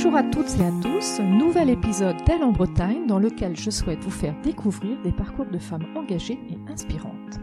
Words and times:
Bonjour 0.00 0.14
à 0.14 0.22
toutes 0.22 0.60
et 0.60 0.64
à 0.64 0.70
tous, 0.80 1.18
nouvel 1.18 1.70
épisode 1.70 2.14
d'Elle 2.24 2.44
en 2.44 2.52
Bretagne 2.52 3.08
dans 3.08 3.18
lequel 3.18 3.56
je 3.56 3.68
souhaite 3.68 3.98
vous 4.04 4.12
faire 4.12 4.40
découvrir 4.42 4.96
des 5.02 5.10
parcours 5.10 5.46
de 5.46 5.58
femmes 5.58 5.86
engagées 5.96 6.38
et 6.48 6.70
inspirantes. 6.70 7.40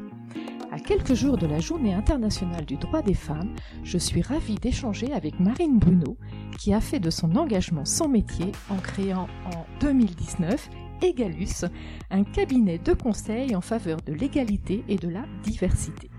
À 0.71 0.79
quelques 0.79 1.15
jours 1.15 1.37
de 1.37 1.47
la 1.47 1.59
Journée 1.59 1.93
internationale 1.93 2.63
du 2.63 2.77
droit 2.77 3.01
des 3.01 3.13
femmes, 3.13 3.53
je 3.83 3.97
suis 3.97 4.21
ravie 4.21 4.55
d'échanger 4.55 5.11
avec 5.11 5.37
Marine 5.41 5.79
Bruno, 5.79 6.15
qui 6.57 6.73
a 6.73 6.79
fait 6.79 7.01
de 7.01 7.09
son 7.09 7.35
engagement 7.35 7.83
son 7.83 8.07
métier 8.07 8.53
en 8.69 8.77
créant 8.77 9.27
en 9.53 9.65
2019 9.81 10.69
Egalus, 11.01 11.65
un 12.09 12.23
cabinet 12.23 12.77
de 12.77 12.93
conseil 12.93 13.53
en 13.53 13.61
faveur 13.61 13.97
de 14.05 14.13
l'égalité 14.13 14.85
et 14.87 14.95
de 14.95 15.09
la 15.09 15.25
diversité. 15.43 16.09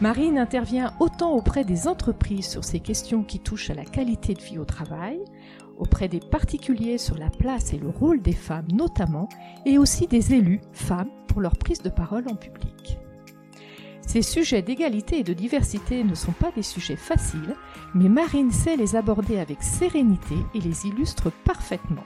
Marine 0.00 0.38
intervient 0.38 0.94
autant 1.00 1.32
auprès 1.32 1.64
des 1.64 1.88
entreprises 1.88 2.48
sur 2.48 2.62
ces 2.62 2.78
questions 2.78 3.24
qui 3.24 3.40
touchent 3.40 3.70
à 3.70 3.74
la 3.74 3.84
qualité 3.84 4.32
de 4.32 4.40
vie 4.40 4.56
au 4.56 4.64
travail, 4.64 5.18
auprès 5.78 6.08
des 6.08 6.20
particuliers 6.20 6.98
sur 6.98 7.16
la 7.16 7.30
place 7.30 7.72
et 7.72 7.78
le 7.78 7.88
rôle 7.88 8.20
des 8.20 8.32
femmes 8.32 8.68
notamment, 8.72 9.28
et 9.64 9.78
aussi 9.78 10.06
des 10.06 10.34
élus, 10.34 10.60
femmes, 10.72 11.10
pour 11.28 11.40
leur 11.40 11.56
prise 11.56 11.82
de 11.82 11.90
parole 11.90 12.24
en 12.28 12.34
public. 12.34 12.98
Ces 14.06 14.22
sujets 14.22 14.62
d'égalité 14.62 15.18
et 15.18 15.24
de 15.24 15.34
diversité 15.34 16.02
ne 16.02 16.14
sont 16.14 16.32
pas 16.32 16.50
des 16.52 16.62
sujets 16.62 16.96
faciles, 16.96 17.54
mais 17.94 18.08
Marine 18.08 18.50
sait 18.50 18.76
les 18.76 18.96
aborder 18.96 19.38
avec 19.38 19.62
sérénité 19.62 20.34
et 20.54 20.60
les 20.60 20.86
illustre 20.86 21.30
parfaitement. 21.44 22.04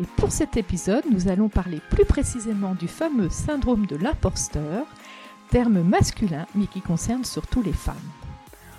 Et 0.00 0.04
pour 0.16 0.32
cet 0.32 0.56
épisode, 0.56 1.04
nous 1.10 1.28
allons 1.28 1.48
parler 1.48 1.80
plus 1.90 2.04
précisément 2.04 2.74
du 2.74 2.88
fameux 2.88 3.30
syndrome 3.30 3.86
de 3.86 3.96
l'imposteur, 3.96 4.84
terme 5.50 5.82
masculin 5.82 6.46
mais 6.54 6.66
qui 6.66 6.80
concerne 6.80 7.24
surtout 7.24 7.62
les 7.62 7.72
femmes. 7.72 7.96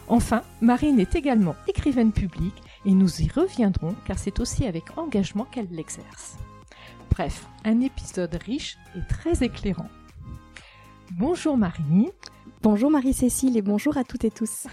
Enfin, 0.07 0.41
Marine 0.61 0.99
est 0.99 1.15
également 1.15 1.55
écrivaine 1.67 2.11
publique 2.11 2.61
et 2.85 2.91
nous 2.93 3.21
y 3.21 3.29
reviendrons 3.29 3.95
car 4.05 4.17
c'est 4.17 4.39
aussi 4.39 4.65
avec 4.65 4.97
engagement 4.97 5.45
qu'elle 5.45 5.69
l'exerce. 5.71 6.37
Bref, 7.09 7.47
un 7.63 7.81
épisode 7.81 8.33
riche 8.45 8.77
et 8.95 9.07
très 9.07 9.43
éclairant. 9.43 9.89
Bonjour 11.11 11.57
Marie. 11.57 12.09
Bonjour 12.61 12.89
Marie-Cécile 12.89 13.57
et 13.57 13.61
bonjour 13.61 13.97
à 13.97 14.03
toutes 14.03 14.23
et 14.23 14.31
tous. 14.31 14.67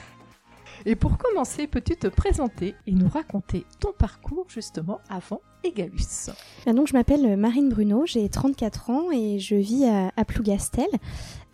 Et 0.87 0.97
pour 0.97 1.19
commencer, 1.19 1.67
peux-tu 1.67 1.97
te 1.97 2.07
présenter 2.07 2.75
et 2.87 2.93
nous 2.93 3.09
raconter 3.09 3.67
ton 3.81 3.93
parcours 3.93 4.47
justement 4.49 5.01
avant 5.11 5.43
Egalus 5.65 6.31
ah, 6.67 6.73
Donc, 6.73 6.89
je 6.89 6.93
m'appelle 6.93 7.37
Marine 7.37 7.69
Bruno, 7.69 8.05
j'ai 8.07 8.29
34 8.29 8.91
ans 8.91 9.11
et 9.13 9.39
je 9.39 9.55
vis 9.57 9.85
à, 9.85 10.25
Plougastel. 10.25 10.89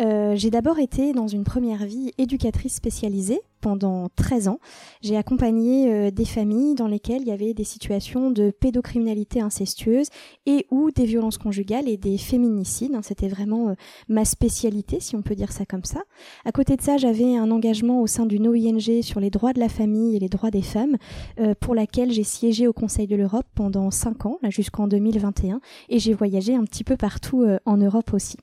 Euh, 0.01 0.37
j'ai 0.37 0.51
d'abord 0.51 0.79
été 0.79 1.13
dans 1.13 1.27
une 1.27 1.45
première 1.45 1.87
vie 1.87 2.13
éducatrice 2.19 2.75
spécialisée 2.75 3.41
pendant 3.67 4.09
13 4.15 4.47
ans. 4.47 4.61
J'ai 5.03 5.17
accompagné 5.17 5.91
euh, 5.91 6.11
des 6.13 6.25
familles 6.25 6.77
dans 6.77 6.87
lesquelles 6.87 7.23
il 7.23 7.27
y 7.29 7.33
avait 7.33 7.53
des 7.53 7.65
situations 7.65 8.31
de 8.31 8.51
pédocriminalité 8.51 9.41
incestueuse 9.41 10.07
et 10.47 10.67
ou 10.71 10.93
des 10.93 11.05
violences 11.05 11.37
conjugales 11.37 11.89
et 11.89 11.97
des 11.97 12.17
féminicides. 12.17 12.95
Hein. 12.95 13.01
C'était 13.03 13.27
vraiment 13.27 13.71
euh, 13.71 13.75
ma 14.09 14.25
spécialité, 14.25 15.01
si 15.01 15.17
on 15.17 15.23
peut 15.23 15.35
dire 15.35 15.51
ça 15.51 15.67
comme 15.67 15.85
ça. 15.85 16.03
À 16.45 16.53
côté 16.53 16.77
de 16.77 16.81
ça, 16.81 16.97
j'avais 16.97 17.37
un 17.37 17.51
engagement 17.51 18.01
au 18.01 18.07
sein 18.07 18.25
d'une 18.25 18.47
OING 18.47 19.03
sur 19.03 19.19
les 19.19 19.31
droits 19.31 19.53
de 19.53 19.59
la 19.59 19.69
famille 19.69 20.15
et 20.17 20.21
les 20.21 20.29
droits 20.29 20.53
des 20.53 20.63
femmes, 20.63 20.97
euh, 21.41 21.55
pour 21.59 21.75
laquelle 21.75 22.13
j'ai 22.13 22.23
siégé 22.23 22.69
au 22.69 22.73
Conseil 22.73 23.09
de 23.09 23.17
l'Europe 23.17 23.47
pendant 23.57 23.91
5 23.97 24.27
ans, 24.27 24.39
jusqu'en 24.49 24.87
2021, 24.87 25.61
et 25.89 25.99
j'ai 25.99 26.15
voyagé 26.15 26.55
un 26.55 26.65
petit 26.65 26.85
peu 26.85 26.97
partout 26.97 27.47
en 27.65 27.77
Europe 27.77 28.13
aussi. 28.13 28.37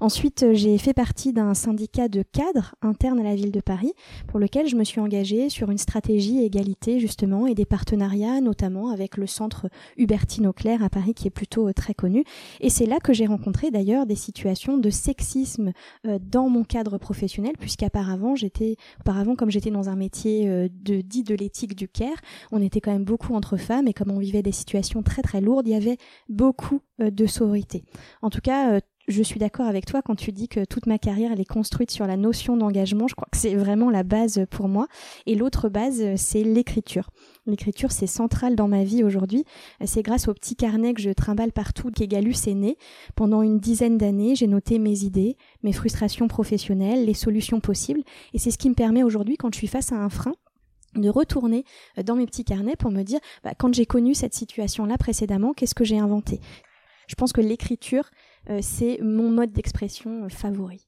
Ensuite, 0.00 0.46
j'ai 0.52 0.78
fait 0.78 0.94
partie 0.94 1.32
d'un 1.32 1.54
syndicat 1.54 2.08
de 2.08 2.22
cadres 2.22 2.74
interne 2.82 3.20
à 3.20 3.22
la 3.22 3.34
ville 3.34 3.52
de 3.52 3.60
Paris, 3.60 3.92
pour 4.26 4.38
lequel 4.38 4.68
je 4.68 4.76
me 4.76 4.84
suis 4.84 5.00
engagée 5.00 5.48
sur 5.48 5.70
une 5.70 5.78
stratégie 5.78 6.42
égalité 6.44 7.00
justement 7.00 7.46
et 7.46 7.54
des 7.54 7.64
partenariats 7.64 8.40
notamment 8.40 8.90
avec 8.90 9.16
le 9.16 9.26
centre 9.26 9.68
Hubertine 9.96 10.46
Auclair 10.46 10.82
à 10.82 10.90
Paris 10.90 11.14
qui 11.14 11.26
est 11.26 11.30
plutôt 11.30 11.68
euh, 11.68 11.72
très 11.72 11.94
connu. 11.94 12.24
Et 12.60 12.70
c'est 12.70 12.86
là 12.86 12.98
que 12.98 13.12
j'ai 13.12 13.26
rencontré 13.26 13.70
d'ailleurs 13.70 14.06
des 14.06 14.16
situations 14.16 14.78
de 14.78 14.90
sexisme 14.90 15.72
euh, 16.06 16.18
dans 16.20 16.48
mon 16.48 16.64
cadre 16.64 16.98
professionnel 16.98 17.52
puisqu'auparavant 17.58 18.34
j'étais, 18.34 18.76
auparavant 19.00 19.34
comme 19.36 19.50
j'étais 19.50 19.70
dans 19.70 19.88
un 19.88 19.96
métier 19.96 20.48
euh, 20.48 20.68
de 20.84 21.00
dit 21.00 21.22
de 21.22 21.34
l'éthique 21.34 21.76
du 21.76 21.88
care, 21.88 22.16
on 22.52 22.62
était 22.62 22.80
quand 22.80 22.92
même 22.92 23.04
beaucoup 23.04 23.34
entre 23.34 23.56
femmes 23.56 23.88
et 23.88 23.92
comme 23.92 24.10
on 24.10 24.18
vivait 24.18 24.42
des 24.42 24.52
situations 24.52 24.97
très 25.02 25.22
très 25.22 25.40
lourdes, 25.40 25.66
il 25.66 25.72
y 25.72 25.76
avait 25.76 25.98
beaucoup 26.28 26.80
de 26.98 27.26
sororité. 27.26 27.84
En 28.22 28.30
tout 28.30 28.40
cas, 28.40 28.80
je 29.08 29.22
suis 29.22 29.40
d'accord 29.40 29.66
avec 29.66 29.86
toi 29.86 30.02
quand 30.02 30.16
tu 30.16 30.32
dis 30.32 30.48
que 30.48 30.66
toute 30.66 30.86
ma 30.86 30.98
carrière 30.98 31.32
elle 31.32 31.40
est 31.40 31.46
construite 31.46 31.90
sur 31.90 32.06
la 32.06 32.18
notion 32.18 32.58
d'engagement. 32.58 33.08
Je 33.08 33.14
crois 33.14 33.28
que 33.32 33.38
c'est 33.38 33.54
vraiment 33.54 33.88
la 33.88 34.02
base 34.02 34.44
pour 34.50 34.68
moi. 34.68 34.86
Et 35.24 35.34
l'autre 35.34 35.70
base, 35.70 36.02
c'est 36.16 36.42
l'écriture. 36.42 37.08
L'écriture, 37.46 37.90
c'est 37.90 38.06
central 38.06 38.54
dans 38.54 38.68
ma 38.68 38.84
vie 38.84 39.02
aujourd'hui. 39.02 39.44
C'est 39.82 40.02
grâce 40.02 40.28
au 40.28 40.34
petit 40.34 40.56
carnet 40.56 40.92
que 40.92 41.00
je 41.00 41.08
trimballe 41.08 41.52
partout 41.52 41.90
qu'Egalus 41.90 42.36
est 42.46 42.54
né. 42.54 42.76
Pendant 43.16 43.40
une 43.40 43.58
dizaine 43.58 43.96
d'années, 43.96 44.34
j'ai 44.34 44.46
noté 44.46 44.78
mes 44.78 45.04
idées, 45.04 45.38
mes 45.62 45.72
frustrations 45.72 46.28
professionnelles, 46.28 47.06
les 47.06 47.14
solutions 47.14 47.60
possibles. 47.60 48.02
Et 48.34 48.38
c'est 48.38 48.50
ce 48.50 48.58
qui 48.58 48.68
me 48.68 48.74
permet 48.74 49.02
aujourd'hui, 49.02 49.38
quand 49.38 49.54
je 49.54 49.58
suis 49.58 49.68
face 49.68 49.90
à 49.90 49.96
un 49.96 50.10
frein, 50.10 50.34
de 50.94 51.08
retourner 51.08 51.64
dans 52.02 52.16
mes 52.16 52.26
petits 52.26 52.44
carnets 52.44 52.76
pour 52.76 52.90
me 52.90 53.02
dire, 53.02 53.20
bah, 53.44 53.52
quand 53.56 53.74
j'ai 53.74 53.86
connu 53.86 54.14
cette 54.14 54.34
situation-là 54.34 54.96
précédemment, 54.98 55.52
qu'est-ce 55.52 55.74
que 55.74 55.84
j'ai 55.84 55.98
inventé? 55.98 56.40
Je 57.08 57.14
pense 57.14 57.32
que 57.32 57.40
l'écriture, 57.40 58.10
euh, 58.50 58.60
c'est 58.62 58.98
mon 59.02 59.30
mode 59.30 59.52
d'expression 59.52 60.24
euh, 60.24 60.28
favori. 60.28 60.87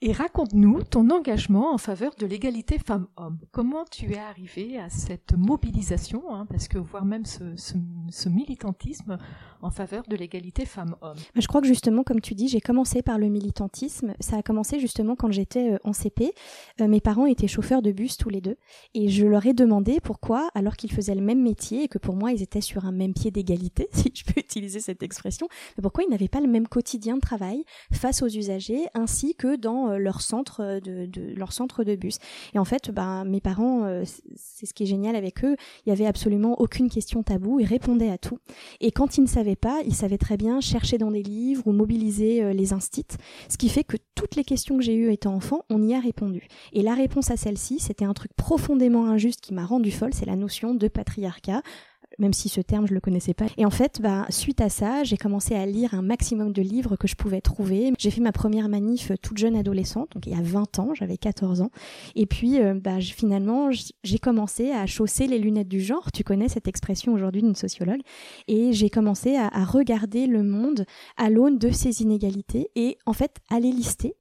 Et 0.00 0.12
raconte-nous 0.12 0.82
ton 0.82 1.08
engagement 1.08 1.72
en 1.72 1.78
faveur 1.78 2.14
de 2.18 2.26
l'égalité 2.26 2.78
femmes-hommes. 2.78 3.38
Comment 3.52 3.84
tu 3.90 4.12
es 4.12 4.18
arrivé 4.18 4.78
à 4.78 4.90
cette 4.90 5.34
mobilisation, 5.36 6.34
hein, 6.34 6.46
parce 6.50 6.68
que 6.68 6.78
voire 6.78 7.04
même 7.04 7.24
ce, 7.24 8.28
militantisme 8.28 9.16
en 9.62 9.70
faveur 9.70 10.02
de 10.08 10.16
l'égalité 10.16 10.66
femmes-hommes? 10.66 11.16
Bah, 11.16 11.40
Je 11.40 11.46
crois 11.46 11.60
que 11.60 11.66
justement, 11.66 12.02
comme 12.02 12.20
tu 12.20 12.34
dis, 12.34 12.48
j'ai 12.48 12.60
commencé 12.60 13.02
par 13.02 13.18
le 13.18 13.28
militantisme. 13.28 14.14
Ça 14.20 14.36
a 14.36 14.42
commencé 14.42 14.78
justement 14.78 15.14
quand 15.14 15.30
j'étais 15.30 15.72
euh, 15.72 15.78
en 15.84 15.92
CP. 15.92 16.34
Euh, 16.80 16.88
mes 16.88 17.00
parents 17.00 17.26
étaient 17.26 17.48
chauffeurs 17.48 17.80
de 17.80 17.92
bus 17.92 18.16
tous 18.16 18.28
les 18.28 18.40
deux, 18.40 18.56
et 18.94 19.08
je 19.08 19.24
leur 19.24 19.46
ai 19.46 19.54
demandé 19.54 20.00
pourquoi, 20.02 20.50
alors 20.54 20.76
qu'ils 20.76 20.92
faisaient 20.92 21.14
le 21.14 21.22
même 21.22 21.42
métier 21.42 21.84
et 21.84 21.88
que 21.88 21.98
pour 21.98 22.16
moi 22.16 22.32
ils 22.32 22.42
étaient 22.42 22.60
sur 22.60 22.84
un 22.84 22.92
même 22.92 23.14
pied 23.14 23.30
d'égalité, 23.30 23.88
si 23.92 24.12
je 24.14 24.24
peux 24.24 24.40
utiliser 24.40 24.80
cette 24.80 25.02
expression, 25.02 25.48
pourquoi 25.80 26.04
ils 26.04 26.10
n'avaient 26.10 26.28
pas 26.28 26.40
le 26.40 26.48
même 26.48 26.68
quotidien 26.68 27.14
de 27.14 27.20
travail 27.20 27.64
face 27.92 28.22
aux 28.22 28.28
usagers, 28.28 28.86
ainsi 28.94 29.34
que 29.34 29.56
dans 29.56 29.83
euh, 29.90 29.98
leur 29.98 30.20
centre 30.20 30.60
euh, 30.60 30.80
de, 30.80 31.06
de, 31.06 31.94
bus. 31.96 32.18
Et 32.54 32.58
en 32.58 32.64
fait, 32.64 32.90
ben, 32.90 33.24
mes 33.24 33.40
parents, 33.40 33.84
euh, 33.84 34.04
c'est 34.36 34.66
ce 34.66 34.74
qui 34.74 34.84
est 34.84 34.86
génial 34.86 35.16
avec 35.16 35.44
eux, 35.44 35.56
il 35.86 35.90
y 35.90 35.92
avait 35.92 36.06
absolument 36.06 36.60
aucune 36.60 36.88
question 36.88 37.22
taboue, 37.22 37.60
ils 37.60 37.66
répondaient 37.66 38.10
à 38.10 38.18
tout. 38.18 38.38
Et 38.80 38.90
quand 38.90 39.16
ils 39.16 39.22
ne 39.22 39.28
savaient 39.28 39.56
pas, 39.56 39.80
ils 39.84 39.94
savaient 39.94 40.18
très 40.18 40.36
bien 40.36 40.60
chercher 40.60 40.98
dans 40.98 41.10
des 41.10 41.22
livres 41.22 41.66
ou 41.66 41.72
mobiliser 41.72 42.52
les 42.52 42.72
instits, 42.72 43.16
ce 43.48 43.56
qui 43.56 43.68
fait 43.68 43.84
que 43.84 43.96
toutes 44.14 44.36
les 44.36 44.44
questions 44.44 44.76
que 44.76 44.82
j'ai 44.82 44.94
eues 44.94 45.12
étant 45.12 45.34
enfant, 45.34 45.64
on 45.70 45.82
y 45.82 45.94
a 45.94 46.00
répondu. 46.00 46.48
Et 46.72 46.82
la 46.82 46.94
réponse 46.94 47.30
à 47.30 47.36
celle-ci, 47.36 47.78
c'était 47.78 48.04
un 48.04 48.14
truc 48.14 48.32
profondément 48.34 49.06
injuste 49.06 49.40
qui 49.40 49.54
m'a 49.54 49.64
rendu 49.64 49.90
folle, 49.90 50.14
c'est 50.14 50.26
la 50.26 50.36
notion 50.36 50.74
de 50.74 50.88
patriarcat 50.88 51.62
même 52.18 52.32
si 52.32 52.48
ce 52.48 52.60
terme 52.60 52.86
je 52.86 52.94
le 52.94 53.00
connaissais 53.00 53.34
pas. 53.34 53.46
Et 53.56 53.64
en 53.64 53.70
fait, 53.70 54.00
bah, 54.00 54.26
suite 54.30 54.60
à 54.60 54.68
ça, 54.68 55.04
j'ai 55.04 55.16
commencé 55.16 55.54
à 55.54 55.66
lire 55.66 55.94
un 55.94 56.02
maximum 56.02 56.52
de 56.52 56.62
livres 56.62 56.96
que 56.96 57.08
je 57.08 57.16
pouvais 57.16 57.40
trouver. 57.40 57.92
J'ai 57.98 58.10
fait 58.10 58.20
ma 58.20 58.32
première 58.32 58.68
manif 58.68 59.10
euh, 59.10 59.16
toute 59.20 59.38
jeune 59.38 59.56
adolescente, 59.56 60.10
donc 60.14 60.26
il 60.26 60.32
y 60.32 60.36
a 60.36 60.42
20 60.42 60.78
ans, 60.78 60.94
j'avais 60.94 61.16
14 61.16 61.60
ans. 61.62 61.70
Et 62.14 62.26
puis, 62.26 62.60
euh, 62.60 62.74
bah, 62.74 63.00
finalement, 63.00 63.70
j'ai 63.70 64.18
commencé 64.18 64.70
à 64.70 64.86
chausser 64.86 65.26
les 65.26 65.38
lunettes 65.38 65.68
du 65.68 65.80
genre. 65.80 66.12
Tu 66.12 66.24
connais 66.24 66.48
cette 66.48 66.68
expression 66.68 67.12
aujourd'hui 67.12 67.42
d'une 67.42 67.54
sociologue. 67.54 68.00
Et 68.48 68.72
j'ai 68.72 68.90
commencé 68.90 69.36
à, 69.36 69.48
à 69.48 69.64
regarder 69.64 70.26
le 70.26 70.42
monde 70.42 70.86
à 71.16 71.30
l'aune 71.30 71.58
de 71.58 71.70
ces 71.70 72.02
inégalités 72.02 72.70
et 72.74 72.98
en 73.06 73.12
fait 73.12 73.36
à 73.50 73.60
les 73.60 73.70
lister 73.70 74.14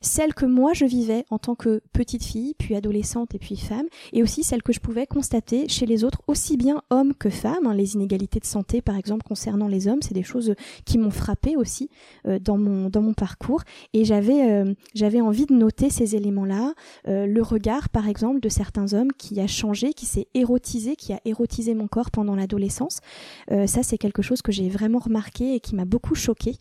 celle 0.00 0.34
que 0.34 0.46
moi 0.46 0.72
je 0.72 0.84
vivais 0.84 1.24
en 1.30 1.38
tant 1.38 1.54
que 1.54 1.80
petite 1.92 2.24
fille, 2.24 2.54
puis 2.58 2.74
adolescente 2.74 3.34
et 3.34 3.38
puis 3.38 3.56
femme, 3.56 3.86
et 4.12 4.22
aussi 4.22 4.42
celle 4.42 4.62
que 4.62 4.72
je 4.72 4.80
pouvais 4.80 5.06
constater 5.06 5.68
chez 5.68 5.86
les 5.86 6.04
autres, 6.04 6.22
aussi 6.26 6.56
bien 6.56 6.82
hommes 6.90 7.14
que 7.14 7.30
femmes. 7.30 7.66
Hein. 7.66 7.74
les 7.74 7.94
inégalités 7.94 8.40
de 8.40 8.44
santé, 8.44 8.80
par 8.82 8.96
exemple, 8.96 9.24
concernant 9.26 9.68
les 9.68 9.88
hommes, 9.88 10.02
c'est 10.02 10.14
des 10.14 10.22
choses 10.22 10.54
qui 10.84 10.98
m'ont 10.98 11.10
frappé 11.10 11.56
aussi 11.56 11.90
euh, 12.26 12.38
dans 12.38 12.58
mon 12.58 12.88
dans 12.90 13.02
mon 13.02 13.14
parcours. 13.14 13.62
Et 13.92 14.04
j'avais 14.04 14.50
euh, 14.50 14.74
j'avais 14.94 15.20
envie 15.20 15.46
de 15.46 15.54
noter 15.54 15.90
ces 15.90 16.16
éléments-là, 16.16 16.74
euh, 17.08 17.26
le 17.26 17.42
regard, 17.42 17.88
par 17.88 18.08
exemple, 18.08 18.40
de 18.40 18.48
certains 18.48 18.92
hommes 18.94 19.12
qui 19.12 19.40
a 19.40 19.46
changé, 19.46 19.92
qui 19.92 20.06
s'est 20.06 20.28
érotisé, 20.34 20.96
qui 20.96 21.12
a 21.12 21.20
érotisé 21.24 21.74
mon 21.74 21.88
corps 21.88 22.10
pendant 22.10 22.34
l'adolescence. 22.34 23.00
ça, 23.66 23.82
c'est 23.82 23.98
quelque 23.98 24.22
chose 24.22 24.42
que 24.42 24.52
j'ai 24.52 24.68
vraiment 24.68 24.98
remarqué 24.98 25.54
et 25.54 25.60
qui 25.60 25.74
m'a 25.74 25.84
beaucoup 25.84 26.14
choqué. 26.14 26.56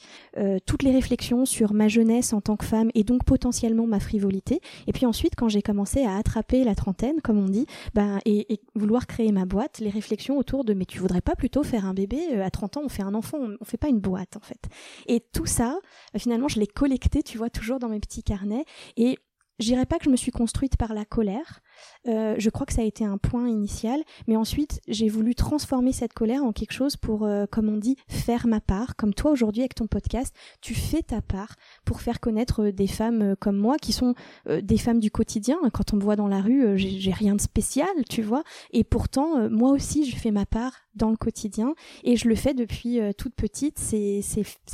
toutes 0.65 0.83
les 0.83 0.92
réflexions 0.92 1.45
sur 1.45 1.74
ma 1.74 1.88
jeunesse 1.88 2.33
en 2.33 2.42
tant 2.42 2.56
que 2.56 2.65
femme 2.65 2.89
et 2.98 3.04
donc 3.04 3.24
potentiellement 3.24 3.86
ma 3.86 4.00
frivolité. 4.00 4.60
Et 4.88 4.92
puis 4.92 5.06
ensuite, 5.06 5.36
quand 5.38 5.50
j'ai 5.50 5.62
commencé 5.62 6.04
à 6.04 6.16
attraper 6.18 6.64
la 6.64 6.74
trentaine, 6.74 7.22
comme 7.22 7.38
on 7.38 7.48
dit, 7.48 7.68
ben, 7.94 8.18
et, 8.26 8.60
vouloir 8.74 9.06
créer 9.06 9.32
ma 9.32 9.46
boîte, 9.46 9.80
les 9.80 9.92
réflexions 9.92 10.38
autour 10.38 10.66
de 10.66 10.74
mais 10.74 10.86
tu 10.86 10.98
voudrais 10.98 11.22
pas 11.22 11.36
plutôt 11.36 11.64
faire 11.64 11.86
un 11.86 11.94
bébé 11.94 12.20
euh, 12.34 12.44
à 12.44 12.50
30 12.50 12.78
ans, 12.78 12.82
on 12.84 12.90
fait 12.90 13.04
un 13.04 13.14
enfant, 13.14 13.38
on, 13.62 13.66
fait 13.66 13.78
pas 13.78 13.88
une 13.88 14.00
boîte 14.00 14.36
en 14.36 14.40
fait. 14.40 14.68
Et 15.06 15.20
tout 15.20 15.46
ça, 15.46 15.78
euh, 16.16 16.20
finalement, 16.20 16.48
je 16.48 16.60
l'ai 16.60 16.66
collecté, 16.66 17.22
tu 17.22 17.38
vois, 17.38 17.52
toujours 17.52 17.78
dans 17.78 17.90
mes 17.90 18.00
petits 18.00 18.24
carnets. 18.24 18.66
Et 18.98 19.20
je 19.59 19.65
dirais 19.65 19.86
pas 19.86 19.98
que 19.98 20.06
je 20.06 20.09
me 20.09 20.15
suis 20.15 20.31
construite 20.31 20.77
par 20.77 20.94
la 20.94 21.06
colère. 21.06 21.62
Euh, 22.07 22.36
je 22.38 22.50
crois 22.50 22.65
que 22.65 22.74
ça 22.74 22.81
a 22.81 22.86
été 22.86 23.04
un 23.04 23.18
point 23.18 23.50
initial, 23.50 24.01
mais 24.27 24.36
ensuite 24.36 24.81
j'ai 24.88 25.09
voulu 25.09 25.33
transformer 25.36 25.92
cette 25.92 26.13
colère 26.13 26.44
en 26.44 26.51
quelque 26.51 26.74
chose 26.74 26.95
pour, 26.95 27.25
euh, 27.25 27.45
comme 27.50 27.69
on 27.69 27.77
dit, 27.77 27.95
faire 28.07 28.48
ma 28.48 28.62
part. 28.62 28.95
Comme 28.95 29.13
toi 29.13 29.31
aujourd'hui 29.31 29.62
avec 29.62 29.75
ton 29.75 29.88
podcast, 29.88 30.36
tu 30.62 30.75
fais 30.75 31.01
ta 31.01 31.21
part 31.21 31.56
pour 31.86 32.01
faire 32.01 32.19
connaître 32.19 32.65
euh, 32.65 32.71
des 32.71 32.88
femmes 32.88 33.36
comme 33.39 33.57
moi 33.57 33.77
qui 33.77 33.94
sont 33.94 34.13
des 34.48 34.77
femmes 34.77 35.00
du 35.00 35.12
quotidien. 35.12 35.57
Quand 35.74 35.94
on 35.94 35.98
me 35.98 36.01
voit 36.01 36.15
dans 36.15 36.27
la 36.27 36.42
rue, 36.42 36.77
j'ai 36.77 37.12
rien 37.12 37.36
de 37.36 37.42
spécial, 37.42 37.88
tu 38.10 38.21
vois. 38.21 38.44
Et 38.71 38.83
pourtant, 38.83 39.50
moi 39.50 39.71
aussi, 39.71 40.10
je 40.10 40.15
fais 40.15 40.31
ma 40.31 40.45
part 40.45 40.74
dans 40.95 41.10
le 41.10 41.18
quotidien 41.18 41.74
et 42.03 42.15
je 42.15 42.27
le 42.27 42.36
fais 42.36 42.53
depuis 42.53 43.00
toute 43.18 43.36
petite. 43.36 43.80
C'est 43.80 44.21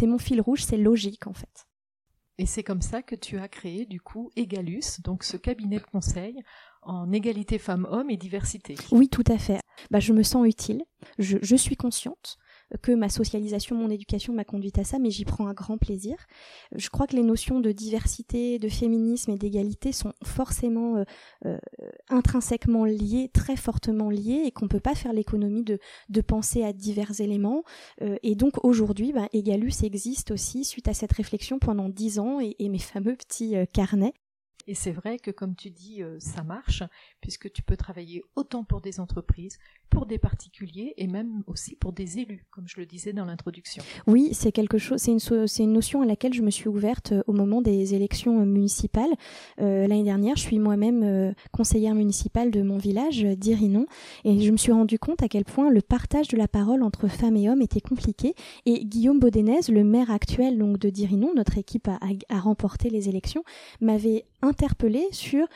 mon 0.03 0.17
fil 0.17 0.41
rouge, 0.41 0.63
c'est 0.63 0.77
logique 0.77 1.27
en 1.27 1.33
fait. 1.33 1.67
Et 2.37 2.45
c'est 2.45 2.63
comme 2.63 2.81
ça 2.81 3.01
que 3.01 3.15
tu 3.15 3.37
as 3.37 3.47
créé 3.47 3.85
du 3.85 4.01
coup 4.01 4.31
Egalus, 4.35 5.01
donc 5.03 5.23
ce 5.23 5.37
cabinet 5.37 5.77
de 5.77 5.83
conseil 5.83 6.41
en 6.81 7.11
égalité 7.11 7.59
femmes-hommes 7.59 8.09
et 8.09 8.17
diversité. 8.17 8.75
Oui, 8.91 9.07
tout 9.07 9.23
à 9.27 9.37
fait. 9.37 9.59
Bah, 9.91 9.99
je 9.99 10.13
me 10.13 10.23
sens 10.23 10.47
utile, 10.47 10.83
je 11.19 11.55
suis 11.55 11.75
consciente 11.75 12.37
que 12.81 12.91
ma 12.91 13.09
socialisation, 13.09 13.75
mon 13.75 13.89
éducation 13.89 14.33
m'a 14.33 14.43
conduite 14.43 14.79
à 14.79 14.83
ça, 14.83 14.99
mais 14.99 15.11
j'y 15.11 15.25
prends 15.25 15.47
un 15.47 15.53
grand 15.53 15.77
plaisir. 15.77 16.15
Je 16.75 16.89
crois 16.89 17.07
que 17.07 17.15
les 17.15 17.23
notions 17.23 17.59
de 17.59 17.71
diversité, 17.71 18.59
de 18.59 18.69
féminisme 18.69 19.31
et 19.31 19.37
d'égalité 19.37 19.91
sont 19.91 20.13
forcément 20.23 20.97
euh, 20.97 21.03
euh, 21.45 21.57
intrinsèquement 22.09 22.85
liées, 22.85 23.29
très 23.33 23.55
fortement 23.55 24.09
liées, 24.09 24.43
et 24.45 24.51
qu'on 24.51 24.65
ne 24.65 24.69
peut 24.69 24.79
pas 24.79 24.95
faire 24.95 25.13
l'économie 25.13 25.63
de, 25.63 25.79
de 26.09 26.21
penser 26.21 26.63
à 26.63 26.73
divers 26.73 27.19
éléments. 27.21 27.63
Euh, 28.01 28.17
et 28.23 28.35
donc 28.35 28.63
aujourd'hui, 28.63 29.13
ben, 29.13 29.27
Egalus 29.33 29.83
existe 29.83 30.31
aussi 30.31 30.63
suite 30.63 30.87
à 30.87 30.93
cette 30.93 31.13
réflexion 31.13 31.59
pendant 31.59 31.89
dix 31.89 32.19
ans 32.19 32.39
et, 32.39 32.55
et 32.59 32.69
mes 32.69 32.79
fameux 32.79 33.15
petits 33.15 33.55
carnets. 33.73 34.13
Et 34.67 34.75
c'est 34.75 34.91
vrai 34.91 35.19
que, 35.19 35.31
comme 35.31 35.55
tu 35.55 35.69
dis, 35.69 36.01
ça 36.19 36.43
marche, 36.43 36.83
puisque 37.21 37.51
tu 37.51 37.61
peux 37.61 37.77
travailler 37.77 38.23
autant 38.35 38.63
pour 38.63 38.81
des 38.81 38.99
entreprises 38.99 39.57
pour 39.93 40.05
des 40.07 40.17
particuliers 40.17 40.93
et 40.97 41.07
même 41.07 41.43
aussi 41.47 41.75
pour 41.75 41.93
des 41.93 42.17
élus, 42.17 42.45
comme 42.49 42.67
je 42.67 42.77
le 42.77 42.85
disais 42.85 43.13
dans 43.13 43.25
l'introduction. 43.25 43.83
Oui, 44.07 44.29
c'est 44.33 44.51
quelque 44.51 44.77
chose, 44.79 44.99
c'est 44.99 45.63
une, 45.63 45.73
notion 45.73 46.01
à 46.01 46.05
laquelle 46.05 46.33
je 46.33 46.41
me 46.41 46.49
suis 46.49 46.67
ouverte 46.67 47.11
euh, 47.11 47.21
au 47.27 47.33
moment 47.33 47.61
des 47.61 47.93
élections 47.93 48.41
euh, 48.41 48.45
municipales. 48.45 49.11
Euh, 49.61 49.87
l'année 49.87 50.03
dernière, 50.03 50.35
je 50.35 50.41
suis 50.41 50.59
moi-même 50.59 51.33
conseillère 51.51 51.93
municipale 51.93 52.49
de 52.49 52.61
mon 52.61 52.77
village, 52.77 53.23
d'Irinon, 53.23 53.85
et 54.23 54.39
je 54.39 54.51
me 54.51 54.57
suis 54.57 54.71
rendu 54.71 54.97
compte 54.97 55.21
à 55.21 55.27
quel 55.27 55.45
point 55.45 55.69
le 55.69 55.81
partage 55.81 56.27
de 56.27 56.37
la 56.37 56.47
parole 56.47 56.81
entre 56.81 57.07
femmes 57.07 57.37
et 57.37 57.49
hommes 57.49 57.61
était 57.61 57.81
compliqué. 57.81 58.33
Et 58.65 58.85
Guillaume 58.85 59.19
Baudenez, 59.19 59.59
le 59.69 59.83
maire 59.83 60.09
actuel 60.09 60.57
donc 60.57 60.79
de 60.79 60.89
Dirinon, 60.89 61.33
notre 61.35 61.57
équipe 61.57 61.87
a, 61.87 62.39
remporté 62.39 62.89
les 62.89 63.09
élections, 63.09 63.43
m'avait 63.79 64.25
interpellé 64.43 65.07
sur 65.11 65.47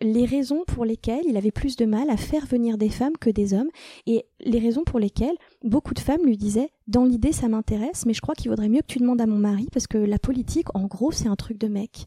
les 0.00 0.24
raisons 0.24 0.64
pour 0.66 0.84
lesquelles 0.84 1.24
il 1.26 1.36
avait 1.36 1.50
plus 1.50 1.76
de 1.76 1.84
mal 1.84 2.10
à 2.10 2.16
faire 2.16 2.46
venir 2.46 2.78
des 2.78 2.88
femmes 2.88 3.16
que 3.18 3.30
des 3.30 3.54
hommes 3.54 3.70
et 4.06 4.26
les 4.40 4.58
raisons 4.58 4.84
pour 4.84 4.98
lesquelles 4.98 5.36
beaucoup 5.62 5.94
de 5.94 5.98
femmes 6.00 6.24
lui 6.24 6.36
disaient 6.36 6.70
dans 6.86 7.04
l'idée 7.04 7.32
ça 7.32 7.48
m'intéresse 7.48 8.06
mais 8.06 8.14
je 8.14 8.20
crois 8.20 8.34
qu'il 8.34 8.50
vaudrait 8.50 8.68
mieux 8.68 8.80
que 8.80 8.86
tu 8.86 8.98
demandes 8.98 9.20
à 9.20 9.26
mon 9.26 9.38
mari 9.38 9.68
parce 9.72 9.86
que 9.86 9.98
la 9.98 10.18
politique 10.18 10.74
en 10.74 10.84
gros 10.84 11.12
c'est 11.12 11.28
un 11.28 11.36
truc 11.36 11.58
de 11.58 11.68
mec 11.68 12.06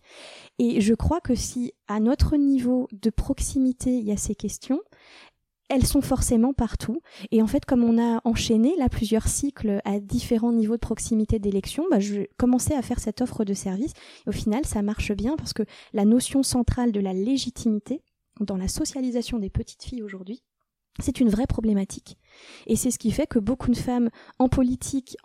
et 0.60 0.82
je 0.82 0.94
crois 0.94 1.20
que 1.20 1.36
si 1.36 1.74
à 1.88 2.00
notre 2.00 2.38
niveau 2.38 2.88
de 2.92 3.10
proximité 3.10 3.98
il 3.98 4.06
y 4.06 4.12
a 4.12 4.18
ces 4.18 4.36
questions 4.36 4.80
elles 5.70 5.86
sont 5.86 6.02
forcément 6.02 6.54
partout. 6.54 7.02
Et 7.32 7.42
en 7.42 7.48
fait, 7.48 7.66
comme 7.66 7.84
on 7.84 8.02
a 8.02 8.22
enchaîné 8.24 8.76
là 8.78 8.90
plusieurs 8.90 9.28
cycles 9.28 9.82
à 9.86 10.00
différents 10.00 10.54
niveaux 10.54 10.76
de 10.76 10.82
proximité 10.82 11.40
d'élection, 11.40 11.86
bah, 11.92 12.00
je 12.00 12.22
commençais 12.38 12.76
à 12.76 12.82
faire 12.82 13.00
cette 13.00 13.22
offre 13.22 13.44
de 13.44 13.54
service. 13.54 13.94
au 14.28 14.32
final, 14.32 14.66
ça 14.66 14.82
marche 14.82 15.12
bien 15.12 15.36
parce 15.36 15.54
que 15.54 15.64
la 15.94 16.06
notion 16.06 16.44
centrale 16.44 16.92
de 16.92 17.00
la 17.00 17.14
légitimité 17.14 18.02
dans 18.40 18.58
la 18.58 18.68
socialisation 18.68 19.40
des 19.40 19.50
petites 19.50 19.84
filles 19.84 20.04
aujourd'hui, 20.04 20.44
c'est 21.00 21.20
une 21.20 21.30
vraie 21.30 21.48
problématique. 21.48 22.18
Et 22.66 22.76
c'est 22.76 22.92
ce 22.92 23.00
qui 23.00 23.12
fait 23.12 23.28
que 23.28 23.40
beaucoup 23.40 23.72
de 23.72 23.78
femmes 23.78 24.10
en 24.40 24.50
politique 24.50 25.18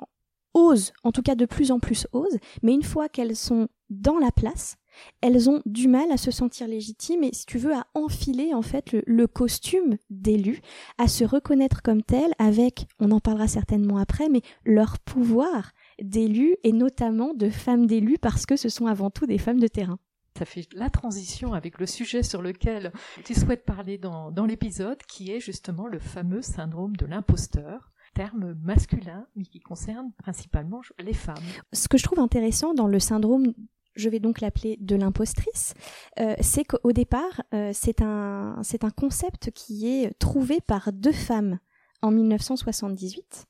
osent, 0.55 0.93
en 1.03 1.13
tout 1.13 1.23
cas 1.23 1.35
de 1.35 1.47
plus 1.47 1.71
en 1.71 1.79
plus 1.79 2.07
osent, 2.13 2.39
mais 2.63 2.75
une 2.75 2.83
fois 2.83 3.09
qu'elles 3.09 3.37
sont 3.37 3.69
dans 3.89 4.19
la 4.19 4.33
place, 4.33 4.77
elles 5.21 5.49
ont 5.51 5.63
du 5.67 5.89
mal 5.89 6.11
à 6.11 6.17
se 6.17 6.31
sentir 6.31 6.69
légitimes 6.69 7.25
et, 7.25 7.33
si 7.33 7.47
tu 7.47 7.59
veux, 7.59 7.75
à 7.75 7.87
enfiler 7.95 8.55
en 8.55 8.63
fait 8.63 8.93
le, 8.93 9.27
costume 9.27 9.97
d'élu, 10.11 10.61
à 10.99 11.09
se 11.09 11.25
reconnaître 11.25 11.83
comme 11.83 12.03
telles 12.03 12.35
avec, 12.39 12.87
on 12.99 13.11
en 13.11 13.21
parlera 13.21 13.49
certainement 13.49 13.99
après, 13.99 14.29
mais 14.29 14.43
leur 14.65 14.99
pouvoir 14.99 15.73
d'élus 16.01 16.57
et 16.65 16.73
notamment 16.73 17.35
de 17.35 17.49
femmes 17.49 17.87
d'élus 17.87 18.19
parce 18.19 18.47
que 18.47 18.57
ce 18.57 18.69
sont 18.69 18.87
avant 18.87 19.11
tout 19.11 19.27
des 19.27 19.39
femmes 19.39 19.61
de 19.61 19.69
terrain. 19.69 19.99
Ça 20.39 20.47
fait 20.47 20.67
la 20.75 20.89
transition 20.89 21.53
avec 21.53 21.79
le 21.79 21.87
sujet 21.87 22.23
sur 22.23 22.41
lequel 22.41 22.93
tu 23.25 23.35
souhaites 23.35 23.65
parler 23.65 23.99
dans, 23.99 24.31
dans 24.31 24.47
l'épisode, 24.47 24.99
qui 25.07 25.31
est 25.31 25.41
justement 25.41 25.87
le 25.87 25.99
fameux 25.99 26.41
syndrome 26.41 26.97
de 26.97 27.05
l'imposteur 27.05 27.93
terme 28.15 28.55
masculin, 28.63 29.27
mais 29.37 29.45
qui 29.45 29.61
concerne 29.61 30.13
principalement 30.19 30.81
les 30.99 31.15
femmes. 31.15 31.37
Ce 31.73 31.89
que 31.89 31.99
je 31.99 32.03
trouve 32.05 32.21
intéressant 32.21 32.75
dans 32.75 32.87
le 32.87 32.99
syndrome 32.99 33.53
je 33.95 34.09
vais 34.09 34.21
donc 34.21 34.41
l'appeler 34.41 34.77
de 34.81 34.97
l'impostrice, 34.97 35.75
euh, 36.19 36.35
c'est 36.41 36.65
qu'au 36.65 36.93
départ, 36.93 37.43
euh, 37.55 37.71
c'est 37.73 38.03
un, 38.03 38.63
concept 38.97 39.51
qui 39.53 39.89
est 39.89 40.13
trouvé 40.19 40.61
par 40.61 40.93
deux 40.93 41.13
femmes 41.13 41.59
en 42.03 42.11
1978 42.11 43.47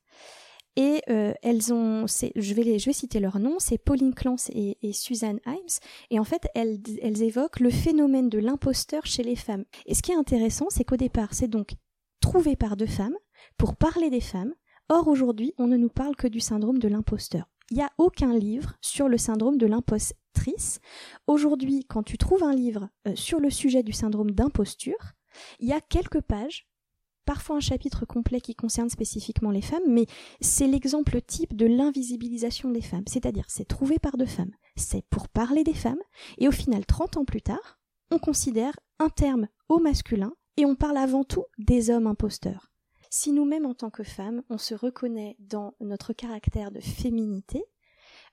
et 0.76 1.02
euh, 1.10 1.34
elles 1.42 1.72
ont, 1.72 2.06
je 2.06 2.54
vais, 2.54 2.78
citer 2.78 3.20
leur 3.20 3.38
nom, 3.38 3.56
c'est 3.58 3.76
Pauline 3.76 4.14
Clance 4.14 4.48
et, 4.50 4.78
et, 4.82 4.92
Suzanne 4.92 5.40
Himes. 5.46 5.80
Et 6.10 6.18
en 6.18 6.24
fait, 6.24 6.46
elles 6.54 7.22
évoquent 7.22 7.60
le 7.60 7.70
phénomène 7.70 8.30
de 8.30 8.38
l'imposteur 8.38 9.04
chez 9.04 9.22
les 9.22 9.36
femmes. 9.36 9.64
Et 9.84 9.94
ce 9.94 10.02
qui 10.02 10.12
est 10.12 10.16
intéressant, 10.16 10.66
c'est 10.70 10.84
qu'au 10.84 10.96
départ, 10.96 11.34
c'est 11.34 11.48
donc 11.48 11.72
trouvé 12.20 12.56
par 12.56 12.76
deux 12.76 12.86
femmes 12.86 13.16
pour 13.58 13.76
parler 13.76 14.08
des 14.08 14.22
femmes. 14.22 14.54
Or, 14.88 15.08
aujourd'hui, 15.08 15.52
on 15.58 15.66
ne 15.66 15.76
nous 15.76 15.90
parle 15.90 16.16
que 16.16 16.28
du 16.28 16.40
syndrome 16.40 16.78
de 16.78 16.88
l'imposteur. 16.88 17.51
Il 17.70 17.76
n'y 17.76 17.82
a 17.82 17.90
aucun 17.98 18.36
livre 18.36 18.74
sur 18.80 19.08
le 19.08 19.18
syndrome 19.18 19.56
de 19.56 19.66
l'impostrice. 19.66 20.80
Aujourd'hui, 21.26 21.84
quand 21.88 22.02
tu 22.02 22.18
trouves 22.18 22.42
un 22.42 22.54
livre 22.54 22.88
euh, 23.06 23.14
sur 23.14 23.40
le 23.40 23.50
sujet 23.50 23.82
du 23.82 23.92
syndrome 23.92 24.30
d'imposture, 24.30 25.12
il 25.60 25.68
y 25.68 25.72
a 25.72 25.80
quelques 25.80 26.20
pages 26.20 26.66
parfois 27.24 27.56
un 27.56 27.60
chapitre 27.60 28.04
complet 28.04 28.40
qui 28.40 28.54
concerne 28.54 28.90
spécifiquement 28.90 29.50
les 29.50 29.62
femmes, 29.62 29.82
mais 29.88 30.06
c'est 30.40 30.66
l'exemple 30.66 31.20
type 31.20 31.56
de 31.56 31.66
l'invisibilisation 31.66 32.70
des 32.70 32.82
femmes. 32.82 33.04
C'est-à-dire, 33.06 33.44
c'est 33.48 33.68
trouvé 33.68 33.98
par 33.98 34.16
deux 34.16 34.26
femmes, 34.26 34.52
c'est 34.76 35.04
pour 35.08 35.28
parler 35.28 35.64
des 35.64 35.74
femmes, 35.74 36.00
et 36.38 36.48
au 36.48 36.52
final, 36.52 36.84
30 36.84 37.18
ans 37.18 37.24
plus 37.24 37.42
tard, 37.42 37.78
on 38.10 38.18
considère 38.18 38.78
un 38.98 39.08
terme 39.08 39.48
au 39.68 39.78
masculin, 39.78 40.32
et 40.56 40.66
on 40.66 40.74
parle 40.74 40.98
avant 40.98 41.24
tout 41.24 41.44
des 41.58 41.90
hommes 41.90 42.06
imposteurs. 42.06 42.71
Si 43.14 43.30
nous-mêmes, 43.30 43.66
en 43.66 43.74
tant 43.74 43.90
que 43.90 44.04
femmes, 44.04 44.42
on 44.48 44.56
se 44.56 44.74
reconnaît 44.74 45.36
dans 45.38 45.74
notre 45.80 46.14
caractère 46.14 46.70
de 46.70 46.80
féminité, 46.80 47.62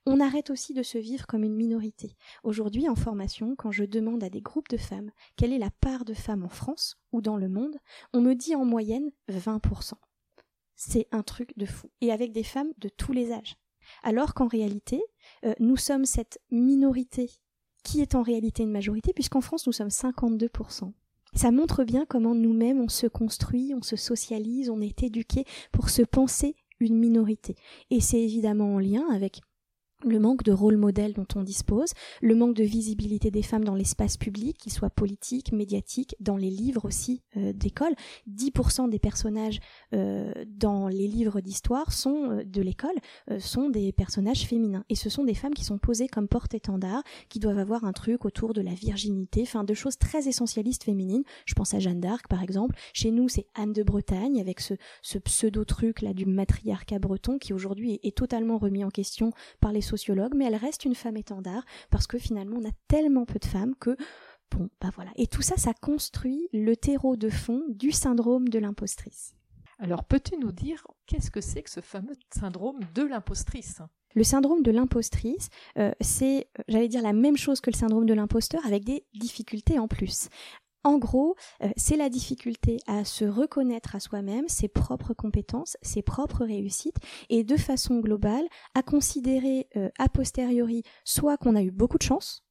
on 0.05 0.21
arrête 0.21 0.51
aussi 0.51 0.74
de 0.74 0.83
se 0.83 0.98
vivre 0.98 1.27
comme 1.27 1.43
une 1.43 1.57
minorité. 1.57 2.15
Aujourd'hui, 2.45 2.88
en 2.88 2.95
formation, 2.95 3.57
quand 3.57 3.71
je 3.71 3.83
demande 3.83 4.24
à 4.24 4.29
des 4.29 4.39
groupes 4.39 4.69
de 4.69 4.77
femmes 4.77 5.12
quelle 5.36 5.51
est 5.51 5.59
la 5.59 5.69
part 5.69 6.05
de 6.05 6.13
femmes 6.13 6.45
en 6.45 6.50
France 6.50 6.98
ou 7.12 7.19
dans 7.19 7.36
le 7.36 7.50
monde, 7.50 7.75
on 8.13 8.21
me 8.21 8.36
dit 8.36 8.55
en 8.55 8.63
moyenne 8.63 9.12
20%. 9.27 9.95
C'est 10.77 11.09
un 11.12 11.24
truc 11.24 11.57
de 11.57 11.65
fou. 11.65 11.91
Et 12.00 12.13
avec 12.13 12.31
des 12.31 12.45
femmes 12.45 12.71
de 12.77 12.88
tous 12.88 13.12
les 13.12 13.33
âges. 13.33 13.57
Alors 14.01 14.33
qu'en 14.33 14.48
réalité, 14.48 15.03
euh, 15.43 15.53
nous 15.59 15.75
sommes 15.75 16.05
cette 16.05 16.39
minorité 16.51 17.29
qui 17.83 18.00
est 18.00 18.15
en 18.15 18.21
réalité 18.21 18.63
une 18.63 18.71
majorité, 18.71 19.12
puisqu'en 19.12 19.41
France, 19.41 19.67
nous 19.67 19.74
sommes 19.74 19.89
52%. 19.89 20.93
Ça 21.33 21.51
montre 21.51 21.83
bien 21.83 22.05
comment 22.05 22.36
nous-mêmes 22.36 22.81
on 22.81 22.89
se 22.89 23.07
construit, 23.07 23.74
on 23.75 23.81
se 23.81 23.95
socialise, 23.95 24.69
on 24.69 24.81
est 24.81 25.03
éduqué 25.03 25.45
pour 25.71 25.89
se 25.89 26.01
penser 26.01 26.55
une 26.79 26.98
minorité. 26.98 27.55
Et 27.91 28.01
c'est 28.01 28.21
évidemment 28.21 28.75
en 28.75 28.79
lien 28.79 29.05
avec 29.12 29.41
le 30.06 30.20
manque 30.20 30.44
de 30.44 30.51
rôle 30.51 30.77
modèle 30.77 31.13
dont 31.13 31.27
on 31.36 31.44
dispose, 31.44 31.89
le 32.22 32.36
manque 32.36 32.56
de 32.56 32.63
visibilité 32.63 33.32
des 33.32 33.41
femmes 33.41 33.65
dans 33.65 33.75
l'espace 33.75 34.18
public, 34.18 34.58
qu'il 34.58 34.72
soit 34.72 34.89
politique, 34.89 35.51
médiatique, 35.51 36.15
dans 36.20 36.38
les 36.38 36.50
livres 36.50 36.86
aussi 36.86 37.22
euh, 37.38 37.51
d'école. 37.53 37.94
10% 38.29 38.89
des 38.89 39.00
personnages 39.00 39.60
euh, 39.94 40.32
dans 40.48 40.88
les 40.88 41.08
livres 41.08 41.41
d'histoire 41.41 41.91
sont 41.91 42.32
euh, 42.32 42.44
de 42.44 42.62
l'école 42.62 42.89
sont 43.39 43.70
des 43.70 43.91
personnages 43.91 44.46
féminins 44.46 44.84
et 44.89 44.96
ce 44.96 45.10
sont 45.10 45.24
des 45.24 45.34
femmes 45.34 45.53
qui 45.53 45.63
sont 45.63 45.77
posées 45.77 46.08
comme 46.08 46.27
porte-étendard, 46.27 47.03
qui 47.29 47.39
doivent 47.39 47.60
avoir 47.60 47.84
un 47.84 47.91
truc 47.91 48.25
autour 48.25 48.53
de 48.53 48.62
la 48.62 48.74
virginité, 48.74 49.41
enfin 49.44 49.63
de 49.63 49.74
choses 49.74 49.98
très 49.98 50.27
essentialistes 50.27 50.84
féminines. 50.84 51.24
Je 51.46 51.53
pense 51.53 51.74
à 51.74 51.79
Jeanne 51.79 52.00
d'Arc 52.00 52.27
par 52.27 52.44
exemple. 52.44 52.75
Chez 52.94 53.12
nous, 53.12 53.29
c'est 53.29 53.46
Anne 53.56 53.74
de 53.74 53.84
Bretagne 53.84 54.39
avec 54.39 54.60
ce, 54.60 54.75
pseudo 55.20 55.65
truc 55.65 56.01
là 56.01 56.13
du 56.13 56.25
matriarcat 56.25 57.00
breton 57.00 57.38
qui 57.38 57.53
aujourd'hui 57.53 57.94
est, 57.94 58.08
est 58.08 58.18
totalement 58.18 58.58
remis 58.58 58.84
en 58.84 58.89
question 58.89 59.32
par 59.60 59.72
les 59.72 59.82
sociologue, 59.89 60.34
mais 60.36 60.46
elle 60.46 60.55
reste 60.55 60.86
une 60.86 60.96
femme 60.96 61.17
étendard 61.17 61.63
parce 61.89 62.08
que 62.08 62.17
finalement 62.17 62.58
on 62.62 62.67
a 62.67 62.74
tellement 62.88 63.25
peu 63.25 63.39
de 63.39 63.46
femmes 63.46 63.75
que 63.79 63.96
bon, 64.51 64.69
bah 64.81 64.89
voilà. 64.96 65.12
Et 65.15 65.27
tout 65.27 65.41
ça, 65.41 65.58
ça 65.58 65.74
construit 65.74 66.48
le 66.53 66.75
terreau 66.75 67.15
de 67.15 67.29
fond 67.29 67.63
du 67.69 67.91
syndrome 67.91 68.48
de 68.50 68.60
l'impostrice. 68.60 69.36
Alors 69.79 70.03
peux-tu 70.03 70.38
nous 70.38 70.51
dire 70.51 70.86
qu'est-ce 71.05 71.31
que 71.31 71.41
c'est 71.41 71.63
que 71.63 71.69
ce 71.69 71.81
fameux 71.81 72.15
syndrome 72.34 72.79
de 72.93 73.03
l'impostrice? 73.03 73.81
Le 74.15 74.24
syndrome 74.24 74.63
de 74.63 74.72
l'impostrice, 74.72 75.50
euh, 75.77 75.91
c'est, 76.01 76.48
euh, 76.58 76.63
j'allais 76.67 76.88
dire, 76.88 77.03
la 77.03 77.13
même 77.13 77.38
chose 77.38 77.62
que 77.62 77.69
le 77.69 77.75
syndrome 77.75 78.05
de 78.05 78.13
l'imposteur 78.13 78.65
avec 78.65 78.84
des 78.84 79.05
difficultés 79.13 79.77
en 79.77 79.88
plus. 79.88 80.29
En 80.83 80.98
gros, 80.98 81.36
euh, 81.62 81.69
c'est 81.75 81.98
la 81.98 82.09
difficulté 82.09 82.77
à 82.88 83.03
se 83.05 83.25
reconnaître 83.25 83.95
à 83.95 84.00
soi-même, 84.00 84.48
ses 84.48 84.67
propres 84.67 85.13
compétences, 85.13 85.77
ses 85.81 86.01
propres 86.01 86.45
réussites, 86.45 86.98
et 87.29 87.43
de 87.43 87.57
façon 87.57 88.00
globale, 88.00 88.48
à 88.75 88.83
considérer 88.83 89.67
a 89.98 90.09
posteriori 90.09 90.83
soit 91.03 91.38
qu'on 91.38 91.55
a 91.55 91.62
eu 91.62 91.71
beaucoup 91.71 91.98
de 91.98 92.03
chance, 92.03 92.43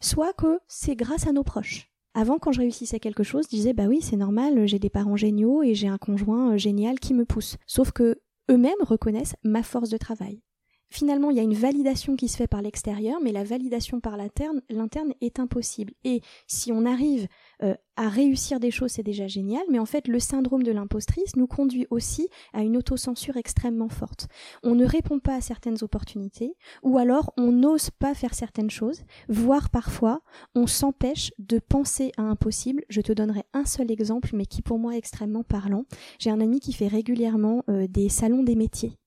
soit 0.00 0.32
que 0.32 0.60
c'est 0.68 0.96
grâce 0.96 1.26
à 1.26 1.32
nos 1.32 1.44
proches. 1.44 1.92
Avant, 2.14 2.38
quand 2.38 2.52
je 2.52 2.60
réussissais 2.60 3.00
quelque 3.00 3.22
chose, 3.22 3.46
je 3.50 3.56
disais 3.56 3.72
bah 3.72 3.86
oui, 3.86 4.00
c'est 4.02 4.16
normal, 4.16 4.66
j'ai 4.66 4.78
des 4.78 4.90
parents 4.90 5.16
géniaux 5.16 5.62
et 5.62 5.74
j'ai 5.74 5.88
un 5.88 5.98
conjoint 5.98 6.56
génial 6.58 7.00
qui 7.00 7.14
me 7.14 7.24
pousse. 7.24 7.56
Sauf 7.66 7.90
que 7.92 8.20
eux-mêmes 8.50 8.74
reconnaissent 8.82 9.36
ma 9.44 9.62
force 9.62 9.88
de 9.88 9.96
travail. 9.96 10.42
Finalement, 10.90 11.30
il 11.30 11.38
y 11.38 11.40
a 11.40 11.44
une 11.44 11.54
validation 11.54 12.16
qui 12.16 12.28
se 12.28 12.36
fait 12.36 12.46
par 12.46 12.60
l'extérieur, 12.60 13.18
mais 13.22 13.32
la 13.32 13.44
validation 13.44 14.00
par 14.00 14.18
l'interne 14.18 15.14
est 15.22 15.38
impossible. 15.40 15.94
Et 16.04 16.20
si 16.46 16.70
on 16.70 16.84
arrive 16.84 17.28
euh, 17.62 17.74
à 17.96 18.08
réussir 18.08 18.58
des 18.58 18.70
choses, 18.70 18.92
c'est 18.92 19.02
déjà 19.02 19.26
génial, 19.26 19.62
mais 19.70 19.78
en 19.78 19.86
fait, 19.86 20.08
le 20.08 20.18
syndrome 20.18 20.62
de 20.62 20.72
l'impostrice 20.72 21.36
nous 21.36 21.46
conduit 21.46 21.86
aussi 21.90 22.28
à 22.52 22.62
une 22.62 22.76
autocensure 22.76 23.36
extrêmement 23.36 23.88
forte. 23.88 24.28
On 24.62 24.74
ne 24.74 24.86
répond 24.86 25.18
pas 25.18 25.36
à 25.36 25.40
certaines 25.40 25.82
opportunités, 25.82 26.54
ou 26.82 26.98
alors 26.98 27.32
on 27.36 27.52
n'ose 27.52 27.90
pas 27.90 28.14
faire 28.14 28.34
certaines 28.34 28.70
choses, 28.70 29.02
voire 29.28 29.70
parfois 29.70 30.22
on 30.54 30.66
s'empêche 30.66 31.32
de 31.38 31.58
penser 31.58 32.12
à 32.16 32.22
un 32.22 32.36
possible. 32.36 32.82
Je 32.88 33.00
te 33.00 33.12
donnerai 33.12 33.44
un 33.52 33.64
seul 33.64 33.90
exemple, 33.90 34.30
mais 34.32 34.46
qui 34.46 34.62
pour 34.62 34.78
moi 34.78 34.94
est 34.94 34.98
extrêmement 34.98 35.44
parlant. 35.44 35.84
J'ai 36.18 36.30
un 36.30 36.40
ami 36.40 36.60
qui 36.60 36.72
fait 36.72 36.88
régulièrement 36.88 37.62
euh, 37.68 37.86
des 37.88 38.08
salons 38.08 38.42
des 38.42 38.56
métiers 38.56 38.98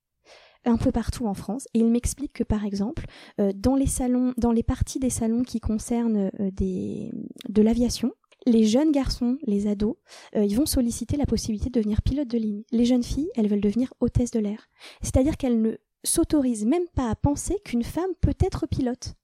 un 0.66 0.78
peu 0.78 0.92
partout 0.92 1.28
en 1.28 1.34
France. 1.34 1.68
Et 1.74 1.80
il 1.80 1.90
m'explique 1.92 2.34
que 2.34 2.44
par 2.44 2.66
exemple, 2.66 3.06
euh, 3.40 3.52
dans 3.56 3.76
les 3.76 3.88
salons, 3.88 4.34
dans 4.38 4.52
les 4.52 4.64
parties 4.64 5.00
des 5.00 5.10
salons 5.10 5.44
qui 5.44 5.60
concernent 5.60 6.32
euh, 6.40 6.52
des, 6.52 7.12
de 7.50 7.62
l'aviation, 7.62 8.12
les 8.46 8.66
jeunes 8.66 8.92
garçons, 8.92 9.38
les 9.44 9.68
ados, 9.68 9.96
euh, 10.36 10.46
ils 10.46 10.56
vont 10.56 10.66
solliciter 10.66 11.18
la 11.18 11.26
possibilité 11.26 11.70
de 11.70 11.80
devenir 11.80 12.02
pilote 12.02 12.28
de 12.28 12.38
ligne. 12.38 12.64
Les 12.72 12.86
jeunes 12.86 13.04
filles, 13.04 13.30
elles 13.36 13.48
veulent 13.48 13.62
devenir 13.62 13.94
hôtesse 14.00 14.32
de 14.32 14.40
l'air. 14.40 14.68
C'est-à-dire 15.02 15.38
qu'elles 15.38 15.62
ne 15.62 15.78
s'autorisent 16.04 16.66
même 16.66 16.88
pas 16.94 17.10
à 17.10 17.16
penser 17.16 17.58
qu'une 17.66 17.84
femme 17.84 18.12
peut 18.22 18.36
être 18.40 18.68
pilote 18.68 19.16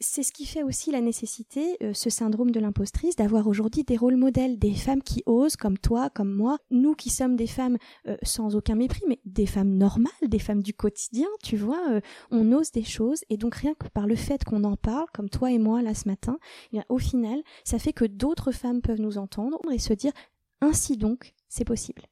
c'est 0.00 0.22
ce 0.22 0.32
qui 0.32 0.46
fait 0.46 0.62
aussi 0.62 0.92
la 0.92 1.00
nécessité, 1.00 1.76
euh, 1.82 1.92
ce 1.92 2.08
syndrome 2.10 2.50
de 2.52 2.60
l'impostrice, 2.60 3.16
d'avoir 3.16 3.46
aujourd'hui 3.48 3.82
des 3.82 3.96
rôles 3.96 4.16
modèles, 4.16 4.58
des 4.58 4.74
femmes 4.74 5.02
qui 5.02 5.22
osent, 5.26 5.56
comme 5.56 5.78
toi, 5.78 6.08
comme 6.10 6.32
moi, 6.32 6.58
nous 6.70 6.94
qui 6.94 7.10
sommes 7.10 7.36
des 7.36 7.46
femmes 7.46 7.78
euh, 8.06 8.16
sans 8.22 8.54
aucun 8.54 8.76
mépris, 8.76 9.02
mais 9.08 9.18
des 9.24 9.46
femmes 9.46 9.74
normales, 9.74 10.12
des 10.22 10.38
femmes 10.38 10.62
du 10.62 10.72
quotidien, 10.72 11.26
tu 11.42 11.56
vois, 11.56 11.90
euh, 11.90 12.00
on 12.30 12.52
ose 12.52 12.70
des 12.70 12.84
choses, 12.84 13.24
et 13.28 13.36
donc 13.36 13.56
rien 13.56 13.74
que 13.74 13.88
par 13.88 14.06
le 14.06 14.14
fait 14.14 14.44
qu'on 14.44 14.64
en 14.64 14.76
parle, 14.76 15.06
comme 15.12 15.28
toi 15.28 15.50
et 15.50 15.58
moi 15.58 15.82
là 15.82 15.94
ce 15.94 16.06
matin, 16.06 16.38
eh 16.72 16.80
au 16.88 16.98
final, 16.98 17.42
ça 17.64 17.78
fait 17.78 17.92
que 17.92 18.04
d'autres 18.04 18.52
femmes 18.52 18.80
peuvent 18.80 19.00
nous 19.00 19.18
entendre 19.18 19.58
et 19.72 19.78
se 19.78 19.92
dire, 19.92 20.12
ainsi 20.60 20.96
donc, 20.96 21.34
c'est 21.48 21.64
possible. 21.64 22.02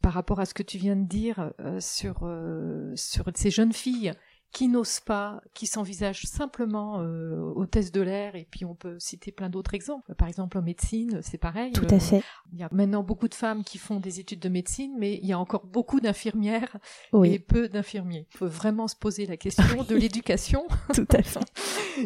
Par 0.00 0.12
rapport 0.12 0.38
à 0.38 0.46
ce 0.46 0.54
que 0.54 0.62
tu 0.62 0.78
viens 0.78 0.94
de 0.94 1.08
dire 1.08 1.52
sur, 1.80 2.28
sur 2.94 3.24
ces 3.34 3.50
jeunes 3.50 3.72
filles 3.72 4.12
qui 4.56 4.68
n'osent 4.68 5.00
pas, 5.00 5.42
qui 5.52 5.66
s'envisagent 5.66 6.24
simplement 6.24 7.02
euh, 7.02 7.52
hôtesse 7.56 7.92
de 7.92 8.00
l'air, 8.00 8.36
et 8.36 8.48
puis 8.50 8.64
on 8.64 8.74
peut 8.74 8.98
citer 8.98 9.30
plein 9.30 9.50
d'autres 9.50 9.74
exemples. 9.74 10.14
Par 10.14 10.28
exemple, 10.28 10.56
en 10.56 10.62
médecine, 10.62 11.20
c'est 11.20 11.36
pareil. 11.36 11.72
Tout 11.72 11.86
à 11.90 11.98
fait. 11.98 12.22
Il 12.54 12.58
y 12.58 12.62
a 12.62 12.70
maintenant 12.72 13.02
beaucoup 13.02 13.28
de 13.28 13.34
femmes 13.34 13.64
qui 13.64 13.76
font 13.76 14.00
des 14.00 14.18
études 14.18 14.40
de 14.40 14.48
médecine, 14.48 14.96
mais 14.98 15.20
il 15.22 15.26
y 15.26 15.34
a 15.34 15.38
encore 15.38 15.66
beaucoup 15.66 16.00
d'infirmières 16.00 16.78
et 17.22 17.38
peu 17.38 17.68
d'infirmiers. 17.68 18.26
Il 18.32 18.38
faut 18.38 18.48
vraiment 18.48 18.88
se 18.88 18.96
poser 18.96 19.26
la 19.26 19.36
question 19.36 19.82
de 19.82 19.94
l'éducation. 19.94 20.66
Tout 20.94 21.08
à 21.12 21.22
fait. 21.22 21.40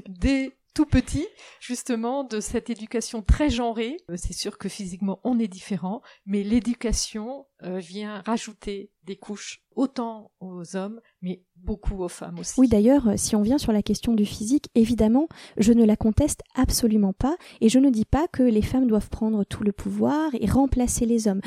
des 0.09 0.53
tout 0.75 0.87
petit, 0.87 1.27
justement, 1.61 2.25
de 2.25 2.41
cette 2.41 2.71
éducation 2.71 3.23
très 3.23 3.51
genrée. 3.51 3.97
Euh, 4.11 4.15
c'est 4.17 4.33
sûr 4.33 4.59
que 4.59 4.69
physiquement, 4.69 5.21
on 5.25 5.39
est 5.39 5.49
différent, 5.49 6.03
mais 6.27 6.43
l'éducation 6.43 7.41
euh, 7.41 7.50
vient 7.63 8.23
rajouter 8.25 8.91
des 9.05 9.17
couches 9.17 9.63
autant 9.77 10.31
aux 10.41 10.77
hommes, 10.77 11.01
mais 11.23 11.43
beaucoup 11.57 12.03
aux 12.03 12.09
femmes 12.09 12.39
aussi. 12.39 12.59
Oui, 12.59 12.69
d'ailleurs, 12.69 13.09
euh, 13.09 13.15
si 13.17 13.35
on 13.35 13.43
vient 13.43 13.59
sur 13.59 13.73
la 13.73 13.83
question 13.83 14.15
du 14.15 14.27
physique, 14.27 14.69
évidemment, 14.75 15.29
je 15.57 15.73
ne 15.73 15.85
la 15.85 15.97
conteste 15.97 16.43
absolument 16.55 17.13
pas, 17.13 17.37
et 17.61 17.69
je 17.69 17.79
ne 17.79 17.91
dis 17.91 18.05
pas 18.05 18.27
que 18.29 18.43
les 18.43 18.63
femmes 18.63 18.87
doivent 18.87 19.09
prendre 19.09 19.45
tout 19.45 19.65
le 19.65 19.73
pouvoir 19.73 20.31
et 20.39 20.47
remplacer 20.47 21.07
les 21.07 21.29
hommes. 21.29 21.41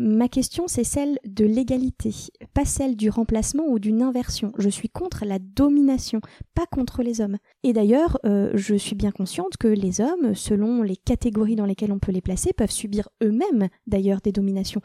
ma 0.00 0.28
question, 0.28 0.68
c'est 0.68 0.84
celle 0.84 1.18
de 1.24 1.44
l'égalité, 1.44 2.14
pas 2.54 2.64
celle 2.64 2.96
du 2.96 3.10
remplacement 3.10 3.64
ou 3.66 3.78
d'une 3.78 4.02
inversion. 4.02 4.52
Je 4.58 4.68
suis 4.68 4.88
contre 4.88 5.24
la 5.24 5.38
domination, 5.38 6.20
pas 6.54 6.66
contre 6.66 7.02
les 7.02 7.20
hommes. 7.20 7.36
Et 7.62 7.72
d'ailleurs, 7.72 8.18
je 8.24 8.74
suis 8.74 8.96
bien 8.96 9.10
consciente 9.10 9.56
que 9.58 9.68
les 9.68 10.00
hommes, 10.00 10.34
selon 10.34 10.82
les 10.82 10.96
catégories 10.96 11.56
dans 11.56 11.66
lesquelles 11.66 11.92
on 11.92 11.98
peut 11.98 12.12
les 12.12 12.20
placer, 12.20 12.52
peuvent 12.52 12.70
subir 12.70 13.08
eux-mêmes 13.22 13.68
d'ailleurs 13.86 14.20
des 14.20 14.32
dominations. 14.32 14.80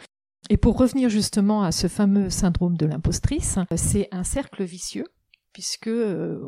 Et 0.50 0.58
pour 0.58 0.78
revenir 0.78 1.10
justement 1.10 1.64
à 1.64 1.72
ce 1.72 1.88
fameux 1.88 2.30
syndrome 2.30 2.76
de 2.76 2.86
l'impostrice, 2.86 3.60
c'est 3.76 4.08
un 4.12 4.24
cercle 4.24 4.64
vicieux 4.64 5.06
puisque 5.54 5.88
euh, 5.88 6.40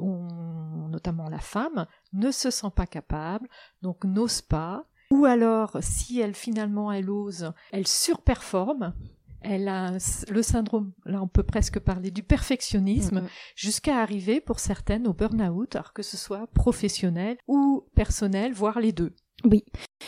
notamment 0.89 1.29
la 1.29 1.39
femme 1.39 1.85
ne 2.13 2.31
se 2.31 2.49
sent 2.49 2.71
pas 2.75 2.85
capable, 2.85 3.47
donc 3.81 4.05
n'ose 4.05 4.41
pas, 4.41 4.85
ou 5.11 5.25
alors 5.25 5.77
si 5.81 6.19
elle 6.19 6.35
finalement 6.35 6.91
elle 6.91 7.09
ose, 7.09 7.51
elle 7.71 7.87
surperforme, 7.87 8.93
elle 9.41 9.67
a 9.67 9.97
le 10.29 10.41
syndrome, 10.41 10.93
là 11.05 11.21
on 11.21 11.27
peut 11.27 11.43
presque 11.43 11.79
parler 11.79 12.11
du 12.11 12.23
perfectionnisme, 12.23 13.19
mm-hmm. 13.19 13.29
jusqu'à 13.55 13.99
arriver 14.01 14.39
pour 14.39 14.59
certaines 14.59 15.07
au 15.07 15.13
burn-out, 15.13 15.75
alors 15.75 15.93
que 15.93 16.03
ce 16.03 16.17
soit 16.17 16.47
professionnel 16.47 17.37
ou 17.47 17.85
personnel, 17.95 18.53
voire 18.53 18.79
les 18.79 18.93
deux. 18.93 19.13
Oui, 19.45 19.65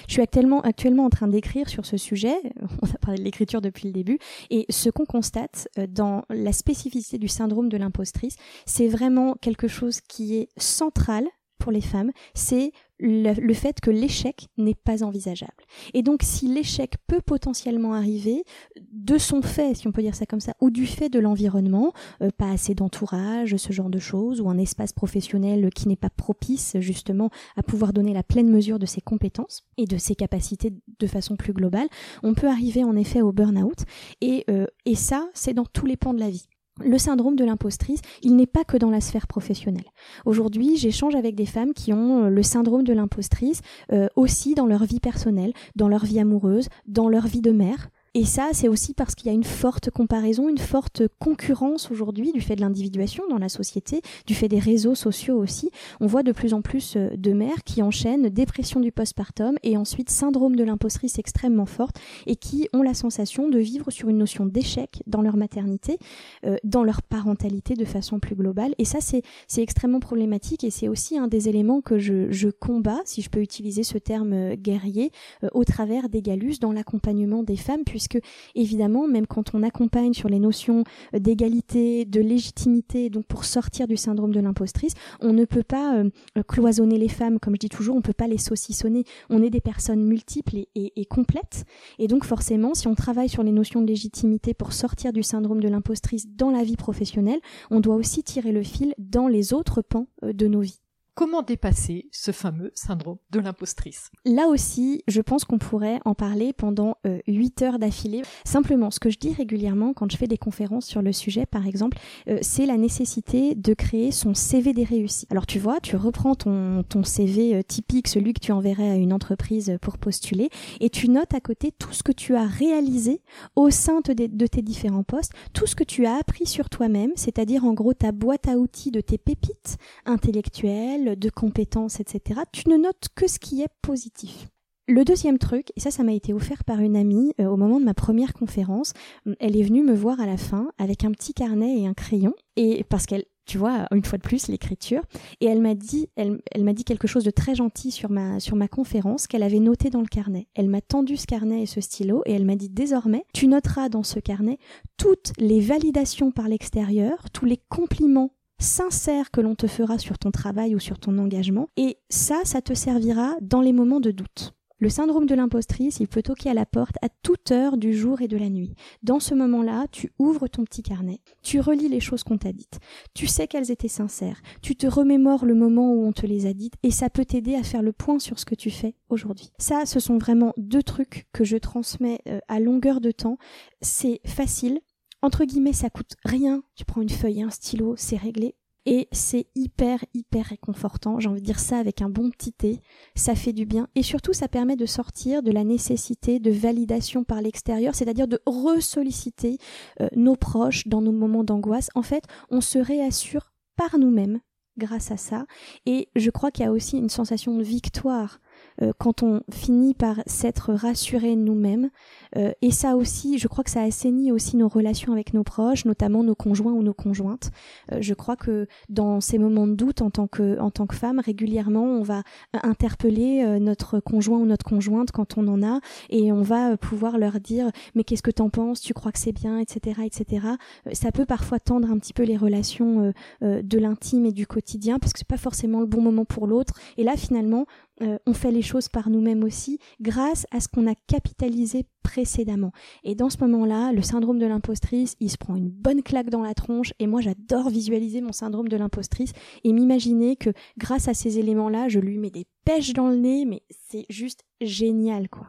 je 0.07 0.13
suis 0.13 0.21
actuellement, 0.21 0.61
en 1.05 1.09
train 1.09 1.27
d'écrire 1.27 1.67
sur 1.67 1.85
ce 1.85 1.97
sujet, 1.97 2.35
on 2.81 2.87
a 2.87 2.97
parlé 2.99 3.17
de 3.17 3.23
l'écriture 3.23 3.61
depuis 3.61 3.87
le 3.87 3.93
début, 3.93 4.17
et 4.49 4.65
ce 4.69 4.89
qu'on 4.89 5.05
constate 5.05 5.67
euh, 5.77 5.87
dans 5.87 6.23
la 6.29 6.53
spécificité 6.53 7.17
du 7.17 7.27
syndrome 7.27 7.69
de 7.69 7.77
l'impostrice, 7.77 8.37
c'est 8.65 8.87
vraiment 8.87 9.35
quelque 9.41 9.67
chose 9.67 9.99
qui 10.01 10.37
est 10.37 10.49
central 10.57 11.25
pour 11.57 11.71
les 11.71 11.81
femmes, 11.81 12.11
c'est 12.33 12.71
le, 12.99 13.53
fait 13.53 13.79
que 13.81 13.89
l'échec 13.89 14.47
n'est 14.57 14.75
pas 14.75 15.03
envisageable. 15.03 15.51
Et 15.93 16.01
donc 16.01 16.21
si 16.23 16.47
l'échec 16.47 16.95
peut 17.07 17.21
potentiellement 17.21 17.93
arriver 17.93 18.43
de 18.91 19.17
son 19.17 19.41
fait, 19.41 19.75
si 19.75 19.87
on 19.87 19.91
peut 19.91 20.01
dire 20.01 20.15
ça 20.15 20.25
comme 20.25 20.39
ça, 20.39 20.53
ou 20.61 20.69
du 20.69 20.85
fait 20.85 21.09
de 21.09 21.19
l'environnement, 21.19 21.93
euh, 22.21 22.29
pas 22.35 22.49
assez 22.49 22.73
d'entourage, 22.75 23.55
ce 23.57 23.73
genre 23.73 23.89
de 23.89 23.99
choses, 23.99 24.41
ou 24.41 24.49
un 24.49 24.57
espace 24.57 24.93
professionnel 24.93 25.69
qui 25.73 25.87
n'est 25.87 25.95
pas 25.95 26.09
propice 26.09 26.77
justement 26.79 27.29
à 27.55 27.63
pouvoir 27.63 27.93
donner 27.93 28.13
la 28.13 28.23
pleine 28.23 28.49
mesure 28.49 28.79
de 28.79 28.85
ses 28.85 29.01
compétences 29.01 29.63
et 29.77 29.85
de 29.85 29.97
ses 29.97 30.15
capacités 30.15 30.73
de 30.99 31.07
façon 31.07 31.35
plus 31.35 31.53
globale, 31.53 31.87
on 32.23 32.33
peut 32.33 32.47
arriver 32.47 32.83
en 32.83 32.95
effet 32.95 33.21
au 33.21 33.31
burn-out. 33.31 33.83
Et, 34.21 34.45
euh, 34.49 34.65
et 34.85 34.95
ça, 34.95 35.29
c'est 35.33 35.53
dans 35.53 35.65
tous 35.65 35.85
les 35.85 35.97
pans 35.97 36.13
de 36.13 36.19
la 36.19 36.29
vie. 36.29 36.47
Le 36.83 36.97
syndrome 36.97 37.37
de 37.37 37.45
l'impostrice, 37.45 38.01
il 38.21 38.35
n'est 38.35 38.45
pas 38.45 38.65
que 38.65 38.75
dans 38.75 38.89
la 38.89 38.99
sphère 38.99 39.27
professionnelle. 39.27 39.85
Aujourd'hui, 40.25 40.75
j'échange 40.75 41.15
avec 41.15 41.33
des 41.33 41.45
femmes 41.45 41.73
qui 41.73 41.93
ont 41.93 42.25
euh, 42.25 42.29
le 42.29 42.43
syndrome 42.43 42.83
de 42.83 42.91
l'impostrice 42.91 43.61
euh, 43.93 44.07
aussi 44.17 44.55
dans 44.55 44.65
leur 44.65 44.83
vie 44.83 44.99
personnelle, 44.99 45.53
dans 45.77 45.87
leur 45.87 46.03
vie 46.03 46.19
amoureuse, 46.19 46.67
dans 46.85 47.07
leur 47.07 47.27
vie 47.27 47.41
de 47.41 47.51
mère, 47.51 47.89
et 48.17 48.23
ça, 48.23 48.51
c'est 48.53 48.69
aussi 48.69 48.93
parce 48.93 49.13
qu'il 49.13 49.27
y 49.27 49.29
a 49.29 49.33
une 49.33 49.43
forte 49.43 49.89
comparaison, 49.89 50.47
une 50.47 50.57
forte 50.57 51.03
concurrence 51.19 51.91
aujourd'hui 51.91 52.31
du 52.31 52.39
fait 52.39 52.55
de 52.55 52.61
l'individuation 52.61 53.25
dans 53.29 53.37
la 53.37 53.49
société, 53.49 54.01
du 54.25 54.33
fait 54.33 54.47
des 54.47 54.57
réseaux 54.57 54.95
sociaux 54.95 55.37
aussi. 55.37 55.69
On 55.99 56.07
voit 56.07 56.23
de 56.23 56.31
plus 56.31 56.53
en 56.53 56.61
plus 56.61 56.95
euh, 56.95 57.09
de 57.17 57.33
mères 57.33 57.65
qui 57.65 57.81
enchaînent 57.81 58.29
dépression 58.29 58.79
du 58.79 58.93
postpartum 58.93 59.57
et 59.63 59.75
ensuite 59.75 60.09
syndrome 60.09 60.55
de 60.55 60.63
l'impostrice 60.63 61.19
extrêmement 61.19 61.65
forte 61.65 61.99
et 62.25 62.37
qui 62.37 62.69
ont 62.71 62.83
la 62.83 62.93
sensation 62.93 63.49
de 63.49 63.59
vivre 63.59 63.91
sur 63.91 64.07
une 64.07 64.19
notion 64.19 64.45
d'échec 64.45 65.03
dans 65.07 65.21
leur 65.21 65.35
maternité, 65.35 65.97
euh, 66.45 66.55
dans 66.63 66.85
leur 66.85 67.01
parentalité 67.01 67.73
de 67.73 67.83
façon 67.83 68.21
plus 68.21 68.35
globale. 68.35 68.75
Et 68.77 68.85
ça, 68.85 68.99
c'est 69.01 69.23
extrêmement 69.61 69.99
problématique 69.99 70.63
et 70.63 70.71
c'est 70.71 70.87
aussi 70.87 71.17
un 71.17 71.27
des 71.27 71.49
éléments 71.49 71.81
que 71.81 71.99
je, 71.99 72.31
je, 72.31 72.47
combats, 72.47 73.01
si 73.03 73.21
je 73.21 73.29
peux 73.29 73.41
utiliser 73.41 73.83
ce 73.83 73.97
terme 73.97 74.31
euh, 74.31 74.55
guerrier, 74.55 75.11
au 75.53 75.65
travers 75.65 76.07
des 76.07 76.21
galus 76.21 76.59
dans 76.61 76.71
l'accompagnement 76.71 77.43
des 77.43 77.57
femmes, 77.57 77.83
que 78.07 78.19
évidemment, 78.55 79.07
même 79.07 79.27
quand 79.27 79.53
on 79.53 79.63
accompagne 79.63 80.13
sur 80.13 80.29
les 80.29 80.39
notions 80.39 80.83
d'égalité, 81.13 82.05
de 82.05 82.21
légitimité, 82.21 83.09
donc 83.09 83.25
pour 83.25 83.45
sortir 83.45 83.87
du 83.87 83.97
syndrome 83.97 84.33
de 84.33 84.39
l'impostrice, 84.39 84.93
on 85.21 85.33
ne 85.33 85.45
peut 85.45 85.63
pas 85.63 85.97
euh, 85.97 86.09
cloisonner 86.47 86.97
les 86.97 87.09
femmes, 87.09 87.39
comme 87.39 87.55
je 87.55 87.59
dis 87.59 87.69
toujours, 87.69 87.95
on 87.95 87.99
ne 87.99 88.03
peut 88.03 88.13
pas 88.13 88.27
les 88.27 88.37
saucissonner. 88.37 89.03
On 89.29 89.41
est 89.41 89.49
des 89.49 89.61
personnes 89.61 90.03
multiples 90.03 90.65
et, 90.75 91.05
complètes, 91.05 91.65
et 91.99 92.07
donc 92.07 92.25
forcément, 92.25 92.73
si 92.73 92.87
on 92.87 92.95
travaille 92.95 93.29
sur 93.29 93.43
les 93.43 93.51
notions 93.51 93.81
de 93.81 93.87
légitimité 93.87 94.53
pour 94.53 94.73
sortir 94.73 95.13
du 95.13 95.23
syndrome 95.23 95.61
de 95.61 95.67
l'impostrice 95.67 96.27
dans 96.27 96.51
la 96.51 96.63
vie 96.63 96.77
professionnelle, 96.77 97.39
on 97.71 97.79
doit 97.79 97.95
aussi 97.95 98.23
tirer 98.23 98.51
le 98.51 98.63
fil 98.63 98.93
dans 98.97 99.27
les 99.27 99.53
autres 99.53 99.81
pans 99.81 100.07
euh, 100.23 100.33
de 100.33 100.47
nos 100.47 100.61
vies. 100.61 100.84
Comment 101.15 101.41
dépasser 101.41 102.07
ce 102.11 102.31
fameux 102.31 102.71
syndrome 102.75 103.17
de 103.31 103.39
l'impostrice 103.39 104.11
Là 104.25 104.47
aussi, 104.47 105.01
je 105.07 105.21
pense 105.21 105.45
qu'on 105.45 105.57
pourrait 105.57 105.99
en 106.03 106.13
parler 106.13 106.51
pendant 106.51 106.97
euh, 107.07 107.19
8 107.27 107.61
heures 107.61 107.79
d'affilée. 107.79 108.21
Simplement, 108.43 108.91
ce 108.91 108.99
que 108.99 109.09
je 109.09 109.17
dis 109.17 109.33
régulièrement 109.33 109.93
quand 109.93 110.11
je 110.11 110.17
fais 110.17 110.27
des 110.27 110.37
conférences 110.37 110.85
sur 110.85 111.01
le 111.01 111.13
sujet, 111.13 111.45
par 111.45 111.65
exemple, 111.65 111.97
euh, 112.27 112.37
c'est 112.41 112.65
la 112.65 112.77
nécessité 112.77 113.55
de 113.55 113.73
créer 113.73 114.11
son 114.11 114.33
CV 114.33 114.73
des 114.73 114.83
réussites. 114.83 115.31
Alors 115.31 115.45
tu 115.45 115.57
vois, 115.57 115.79
tu 115.79 115.95
reprends 115.95 116.35
ton, 116.35 116.83
CV 117.03 117.55
euh, 117.55 117.61
typique, 117.61 118.07
celui 118.07 118.33
que 118.33 118.39
tu 118.39 118.51
enverrais 118.51 118.89
à 118.89 118.95
une 118.95 119.13
entreprise 119.13 119.77
pour 119.81 119.97
postuler, 119.97 120.49
et 120.81 120.89
tu 120.89 121.07
notes 121.07 121.33
à 121.33 121.39
côté 121.39 121.71
tout 121.71 121.93
ce 121.93 122.03
que 122.03 122.11
tu 122.11 122.35
as 122.35 122.45
réalisé 122.45 123.21
au 123.55 123.69
sein 123.69 124.01
de 124.01 124.47
tes 124.47 124.61
différents 124.61 125.03
postes, 125.03 125.31
tout 125.53 125.65
ce 125.65 125.75
que 125.75 125.83
tu 125.83 126.05
as 126.05 126.15
appris 126.15 126.45
sur 126.45 126.69
toi-même, 126.69 127.11
c'est-à-dire 127.15 127.63
en 127.63 127.73
gros 127.73 127.93
ta 127.93 128.11
boîte 128.11 128.47
à 128.47 128.57
outils 128.57 128.91
de 128.91 129.01
tes 129.01 129.17
pépites 129.17 129.77
intellectuelles, 130.05 131.04
de 131.13 131.29
compétences, 131.29 131.99
etc. 131.99 132.41
Tu 132.51 132.69
ne 132.69 132.77
notes 132.77 133.09
que 133.15 133.27
ce 133.27 133.39
qui 133.39 133.61
est 133.61 133.69
positif. 133.81 134.47
Le 134.87 135.03
deuxième 135.03 135.39
truc, 135.39 135.71
et 135.75 135.79
ça, 135.79 135.89
ça 135.89 136.03
m'a 136.03 136.13
été 136.13 136.31
offert 136.31 136.63
par 136.63 136.79
une 136.79 136.95
amie 136.95 137.33
euh, 137.41 137.47
au 137.47 137.57
moment 137.57 137.79
de 137.79 137.85
ma 137.85 137.95
première 137.95 138.33
conférence. 138.33 138.93
Elle 139.39 139.57
est 139.57 139.63
venue 139.63 139.81
me 139.81 139.95
voir 139.95 140.19
à 140.19 140.27
la 140.27 140.37
fin 140.37 140.69
avec 140.77 141.03
un 141.03 141.11
petit 141.11 141.33
carnet 141.33 141.79
et 141.79 141.87
un 141.87 141.95
crayon, 141.95 142.35
et 142.55 142.83
parce 142.83 143.07
qu'elle, 143.07 143.25
tu 143.47 143.57
vois, 143.57 143.87
une 143.91 144.05
fois 144.05 144.19
de 144.19 144.23
plus, 144.23 144.47
l'écriture. 144.47 145.01
Et 145.41 145.47
elle 145.47 145.59
m'a 145.59 145.73
dit, 145.73 146.09
elle, 146.15 146.39
elle 146.51 146.63
m'a 146.63 146.73
dit 146.73 146.83
quelque 146.83 147.07
chose 147.07 147.23
de 147.23 147.31
très 147.31 147.55
gentil 147.55 147.89
sur 147.89 148.11
ma, 148.11 148.39
sur 148.39 148.55
ma 148.55 148.67
conférence 148.67 149.25
qu'elle 149.25 149.41
avait 149.41 149.59
noté 149.59 149.89
dans 149.89 150.01
le 150.01 150.07
carnet. 150.07 150.49
Elle 150.53 150.69
m'a 150.69 150.81
tendu 150.81 151.17
ce 151.17 151.25
carnet 151.25 151.63
et 151.63 151.65
ce 151.65 151.81
stylo 151.81 152.21
et 152.27 152.33
elle 152.33 152.45
m'a 152.45 152.55
dit 152.55 152.69
désormais, 152.69 153.25
tu 153.33 153.47
noteras 153.47 153.89
dans 153.89 154.03
ce 154.03 154.19
carnet 154.19 154.59
toutes 154.97 155.33
les 155.39 155.61
validations 155.61 156.29
par 156.29 156.47
l'extérieur, 156.47 157.31
tous 157.31 157.45
les 157.45 157.59
compliments 157.69 158.34
sincères 158.59 159.31
que 159.31 159.41
l'on 159.41 159.55
te 159.55 159.67
fera 159.67 159.97
sur 159.97 160.17
ton 160.17 160.31
travail 160.31 160.75
ou 160.75 160.79
sur 160.79 160.99
ton 160.99 161.17
engagement. 161.17 161.69
Et 161.77 161.97
ça, 162.09 162.41
ça 162.43 162.61
te 162.61 162.73
servira 162.73 163.35
dans 163.41 163.61
les 163.61 163.73
moments 163.73 163.99
de 163.99 164.11
doute. 164.11 164.55
Le 164.79 164.89
syndrome 164.89 165.25
de 165.25 165.35
l'impostrice, 165.35 166.01
il 166.01 166.09
peut 166.09 166.21
toquer 166.21 166.49
à 166.49 166.53
la 166.53 166.65
porte 166.65 166.97
à 167.01 167.07
toute 167.23 167.49
heure 167.51 167.77
du 167.77 167.93
jour 167.93 168.21
et 168.21 168.27
de 168.27 168.35
la 168.35 168.49
nuit. 168.49 168.75
Dans 169.03 169.21
ce 169.21 169.33
moment-là, 169.33 169.85
tu 169.89 170.11
ouvres 170.19 170.49
ton 170.49 170.65
petit 170.65 170.83
carnet, 170.83 171.21
tu 171.41 171.61
relis 171.61 171.87
les 171.87 172.01
choses 172.01 172.25
qu'on 172.25 172.37
t'a 172.37 172.51
dites, 172.51 172.79
tu 173.13 173.25
sais 173.25 173.47
qu'elles 173.47 173.71
étaient 173.71 173.87
sincères, 173.87 174.41
tu 174.61 174.75
te 174.75 174.85
remémores 174.85 175.45
le 175.45 175.55
moment 175.55 175.93
où 175.93 176.05
on 176.05 176.11
te 176.11 176.25
les 176.25 176.45
a 176.45 176.53
dites 176.53 176.73
et 176.83 176.91
ça 176.91 177.09
peut 177.09 177.23
t'aider 177.23 177.55
à 177.55 177.63
faire 177.63 177.81
le 177.81 177.93
point 177.93 178.19
sur 178.19 178.37
ce 178.37 178.43
que 178.43 178.53
tu 178.53 178.69
fais 178.69 178.95
aujourd'hui. 179.07 179.49
Ça, 179.59 179.85
ce 179.85 180.01
sont 180.01 180.17
vraiment 180.17 180.53
deux 180.57 180.83
trucs 180.83 181.25
que 181.31 181.45
je 181.45 181.55
transmets 181.55 182.19
euh, 182.27 182.39
à 182.49 182.59
longueur 182.59 182.99
de 182.99 183.11
temps. 183.11 183.37
C'est 183.81 184.19
facile. 184.25 184.81
Entre 185.25 185.43
guillemets, 185.43 185.73
ça 185.73 185.89
coûte 185.89 186.13
rien. 186.23 186.61
Tu 186.75 186.85
prends 186.85 187.01
une 187.01 187.09
feuille 187.09 187.39
et 187.39 187.43
un 187.43 187.49
stylo, 187.49 187.95
c'est 187.97 188.15
réglé. 188.15 188.53
Et 188.85 189.07
c'est 189.11 189.47
hyper, 189.55 190.05
hyper 190.13 190.45
réconfortant. 190.45 191.19
J'ai 191.19 191.27
envie 191.29 191.41
de 191.41 191.45
dire 191.47 191.59
ça 191.59 191.79
avec 191.79 192.03
un 192.03 192.09
bon 192.09 192.29
petit 192.29 192.53
thé. 192.53 192.79
Ça 193.15 193.33
fait 193.33 193.51
du 193.51 193.65
bien. 193.65 193.87
Et 193.95 194.03
surtout, 194.03 194.33
ça 194.33 194.47
permet 194.47 194.75
de 194.75 194.85
sortir 194.85 195.41
de 195.41 195.49
la 195.49 195.63
nécessité 195.63 196.39
de 196.39 196.51
validation 196.51 197.23
par 197.23 197.41
l'extérieur, 197.41 197.95
c'est-à-dire 197.95 198.27
de 198.27 198.39
ressolliciter 198.45 199.57
euh, 199.99 200.09
nos 200.15 200.35
proches 200.35 200.87
dans 200.87 201.01
nos 201.01 201.11
moments 201.11 201.43
d'angoisse. 201.43 201.89
En 201.95 202.03
fait, 202.03 202.25
on 202.51 202.61
se 202.61 202.77
réassure 202.77 203.51
par 203.75 203.97
nous-mêmes 203.97 204.41
grâce 204.77 205.09
à 205.09 205.17
ça. 205.17 205.47
Et 205.87 206.09
je 206.15 206.29
crois 206.29 206.51
qu'il 206.51 206.65
y 206.65 206.67
a 206.67 206.71
aussi 206.71 206.99
une 206.99 207.09
sensation 207.09 207.57
de 207.57 207.63
victoire 207.63 208.39
euh, 208.81 208.91
quand 208.97 209.23
on 209.23 209.41
finit 209.51 209.93
par 209.93 210.21
s'être 210.25 210.73
rassuré 210.73 211.35
nous-mêmes. 211.35 211.89
Euh, 212.35 212.51
et 212.61 212.71
ça 212.71 212.95
aussi, 212.95 213.37
je 213.37 213.47
crois 213.47 213.63
que 213.63 213.69
ça 213.69 213.81
assainit 213.81 214.31
aussi 214.31 214.57
nos 214.57 214.67
relations 214.67 215.13
avec 215.13 215.33
nos 215.33 215.43
proches, 215.43 215.85
notamment 215.85 216.23
nos 216.23 216.35
conjoints 216.35 216.73
ou 216.73 216.83
nos 216.83 216.93
conjointes. 216.93 217.51
Euh, 217.91 217.97
je 218.01 218.13
crois 218.13 218.35
que 218.35 218.67
dans 218.89 219.21
ces 219.21 219.37
moments 219.37 219.67
de 219.67 219.75
doute, 219.75 220.01
en 220.01 220.09
tant 220.09 220.27
que, 220.27 220.59
en 220.59 220.71
tant 220.71 220.87
que 220.87 220.95
femme, 220.95 221.19
régulièrement, 221.19 221.83
on 221.83 222.03
va 222.03 222.23
interpeller 222.63 223.59
notre 223.59 223.99
conjoint 223.99 224.39
ou 224.39 224.45
notre 224.45 224.65
conjointe 224.65 225.11
quand 225.11 225.37
on 225.37 225.47
en 225.47 225.63
a, 225.63 225.79
et 226.09 226.31
on 226.31 226.41
va 226.41 226.77
pouvoir 226.77 227.17
leur 227.17 227.39
dire 227.39 227.71
mais 227.93 228.03
qu'est-ce 228.03 228.23
que 228.23 228.31
t'en 228.31 228.49
penses, 228.49 228.81
tu 228.81 228.93
crois 228.93 229.11
que 229.11 229.19
c'est 229.19 229.31
bien, 229.31 229.59
etc., 229.59 230.01
etc. 230.05 230.47
Ça 230.93 231.11
peut 231.11 231.25
parfois 231.25 231.59
tendre 231.59 231.89
un 231.89 231.97
petit 231.97 232.13
peu 232.13 232.23
les 232.23 232.37
relations 232.37 233.13
de 233.41 233.77
l'intime 233.77 234.25
et 234.25 234.31
du 234.31 234.47
quotidien 234.47 234.99
parce 234.99 235.13
que 235.13 235.19
c'est 235.19 235.27
pas 235.27 235.37
forcément 235.37 235.79
le 235.79 235.85
bon 235.85 236.01
moment 236.01 236.25
pour 236.25 236.47
l'autre. 236.47 236.73
Et 236.97 237.03
là, 237.03 237.15
finalement, 237.15 237.65
euh, 238.01 238.17
on 238.25 238.33
fait 238.33 238.51
les 238.51 238.61
choses 238.61 238.89
par 238.89 239.09
nous-mêmes 239.09 239.43
aussi 239.43 239.79
grâce 240.01 240.45
à 240.51 240.59
ce 240.59 240.67
qu'on 240.67 240.87
a 240.87 240.95
capitalisé 241.07 241.85
précédemment. 242.03 242.71
Et 243.03 243.15
dans 243.15 243.29
ce 243.29 243.37
moment-là, 243.39 243.93
le 243.93 244.01
syndrome 244.01 244.37
de 244.37 244.45
l'impostrice, 244.45 245.15
il 245.19 245.31
se 245.31 245.37
prend 245.37 245.55
une 245.55 245.69
bonne 245.69 246.03
claque 246.03 246.29
dans 246.29 246.41
la 246.41 246.53
tronche 246.53 246.93
et 246.99 247.07
moi 247.07 247.21
j'adore 247.21 247.69
visualiser 247.69 248.21
mon 248.21 248.33
syndrome 248.33 248.67
de 248.67 248.77
l'impostrice 248.77 249.31
et 249.63 249.71
m'imaginer 249.71 250.35
que 250.35 250.49
grâce 250.77 251.07
à 251.07 251.13
ces 251.13 251.39
éléments-là, 251.39 251.87
je 251.87 251.99
lui 251.99 252.17
mets 252.17 252.31
des 252.31 252.47
pêches 252.65 252.93
dans 252.93 253.07
le 253.07 253.15
nez, 253.15 253.45
mais 253.45 253.63
c'est 253.89 254.05
juste 254.09 254.43
génial 254.61 255.29
quoi. 255.29 255.47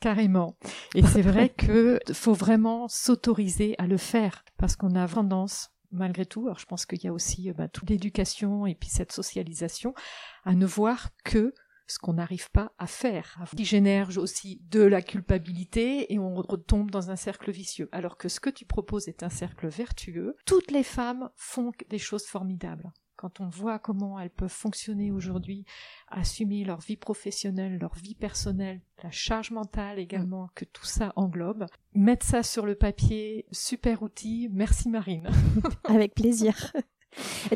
Carrément. 0.00 0.56
Et 0.94 1.02
c'est 1.02 1.22
vrai 1.22 1.48
que 1.56 2.00
faut 2.12 2.32
vraiment 2.32 2.88
s'autoriser 2.88 3.74
à 3.78 3.86
le 3.86 3.98
faire 3.98 4.44
parce 4.56 4.76
qu'on 4.76 4.96
a 4.96 5.06
tendance 5.06 5.68
malgré 5.92 6.24
tout, 6.24 6.46
alors 6.46 6.58
je 6.58 6.64
pense 6.64 6.86
qu'il 6.86 7.04
y 7.04 7.06
a 7.06 7.12
aussi 7.12 7.52
bah, 7.52 7.68
toute 7.68 7.90
l'éducation 7.90 8.66
et 8.66 8.74
puis 8.74 8.88
cette 8.88 9.12
socialisation, 9.12 9.94
à 10.44 10.54
ne 10.54 10.64
voir 10.66 11.10
que 11.22 11.52
ce 11.92 11.98
qu'on 11.98 12.14
n'arrive 12.14 12.50
pas 12.50 12.72
à 12.78 12.86
faire, 12.86 13.44
qui 13.54 13.64
génère 13.64 14.16
aussi 14.16 14.62
de 14.70 14.80
la 14.80 15.02
culpabilité 15.02 16.12
et 16.12 16.18
on 16.18 16.34
retombe 16.34 16.90
dans 16.90 17.10
un 17.10 17.16
cercle 17.16 17.50
vicieux. 17.50 17.88
Alors 17.92 18.16
que 18.16 18.28
ce 18.28 18.40
que 18.40 18.50
tu 18.50 18.64
proposes 18.64 19.08
est 19.08 19.22
un 19.22 19.28
cercle 19.28 19.68
vertueux. 19.68 20.36
Toutes 20.46 20.70
les 20.70 20.84
femmes 20.84 21.28
font 21.36 21.72
des 21.90 21.98
choses 21.98 22.24
formidables. 22.24 22.92
Quand 23.16 23.40
on 23.40 23.48
voit 23.48 23.78
comment 23.78 24.18
elles 24.18 24.30
peuvent 24.30 24.48
fonctionner 24.48 25.12
aujourd'hui, 25.12 25.64
assumer 26.08 26.64
leur 26.64 26.80
vie 26.80 26.96
professionnelle, 26.96 27.78
leur 27.78 27.94
vie 27.94 28.14
personnelle, 28.14 28.80
la 29.02 29.10
charge 29.10 29.50
mentale 29.50 29.98
également, 29.98 30.48
que 30.54 30.64
tout 30.64 30.86
ça 30.86 31.12
englobe, 31.14 31.66
mettre 31.94 32.26
ça 32.26 32.42
sur 32.42 32.64
le 32.64 32.74
papier, 32.74 33.46
super 33.52 34.02
outil. 34.02 34.48
Merci 34.50 34.88
Marine. 34.88 35.28
Avec 35.84 36.14
plaisir. 36.14 36.72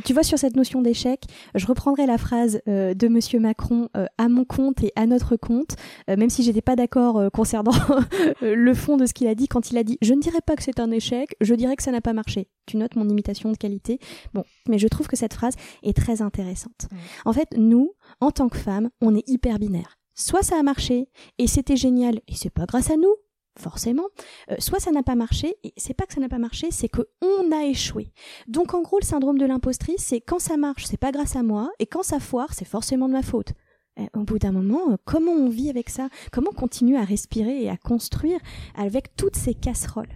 Tu 0.04 0.12
vois, 0.12 0.22
sur 0.22 0.38
cette 0.38 0.56
notion 0.56 0.82
d'échec, 0.82 1.24
je 1.54 1.66
reprendrai 1.66 2.06
la 2.06 2.18
phrase 2.18 2.60
euh, 2.68 2.94
de 2.94 3.08
Monsieur 3.08 3.40
Macron 3.40 3.88
euh, 3.96 4.06
à 4.18 4.28
mon 4.28 4.44
compte 4.44 4.82
et 4.82 4.92
à 4.96 5.06
notre 5.06 5.36
compte, 5.36 5.76
euh, 6.10 6.16
même 6.16 6.30
si 6.30 6.42
j'étais 6.42 6.60
pas 6.60 6.76
d'accord 6.76 7.30
concernant 7.32 7.72
le 8.40 8.74
fond 8.74 8.96
de 8.96 9.06
ce 9.06 9.14
qu'il 9.14 9.26
a 9.26 9.34
dit 9.34 9.48
quand 9.48 9.70
il 9.70 9.78
a 9.78 9.84
dit 9.84 9.98
je 10.02 10.14
ne 10.14 10.20
dirais 10.20 10.40
pas 10.44 10.56
que 10.56 10.62
c'est 10.62 10.80
un 10.80 10.90
échec, 10.90 11.34
je 11.40 11.54
dirais 11.54 11.76
que 11.76 11.82
ça 11.82 11.92
n'a 11.92 12.00
pas 12.00 12.12
marché. 12.12 12.48
Tu 12.66 12.76
notes 12.76 12.96
mon 12.96 13.08
imitation 13.08 13.50
de 13.50 13.56
qualité. 13.56 13.98
Bon, 14.34 14.44
mais 14.68 14.78
je 14.78 14.88
trouve 14.88 15.06
que 15.06 15.16
cette 15.16 15.34
phrase 15.34 15.54
est 15.82 15.96
très 15.96 16.20
intéressante. 16.20 16.88
En 17.24 17.32
fait, 17.32 17.48
nous, 17.56 17.92
en 18.20 18.30
tant 18.32 18.48
que 18.48 18.58
femmes, 18.58 18.90
on 19.00 19.14
est 19.14 19.28
hyper 19.28 19.58
binaire. 19.58 19.96
Soit 20.14 20.42
ça 20.42 20.58
a 20.58 20.62
marché 20.62 21.08
et 21.38 21.46
c'était 21.46 21.76
génial 21.76 22.20
et 22.26 22.34
c'est 22.34 22.50
pas 22.50 22.64
grâce 22.64 22.90
à 22.90 22.96
nous, 22.96 23.14
forcément, 23.58 24.06
euh, 24.50 24.56
soit 24.58 24.80
ça 24.80 24.90
n'a 24.90 25.02
pas 25.02 25.14
marché, 25.14 25.56
et 25.64 25.72
c'est 25.76 25.94
pas 25.94 26.06
que 26.06 26.14
ça 26.14 26.20
n'a 26.20 26.28
pas 26.28 26.38
marché, 26.38 26.68
c'est 26.70 26.88
que 26.88 27.02
on 27.22 27.52
a 27.52 27.64
échoué. 27.64 28.12
Donc 28.48 28.74
en 28.74 28.82
gros, 28.82 28.98
le 28.98 29.04
syndrome 29.04 29.38
de 29.38 29.46
l'impostrice, 29.46 30.02
c'est 30.02 30.20
quand 30.20 30.38
ça 30.38 30.56
marche, 30.56 30.84
c'est 30.86 30.96
pas 30.96 31.12
grâce 31.12 31.36
à 31.36 31.42
moi, 31.42 31.70
et 31.78 31.86
quand 31.86 32.02
ça 32.02 32.20
foire, 32.20 32.54
c'est 32.54 32.66
forcément 32.66 33.08
de 33.08 33.12
ma 33.12 33.22
faute. 33.22 33.52
au 34.14 34.24
bout 34.24 34.38
d'un 34.38 34.52
moment, 34.52 34.92
euh, 34.92 34.96
comment 35.06 35.32
on 35.32 35.48
vit 35.48 35.70
avec 35.70 35.88
ça? 35.88 36.10
Comment 36.30 36.50
on 36.52 36.58
continue 36.58 36.96
à 36.96 37.04
respirer 37.04 37.62
et 37.62 37.70
à 37.70 37.78
construire 37.78 38.38
avec 38.74 39.16
toutes 39.16 39.36
ces 39.36 39.54
casseroles? 39.54 40.12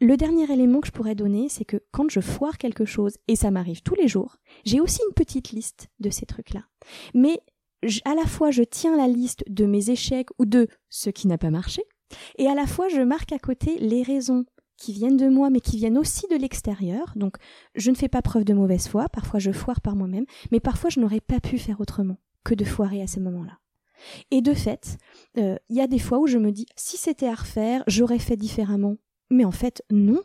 Le 0.00 0.16
dernier 0.16 0.50
élément 0.52 0.80
que 0.80 0.86
je 0.86 0.92
pourrais 0.92 1.16
donner, 1.16 1.48
c'est 1.48 1.64
que 1.64 1.78
quand 1.90 2.08
je 2.08 2.20
foire 2.20 2.56
quelque 2.56 2.84
chose, 2.84 3.16
et 3.26 3.34
ça 3.34 3.50
m'arrive 3.50 3.82
tous 3.82 3.96
les 3.96 4.06
jours, 4.06 4.36
j'ai 4.64 4.80
aussi 4.80 5.00
une 5.08 5.14
petite 5.14 5.50
liste 5.50 5.88
de 5.98 6.10
ces 6.10 6.26
trucs-là. 6.26 6.62
Mais 7.14 7.40
à 8.04 8.14
la 8.14 8.26
fois, 8.26 8.50
je 8.50 8.62
tiens 8.62 8.96
la 8.96 9.08
liste 9.08 9.44
de 9.48 9.66
mes 9.66 9.90
échecs 9.90 10.28
ou 10.38 10.46
de 10.46 10.68
ce 10.88 11.10
qui 11.10 11.28
n'a 11.28 11.38
pas 11.38 11.50
marché, 11.50 11.82
et 12.38 12.48
à 12.48 12.54
la 12.54 12.66
fois, 12.66 12.88
je 12.88 13.00
marque 13.00 13.32
à 13.32 13.38
côté 13.38 13.78
les 13.78 14.02
raisons 14.02 14.44
qui 14.76 14.92
viennent 14.92 15.16
de 15.16 15.28
moi, 15.28 15.50
mais 15.50 15.60
qui 15.60 15.76
viennent 15.76 15.98
aussi 15.98 16.26
de 16.30 16.36
l'extérieur. 16.36 17.12
Donc, 17.16 17.36
je 17.74 17.90
ne 17.90 17.96
fais 17.96 18.08
pas 18.08 18.22
preuve 18.22 18.44
de 18.44 18.54
mauvaise 18.54 18.88
foi. 18.88 19.08
Parfois, 19.08 19.40
je 19.40 19.52
foire 19.52 19.80
par 19.80 19.96
moi-même, 19.96 20.26
mais 20.50 20.60
parfois, 20.60 20.90
je 20.90 21.00
n'aurais 21.00 21.20
pas 21.20 21.40
pu 21.40 21.58
faire 21.58 21.80
autrement 21.80 22.18
que 22.44 22.54
de 22.54 22.64
foirer 22.64 23.02
à 23.02 23.06
ce 23.06 23.20
moment-là. 23.20 23.58
Et 24.30 24.42
de 24.42 24.52
fait, 24.52 24.98
euh, 25.38 25.56
il 25.68 25.76
y 25.76 25.80
a 25.80 25.86
des 25.86 25.98
fois 25.98 26.18
où 26.18 26.26
je 26.26 26.38
me 26.38 26.52
dis, 26.52 26.66
si 26.76 26.96
c'était 26.96 27.28
à 27.28 27.34
refaire, 27.34 27.82
j'aurais 27.86 28.18
fait 28.18 28.36
différemment. 28.36 28.96
Mais 29.30 29.44
en 29.44 29.52
fait, 29.52 29.82
non. 29.90 30.20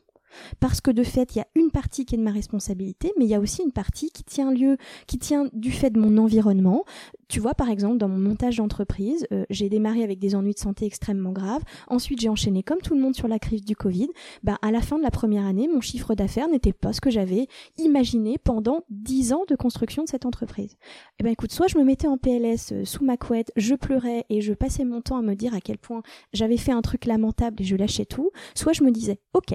Parce 0.60 0.82
que 0.82 0.91
de 0.91 1.04
fait, 1.04 1.36
il 1.36 1.39
y 1.39 1.41
a 1.41 1.48
une 1.56 1.72
partie 1.72 2.06
qui 2.06 2.15
est 2.15 2.17
de 2.17 2.24
ma 2.24 2.32
responsabilité, 2.32 3.13
mais 3.17 3.26
il 3.26 3.30
y 3.30 3.36
a 3.36 3.39
aussi 3.39 3.63
une 3.63 3.72
partie 3.72 4.10
qui 4.12 4.24
tient 4.24 4.52
lieu, 4.52 4.78
qui 5.08 5.17
tient 5.17 5.50
du 5.54 5.72
fait 5.72 5.89
de 5.89 6.00
mon 6.00 6.17
environnement. 6.17 6.86
Tu 7.28 7.39
vois, 7.39 7.54
par 7.54 7.70
exemple, 7.70 7.98
dans 7.98 8.10
mon 8.10 8.17
montage 8.17 8.58
d'entreprise, 8.58 9.26
euh, 9.32 9.46
j'ai 9.50 9.70
démarré 9.70 10.04
avec 10.04 10.20
des 10.20 10.36
ennuis 10.36 10.54
de 10.54 10.60
santé 10.60 10.86
extrêmement 10.86 11.32
graves. 11.32 11.63
Ensuite, 11.88 12.20
j'ai 12.20 12.30
enchaîné 12.30 12.63
comme 12.63 12.80
tout 12.80 12.94
le 12.94 13.02
monde 13.02 13.15
sur 13.15 13.28
la 13.28 13.39
crise 13.39 13.63
du 13.63 13.76
Covid. 13.76 14.10
Ben, 14.44 14.58
à 14.62 14.72
la 14.72 14.82
fin 14.82 14.98
de 14.98 15.04
la 15.04 15.12
première 15.12 15.46
année, 15.46 15.67
mon 15.67 15.82
chiffre 15.82 16.15
d'affaires 16.15 16.50
n'était 16.50 16.74
pas 16.74 16.94
ce 16.94 17.02
que 17.02 17.10
j'avais 17.10 17.48
imaginé 17.78 18.38
pendant 18.38 18.84
dix 18.89 19.34
ans 19.34 19.44
de 19.48 19.56
construction 19.56 20.04
de 20.04 20.10
cette 20.10 20.26
entreprise. 20.26 20.76
Eh 21.20 21.24
ben, 21.24 21.32
écoute, 21.32 21.52
soit 21.52 21.67
je 21.67 21.78
me 21.78 21.84
mettais 21.84 22.08
en 22.08 22.17
PLS 22.17 22.72
euh, 22.72 22.86
sous 22.86 23.06
ma 23.06 23.17
couette, 23.17 23.52
je 23.56 23.76
pleurais 23.76 24.26
et 24.30 24.41
je 24.41 24.54
passais 24.54 24.84
mon 24.84 25.02
temps 25.02 25.17
à 25.17 25.22
me 25.22 25.36
dire 25.36 25.54
à 25.54 25.62
quel 25.62 25.78
point 25.78 26.02
j'avais 26.34 26.58
fait 26.58 26.72
un 26.72 26.82
truc 26.82 27.06
lamentable 27.06 27.62
et 27.62 27.65
je 27.65 27.76
lâchais 27.76 28.06
tout, 28.06 28.32
soit 28.56 28.74
je 28.74 28.84
me 28.84 28.91
disais, 28.91 29.20
ok, 29.34 29.54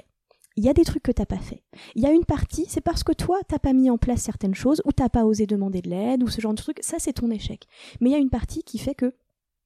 il 0.57 0.65
y 0.65 0.69
a 0.69 0.73
des 0.73 0.83
trucs 0.83 1.03
que 1.03 1.11
t'as 1.11 1.25
pas 1.25 1.37
fait. 1.37 1.63
Il 1.95 2.01
y 2.01 2.07
a 2.07 2.11
une 2.11 2.25
partie, 2.25 2.65
c'est 2.67 2.81
parce 2.81 3.03
que 3.03 3.13
toi, 3.13 3.39
t'as 3.47 3.59
pas 3.59 3.73
mis 3.73 3.89
en 3.89 3.97
place 3.97 4.21
certaines 4.21 4.55
choses, 4.55 4.81
ou 4.85 4.91
t'as 4.91 5.07
pas 5.07 5.25
osé 5.25 5.45
demander 5.45 5.81
de 5.81 5.89
l'aide, 5.89 6.23
ou 6.23 6.27
ce 6.27 6.41
genre 6.41 6.53
de 6.53 6.57
truc. 6.57 6.79
Ça, 6.81 6.97
c'est 6.99 7.13
ton 7.13 7.29
échec. 7.29 7.67
Mais 8.01 8.09
il 8.09 8.13
y 8.13 8.15
a 8.15 8.19
une 8.19 8.31
partie 8.31 8.63
qui 8.63 8.79
fait 8.79 8.95
que 8.95 9.13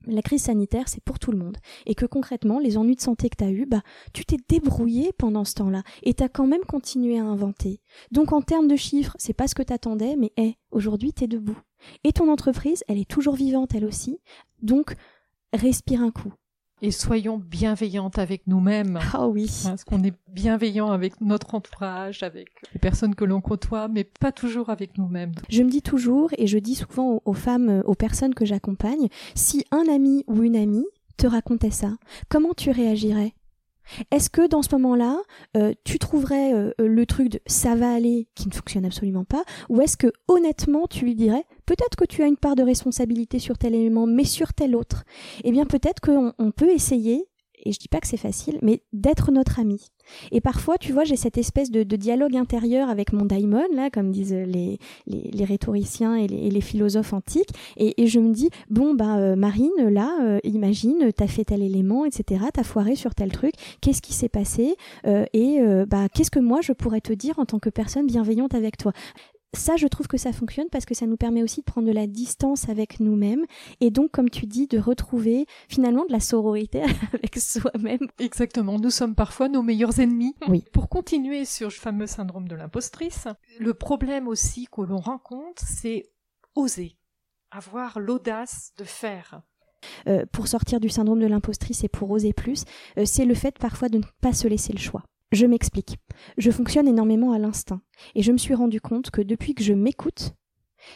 la 0.08 0.22
crise 0.22 0.44
sanitaire, 0.44 0.90
c'est 0.90 1.04
pour 1.04 1.18
tout 1.18 1.32
le 1.32 1.38
monde. 1.38 1.58
Et 1.86 1.96
que 1.96 2.06
concrètement, 2.06 2.60
les 2.60 2.78
ennuis 2.78 2.96
de 2.96 3.02
santé 3.02 3.30
que 3.30 3.38
tu 3.38 3.44
as 3.44 3.52
eus, 3.52 3.66
bah, 3.66 3.84
tu 4.14 4.26
t'es 4.26 4.38
débrouillé 4.50 5.14
pendant 5.14 5.46
ce 5.46 5.54
temps-là. 5.56 5.84
Et 6.04 6.14
tu 6.14 6.24
as 6.24 6.30
quand 6.30 6.48
même 6.48 6.66
continué 6.66 7.20
à 7.20 7.24
inventer. 7.24 7.80
Donc 8.12 8.34
en 8.34 8.42
termes 8.42 8.68
de 8.68 8.76
chiffres, 8.76 9.16
c'est 9.18 9.34
pas 9.34 9.48
ce 9.48 9.56
que 9.56 9.64
t'attendais, 9.64 10.16
mais 10.18 10.34
hé, 10.38 10.58
aujourd'hui, 10.72 11.14
tu 11.14 11.24
es 11.24 11.28
debout. 11.28 11.58
Et 12.04 12.12
ton 12.12 12.32
entreprise, 12.32 12.84
elle 12.88 13.00
est 13.00 13.10
toujours 13.10 13.36
vivante, 13.36 13.74
elle 13.76 13.86
aussi. 13.86 14.20
Donc, 14.62 14.96
respire 15.54 16.02
un 16.02 16.12
coup 16.12 16.34
et 16.82 16.92
soyons 16.92 17.38
bienveillantes 17.38 18.18
avec 18.18 18.48
nous-mêmes. 18.48 19.00
Ah 19.14 19.28
oui. 19.28 19.50
Parce 19.64 19.84
qu'on 19.84 20.04
est 20.04 20.14
bienveillant 20.28 20.92
avec 20.92 21.22
notre 21.22 21.56
entourage, 21.56 22.24
avec 22.24 22.50
les 22.74 22.80
personnes 22.80 23.16
que 23.16 23.26
l'on 23.26 23.42
côtoie, 23.42 23.88
mais 23.88 24.04
pas 24.04 24.32
toujours 24.32 24.70
avec 24.70 24.98
nous-mêmes. 24.98 25.34
Je 25.50 25.64
me 25.64 25.70
dis 25.70 25.82
toujours, 25.82 26.30
et 26.38 26.48
je 26.48 26.58
dis 26.58 26.76
souvent 26.76 27.22
aux 27.26 27.34
femmes, 27.34 27.84
aux 27.86 27.96
personnes 27.96 28.34
que 28.34 28.46
j'accompagne, 28.46 29.10
si 29.36 29.66
un 29.72 29.84
ami 29.94 30.24
ou 30.28 30.42
une 30.44 30.56
amie 30.56 30.88
te 31.18 31.28
racontait 31.28 31.72
ça, 31.72 31.92
comment 32.30 32.54
tu 32.54 32.72
réagirais? 32.72 33.34
Est-ce 34.12 34.30
que 34.30 34.48
dans 34.48 34.62
ce 34.62 34.70
moment-là, 34.76 35.18
euh, 35.58 35.74
tu 35.84 36.00
trouverais 36.00 36.54
euh, 36.54 36.72
le 36.80 37.06
truc 37.06 37.30
de 37.30 37.40
ça 37.46 37.76
va 37.76 37.92
aller 37.92 38.28
qui 38.36 38.48
ne 38.48 38.54
fonctionne 38.54 38.86
absolument 38.86 39.26
pas, 39.26 39.44
ou 39.70 39.82
est-ce 39.82 39.98
que 39.98 40.12
honnêtement 40.28 40.88
tu 40.88 41.06
lui 41.06 41.16
dirais 41.16 41.46
peut-être 41.66 41.96
que 41.96 42.06
tu 42.06 42.22
as 42.24 42.28
une 42.28 42.38
part 42.38 42.56
de 42.56 42.64
responsabilité 42.64 43.40
sur 43.40 43.58
tel 43.58 43.76
élément, 43.76 44.08
mais 44.08 44.26
sur 44.26 44.54
tel 44.54 44.76
autre 44.76 45.04
Eh 45.44 45.52
bien 45.52 45.66
peut-être 45.66 46.02
qu'on 46.02 46.52
peut 46.52 46.70
essayer 46.70 47.26
et 47.64 47.72
je 47.72 47.80
dis 47.80 47.88
pas 47.88 48.00
que 48.00 48.08
c'est 48.08 48.18
facile, 48.18 48.60
mais 48.62 48.82
d'être 48.94 49.32
notre 49.32 49.60
ami. 49.60 49.92
Et 50.32 50.42
parfois, 50.42 50.78
tu 50.78 50.92
vois, 50.92 51.04
j'ai 51.04 51.16
cette 51.16 51.38
espèce 51.38 51.72
de, 51.72 51.84
dialogue 51.84 52.36
intérieur 52.36 52.90
avec 52.90 53.14
mon 53.14 53.26
daimon, 53.26 53.64
là, 53.74 53.90
comme 53.90 54.12
disent 54.12 54.34
les, 54.34 54.80
les, 55.08 55.46
rhétoriciens 55.46 56.16
et 56.16 56.28
les, 56.28 56.62
philosophes 56.62 57.14
antiques, 57.14 57.52
et, 57.78 58.08
je 58.08 58.20
me 58.20 58.34
dis, 58.34 58.50
bon, 58.70 58.94
bah, 58.94 59.18
euh, 59.18 59.36
Marine, 59.36 59.70
là, 59.78 60.18
euh, 60.22 60.40
imagine, 60.44 61.12
t'as 61.16 61.28
fait 61.28 61.46
tel 61.46 61.62
élément, 61.62 62.06
etc., 62.06 62.46
t'as 62.54 62.64
foiré 62.64 62.96
sur 62.96 63.14
tel 63.16 63.32
truc, 63.32 63.54
qu'est-ce 63.82 64.02
qui 64.02 64.14
s'est 64.14 64.30
passé, 64.30 64.76
euh, 65.06 65.26
et 65.34 65.60
bah, 65.88 66.08
qu'est-ce 66.14 66.32
que 66.32 66.40
moi 66.40 66.62
je 66.62 66.74
pourrais 66.74 67.02
te 67.02 67.14
dire 67.14 67.38
en 67.40 67.46
tant 67.46 67.60
que 67.60 67.70
personne 67.70 68.08
bienveillante 68.08 68.54
avec 68.54 68.78
toi? 68.78 68.94
Ça, 69.54 69.76
je 69.76 69.88
trouve 69.88 70.08
que 70.08 70.18
ça 70.18 70.32
fonctionne 70.32 70.70
parce 70.72 70.86
que 70.86 70.94
ça 70.94 71.06
nous 71.06 71.18
permet 71.18 71.44
aussi 71.44 71.60
de 71.60 71.66
prendre 71.66 71.88
de 71.88 71.94
la 71.94 72.08
distance 72.08 72.70
avec 72.70 73.00
nous-mêmes 73.00 73.46
et 73.82 73.92
donc, 73.92 74.12
comme 74.12 74.30
tu 74.30 74.46
dis, 74.46 74.68
de 74.68 74.80
retrouver 74.80 75.46
finalement 75.68 76.06
de 76.06 76.12
la 76.12 76.22
sororité 76.22 76.84
avec 77.14 77.38
soi-même. 77.38 78.08
Exactement. 78.20 78.80
Nous 78.80 78.92
sommes 78.92 79.16
parfois 79.16 79.50
nos 79.50 79.62
meilleurs 79.62 80.00
ennemis. 80.00 80.36
Oui. 80.48 80.64
Pour 80.72 80.88
continuer 80.88 81.44
sur 81.44 81.72
ce 81.72 81.80
fameux 81.80 82.08
syndrome 82.08 82.48
de 82.48 82.56
l'impostrice, 82.56 83.28
le 83.60 83.74
problème 83.74 84.28
aussi 84.28 84.68
que 84.72 84.82
l'on 84.82 85.00
rencontre, 85.00 85.62
c'est 85.66 86.12
oser, 86.56 86.98
avoir 87.52 88.00
l'audace 88.00 88.72
de 88.78 88.86
faire. 88.86 89.42
Euh, 90.08 90.26
pour 90.32 90.48
sortir 90.48 90.80
du 90.80 90.90
syndrome 90.90 91.20
de 91.20 91.28
l'impostrice 91.28 91.84
et 91.84 91.90
pour 91.90 92.12
oser 92.12 92.34
plus, 92.34 92.66
euh, 92.98 93.06
c'est 93.06 93.26
le 93.26 93.34
fait 93.34 93.58
parfois 93.58 93.90
de 93.90 93.98
ne 93.98 94.04
pas 94.22 94.34
se 94.34 94.48
laisser 94.48 94.74
le 94.74 94.80
choix. 94.80 95.04
Je 95.32 95.46
m'explique. 95.46 95.98
Je 96.38 96.52
fonctionne 96.52 96.88
énormément 96.88 97.32
à 97.32 97.40
l'instinct. 97.40 97.82
Et 98.16 98.24
je 98.24 98.32
me 98.32 98.38
suis 98.38 98.54
rendu 98.54 98.82
compte 98.82 99.12
que 99.12 99.22
depuis 99.22 99.54
que 99.54 99.64
je 99.64 99.74
m'écoute, 99.74 100.34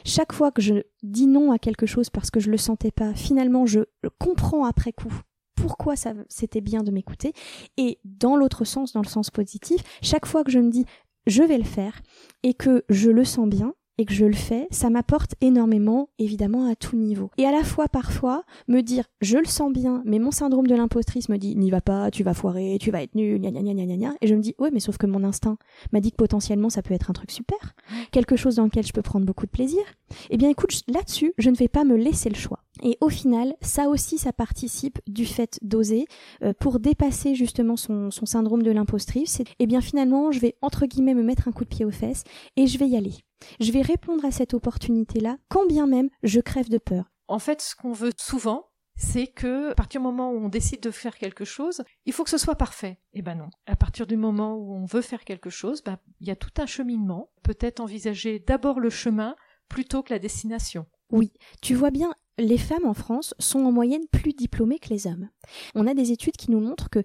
chaque 0.04 0.34
fois 0.34 0.52
que 0.52 0.62
je 0.62 0.84
dis 1.04 1.28
non 1.28 1.52
à 1.52 1.60
quelque 1.60 1.86
chose 1.86 2.10
parce 2.10 2.32
que 2.32 2.40
je 2.40 2.52
le 2.52 2.58
sentais 2.58 2.92
pas, 2.92 3.14
finalement 3.14 3.66
je 3.66 3.82
comprends 4.20 4.66
après 4.66 4.92
coup 4.92 5.14
pourquoi 5.56 5.96
c'était 6.28 6.62
bien 6.62 6.84
de 6.84 6.92
m'écouter. 6.92 7.34
Et 7.78 8.00
dans 8.04 8.36
l'autre 8.36 8.66
sens, 8.66 8.94
dans 8.94 9.02
le 9.02 9.08
sens 9.08 9.32
positif, 9.32 9.82
chaque 10.02 10.26
fois 10.26 10.44
que 10.44 10.52
je 10.52 10.60
me 10.60 10.70
dis 10.70 10.86
je 11.28 11.44
vais 11.44 11.58
le 11.58 11.64
faire 11.64 12.02
et 12.44 12.54
que 12.54 12.84
je 12.90 13.10
le 13.10 13.24
sens 13.24 13.48
bien, 13.48 13.74
et 13.98 14.06
que 14.06 14.14
je 14.14 14.26
le 14.26 14.34
fais, 14.34 14.68
ça 14.72 14.90
m'apporte 14.90 15.36
énormément, 15.42 16.10
évidemment, 16.20 16.70
à 16.70 16.76
tout 16.76 16.96
niveau. 16.96 17.32
Et 17.38 17.46
à 17.46 17.52
la 17.52 17.64
fois, 17.64 17.88
parfois, 17.88 18.44
me 18.68 18.82
dire, 18.82 19.06
je 19.22 19.38
le 19.38 19.46
sens 19.46 19.72
bien, 19.72 20.02
mais 20.06 20.20
mon 20.20 20.32
syndrome 20.32 20.68
de 20.68 20.76
l'impostrice 20.76 21.30
me 21.30 21.38
dit, 21.38 21.56
n'y 21.56 21.72
va 21.72 21.82
pas, 21.82 22.12
tu 22.12 22.24
vas 22.24 22.34
foirer, 22.34 22.78
tu 22.80 22.92
vas 22.92 23.02
être 23.02 23.16
nul, 23.16 23.40
gna 23.40 23.52
gna 23.52 23.62
gna 23.62 23.86
gna 23.86 23.98
gna, 23.98 24.14
et 24.22 24.28
je 24.28 24.36
me 24.36 24.42
dis, 24.42 24.56
ouais, 24.60 24.72
mais 24.72 24.80
sauf 24.80 24.98
que 24.98 25.06
mon 25.06 25.24
instinct 25.24 25.58
m'a 25.92 26.02
dit 26.02 26.12
que 26.12 26.18
potentiellement 26.18 26.70
ça 26.70 26.82
peut 26.82 26.94
être 26.94 27.10
un 27.10 27.14
truc 27.14 27.32
super, 27.32 27.76
quelque 28.12 28.36
chose 28.36 28.56
dans 28.56 28.66
lequel 28.66 28.86
je 28.86 28.94
peux 28.94 29.02
prendre 29.02 29.26
beaucoup 29.26 29.46
de 29.46 29.52
plaisir. 29.52 29.82
Eh 30.30 30.38
bien, 30.38 30.50
écoute, 30.50 30.82
là-dessus, 30.88 31.34
je 31.38 31.50
ne 31.50 31.56
vais 31.56 31.68
pas 31.68 31.84
me 31.84 31.96
laisser 31.96 32.30
le 32.30 32.36
choix. 32.36 32.65
Et 32.84 32.98
au 33.02 33.10
final, 33.10 33.56
ça 33.62 33.88
aussi, 33.88 34.18
ça 34.18 34.34
participe 34.34 35.00
du 35.08 35.26
fait 35.26 35.60
d'oser 35.62 36.08
euh, 36.44 36.54
pour 36.60 36.80
dépasser 36.80 37.36
justement 37.36 37.78
son, 37.78 38.10
syndrome 38.12 38.64
de 38.64 38.72
l'impostrice. 38.72 39.32
C'est, 39.32 39.46
eh 39.60 39.68
bien, 39.68 39.82
finalement, 39.82 40.32
je 40.32 40.40
vais 40.40 40.56
entre 40.62 40.86
guillemets 40.86 41.14
me 41.14 41.24
mettre 41.24 41.48
un 41.48 41.52
coup 41.52 41.64
de 41.64 41.70
pied 41.70 41.86
aux 41.86 41.92
fesses 41.92 42.24
et 42.58 42.68
je 42.68 42.78
vais 42.78 42.88
y 42.88 42.98
aller. 42.98 43.14
Je 43.60 43.72
vais 43.72 43.82
répondre 43.82 44.26
à 44.26 44.32
cette 44.32 44.54
opportunité-là, 44.54 45.38
quand 45.50 45.66
bien 45.68 45.88
même 45.88 46.10
je 46.24 46.40
crève 46.40 46.70
de 46.70 46.78
peur. 46.78 47.12
En 47.28 47.40
fait, 47.40 47.62
ce 47.62 47.76
qu'on 47.76 47.92
veut 47.92 48.12
souvent, 48.18 48.66
c'est 48.98 49.28
que 49.28 49.72
à 49.72 49.76
partir 49.76 50.00
du 50.00 50.08
moment 50.08 50.32
où 50.32 50.38
on 50.38 50.50
décide 50.50 50.82
de 50.82 50.92
faire 50.92 51.18
quelque 51.18 51.44
chose, 51.44 51.84
il 52.06 52.14
faut 52.14 52.24
que 52.24 52.30
ce 52.30 52.38
soit 52.38 52.56
parfait. 52.56 53.00
Eh 53.14 53.22
ben 53.22 53.36
non. 53.36 53.50
À 53.66 53.76
partir 53.76 54.08
du 54.08 54.16
moment 54.16 54.56
où 54.56 54.74
on 54.74 54.86
veut 54.86 55.02
faire 55.02 55.26
quelque 55.26 55.50
chose, 55.50 55.84
ben, 55.84 55.98
il 56.22 56.28
y 56.28 56.32
a 56.32 56.36
tout 56.36 56.52
un 56.58 56.66
cheminement. 56.66 57.32
Peut-être 57.44 57.80
envisager 57.80 58.40
d'abord 58.40 58.80
le 58.80 58.90
chemin 58.90 59.36
plutôt 59.68 60.04
que 60.04 60.14
la 60.14 60.20
destination. 60.20 60.86
Oui, 61.12 61.32
tu 61.62 61.76
vois 61.76 61.92
bien, 61.92 62.14
les 62.38 62.58
femmes 62.58 62.86
en 62.86 62.94
France 62.94 63.34
sont 63.40 63.60
en 63.60 63.72
moyenne 63.72 64.08
plus 64.12 64.34
diplômées 64.34 64.80
que 64.80 64.90
les 64.90 65.08
hommes. 65.08 65.30
On 65.76 65.88
a 65.88 65.94
des 65.94 66.12
études 66.12 66.38
qui 66.38 66.52
nous 66.52 66.60
montrent 66.60 66.90
que 66.90 67.04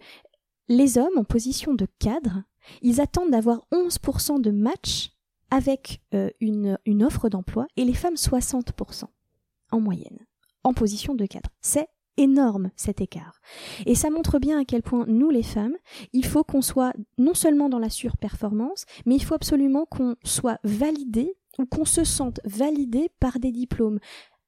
les 0.69 0.99
hommes 0.99 1.17
en 1.17 1.25
position 1.25 1.75
de 1.75 1.87
cadre, 1.99 2.43
ils 2.83 3.01
attendent 3.01 3.31
d'avoir 3.31 3.67
11% 3.73 4.41
de 4.41 4.51
match 4.51 5.11
avec 5.51 6.01
euh, 6.15 6.31
une, 6.41 6.79
une 6.87 7.03
offre 7.03 7.29
d'emploi 7.29 7.67
et 7.77 7.85
les 7.85 7.95
femmes 7.95 8.15
60% 8.15 9.05
en 9.73 9.81
moyenne, 9.81 10.27
en 10.65 10.73
position 10.73 11.15
de 11.15 11.27
cadre. 11.27 11.51
C'est 11.61 11.89
énorme 12.17 12.71
cet 12.77 13.01
écart. 13.01 13.41
Et 13.87 13.95
ça 13.95 14.11
montre 14.11 14.39
bien 14.39 14.61
à 14.61 14.65
quel 14.65 14.83
point 14.83 15.07
nous 15.09 15.31
les 15.31 15.43
femmes, 15.43 15.77
il 16.13 16.25
faut 16.25 16.45
qu'on 16.45 16.63
soit 16.63 16.93
non 17.19 17.35
seulement 17.35 17.69
dans 17.69 17.79
la 17.79 17.91
surperformance, 17.91 18.85
mais 19.07 19.17
il 19.17 19.25
faut 19.25 19.35
absolument 19.35 19.87
qu'on 19.87 20.17
soit 20.23 20.59
validé 20.63 21.35
ou 21.61 21.67
qu'on 21.67 21.85
se 21.85 22.05
sente 22.05 22.41
validé 22.45 23.11
par 23.21 23.39
des 23.39 23.53
diplômes. 23.53 24.01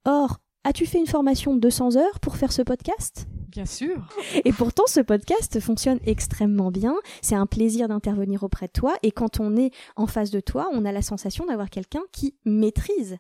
Or, 0.05 0.38
as-tu 0.64 0.87
fait 0.87 0.98
une 0.98 1.07
formation 1.07 1.55
de 1.55 1.61
200 1.61 1.96
heures 1.96 2.20
pour 2.20 2.37
faire 2.37 2.53
ce 2.53 2.62
podcast? 2.62 3.27
Bien 3.48 3.66
sûr. 3.66 4.09
Et 4.46 4.53
pourtant, 4.53 4.85
ce 4.87 5.01
podcast 5.01 5.61
fonctionne 5.61 5.98
extrêmement 6.07 6.70
bien. 6.70 6.94
C'est 7.20 7.35
un 7.35 7.46
plaisir 7.46 7.87
d'intervenir 7.87 8.42
auprès 8.44 8.66
de 8.66 8.72
toi. 8.72 8.96
Et 9.03 9.12
quand 9.12 9.40
on 9.40 9.57
est 9.57 9.72
en 9.94 10.07
face 10.07 10.31
de 10.31 10.40
toi, 10.40 10.70
on 10.72 10.87
a 10.87 10.92
la 10.92 11.03
sensation 11.03 11.44
d'avoir 11.44 11.68
quelqu'un 11.68 12.03
qui 12.12 12.35
maîtrise 12.46 13.18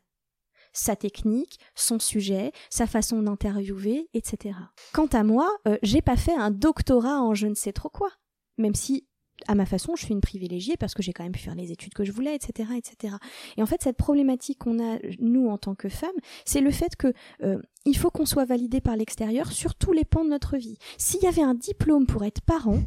sa 0.72 0.96
technique, 0.96 1.58
son 1.74 1.98
sujet, 1.98 2.52
sa 2.70 2.86
façon 2.86 3.22
d'interviewer, 3.22 4.08
etc. 4.14 4.54
Quant 4.94 5.08
à 5.12 5.22
moi, 5.22 5.50
euh, 5.68 5.76
j'ai 5.82 6.00
pas 6.00 6.16
fait 6.16 6.34
un 6.34 6.50
doctorat 6.50 7.20
en 7.20 7.34
je 7.34 7.46
ne 7.46 7.54
sais 7.54 7.72
trop 7.72 7.90
quoi. 7.90 8.08
Même 8.56 8.74
si 8.74 9.06
à 9.48 9.54
ma 9.54 9.66
façon, 9.66 9.94
je 9.96 10.04
suis 10.04 10.12
une 10.12 10.20
privilégiée 10.20 10.76
parce 10.76 10.94
que 10.94 11.02
j'ai 11.02 11.12
quand 11.12 11.22
même 11.22 11.32
pu 11.32 11.40
faire 11.40 11.54
les 11.54 11.72
études 11.72 11.94
que 11.94 12.04
je 12.04 12.12
voulais, 12.12 12.34
etc., 12.34 12.70
etc. 12.76 13.16
Et 13.56 13.62
en 13.62 13.66
fait, 13.66 13.82
cette 13.82 13.96
problématique 13.96 14.58
qu'on 14.58 14.78
a 14.78 14.98
nous 15.18 15.48
en 15.48 15.58
tant 15.58 15.74
que 15.74 15.88
femmes, 15.88 16.10
c'est 16.44 16.60
le 16.60 16.70
fait 16.70 16.96
que 16.96 17.12
euh, 17.42 17.58
il 17.84 17.96
faut 17.96 18.10
qu'on 18.10 18.26
soit 18.26 18.44
validé 18.44 18.80
par 18.80 18.96
l'extérieur 18.96 19.52
sur 19.52 19.74
tous 19.74 19.92
les 19.92 20.04
pans 20.04 20.24
de 20.24 20.30
notre 20.30 20.56
vie. 20.56 20.78
S'il 20.98 21.22
y 21.22 21.26
avait 21.26 21.42
un 21.42 21.54
diplôme 21.54 22.06
pour 22.06 22.24
être 22.24 22.40
parent, 22.42 22.82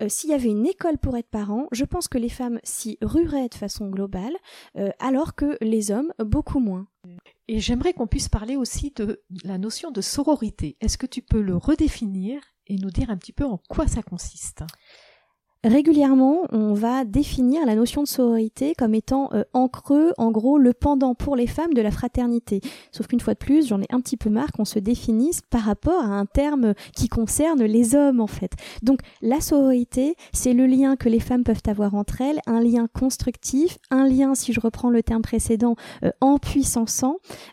euh, 0.00 0.08
s'il 0.08 0.30
y 0.30 0.34
avait 0.34 0.48
une 0.48 0.66
école 0.66 0.98
pour 0.98 1.16
être 1.16 1.28
parent, 1.28 1.66
je 1.72 1.84
pense 1.84 2.08
que 2.08 2.18
les 2.18 2.28
femmes 2.28 2.60
s'y 2.62 2.98
rueraient 3.02 3.48
de 3.48 3.54
façon 3.54 3.88
globale, 3.88 4.36
euh, 4.76 4.90
alors 4.98 5.34
que 5.34 5.56
les 5.60 5.90
hommes 5.90 6.12
beaucoup 6.18 6.60
moins. 6.60 6.86
Et 7.48 7.60
j'aimerais 7.60 7.94
qu'on 7.94 8.06
puisse 8.06 8.28
parler 8.28 8.56
aussi 8.56 8.92
de 8.94 9.22
la 9.44 9.58
notion 9.58 9.90
de 9.90 10.00
sororité. 10.00 10.76
Est-ce 10.80 10.98
que 10.98 11.06
tu 11.06 11.22
peux 11.22 11.40
le 11.40 11.56
redéfinir 11.56 12.40
et 12.66 12.76
nous 12.76 12.90
dire 12.90 13.10
un 13.10 13.16
petit 13.16 13.32
peu 13.32 13.44
en 13.44 13.58
quoi 13.68 13.88
ça 13.88 14.02
consiste? 14.02 14.62
Régulièrement, 15.64 16.42
on 16.52 16.72
va 16.72 17.04
définir 17.04 17.66
la 17.66 17.74
notion 17.74 18.04
de 18.04 18.06
sororité 18.06 18.74
comme 18.78 18.94
étant 18.94 19.28
euh, 19.32 19.42
en 19.52 19.66
creux, 19.66 20.12
en 20.16 20.30
gros, 20.30 20.56
le 20.56 20.72
pendant 20.72 21.16
pour 21.16 21.34
les 21.34 21.48
femmes 21.48 21.74
de 21.74 21.82
la 21.82 21.90
fraternité. 21.90 22.60
Sauf 22.92 23.08
qu'une 23.08 23.18
fois 23.18 23.34
de 23.34 23.40
plus, 23.40 23.66
j'en 23.66 23.80
ai 23.80 23.86
un 23.90 24.00
petit 24.00 24.16
peu 24.16 24.30
marre 24.30 24.52
qu'on 24.52 24.64
se 24.64 24.78
définisse 24.78 25.40
par 25.50 25.62
rapport 25.62 26.04
à 26.04 26.16
un 26.16 26.26
terme 26.26 26.74
qui 26.94 27.08
concerne 27.08 27.64
les 27.64 27.96
hommes, 27.96 28.20
en 28.20 28.28
fait. 28.28 28.52
Donc, 28.84 29.00
la 29.20 29.40
sororité, 29.40 30.14
c'est 30.32 30.52
le 30.52 30.66
lien 30.66 30.94
que 30.94 31.08
les 31.08 31.18
femmes 31.18 31.42
peuvent 31.42 31.62
avoir 31.66 31.96
entre 31.96 32.20
elles, 32.20 32.38
un 32.46 32.60
lien 32.60 32.86
constructif, 32.86 33.78
un 33.90 34.06
lien, 34.06 34.36
si 34.36 34.52
je 34.52 34.60
reprends 34.60 34.90
le 34.90 35.02
terme 35.02 35.22
précédent, 35.22 35.74
euh, 36.04 36.10
en 36.20 36.38
puissance, 36.38 37.04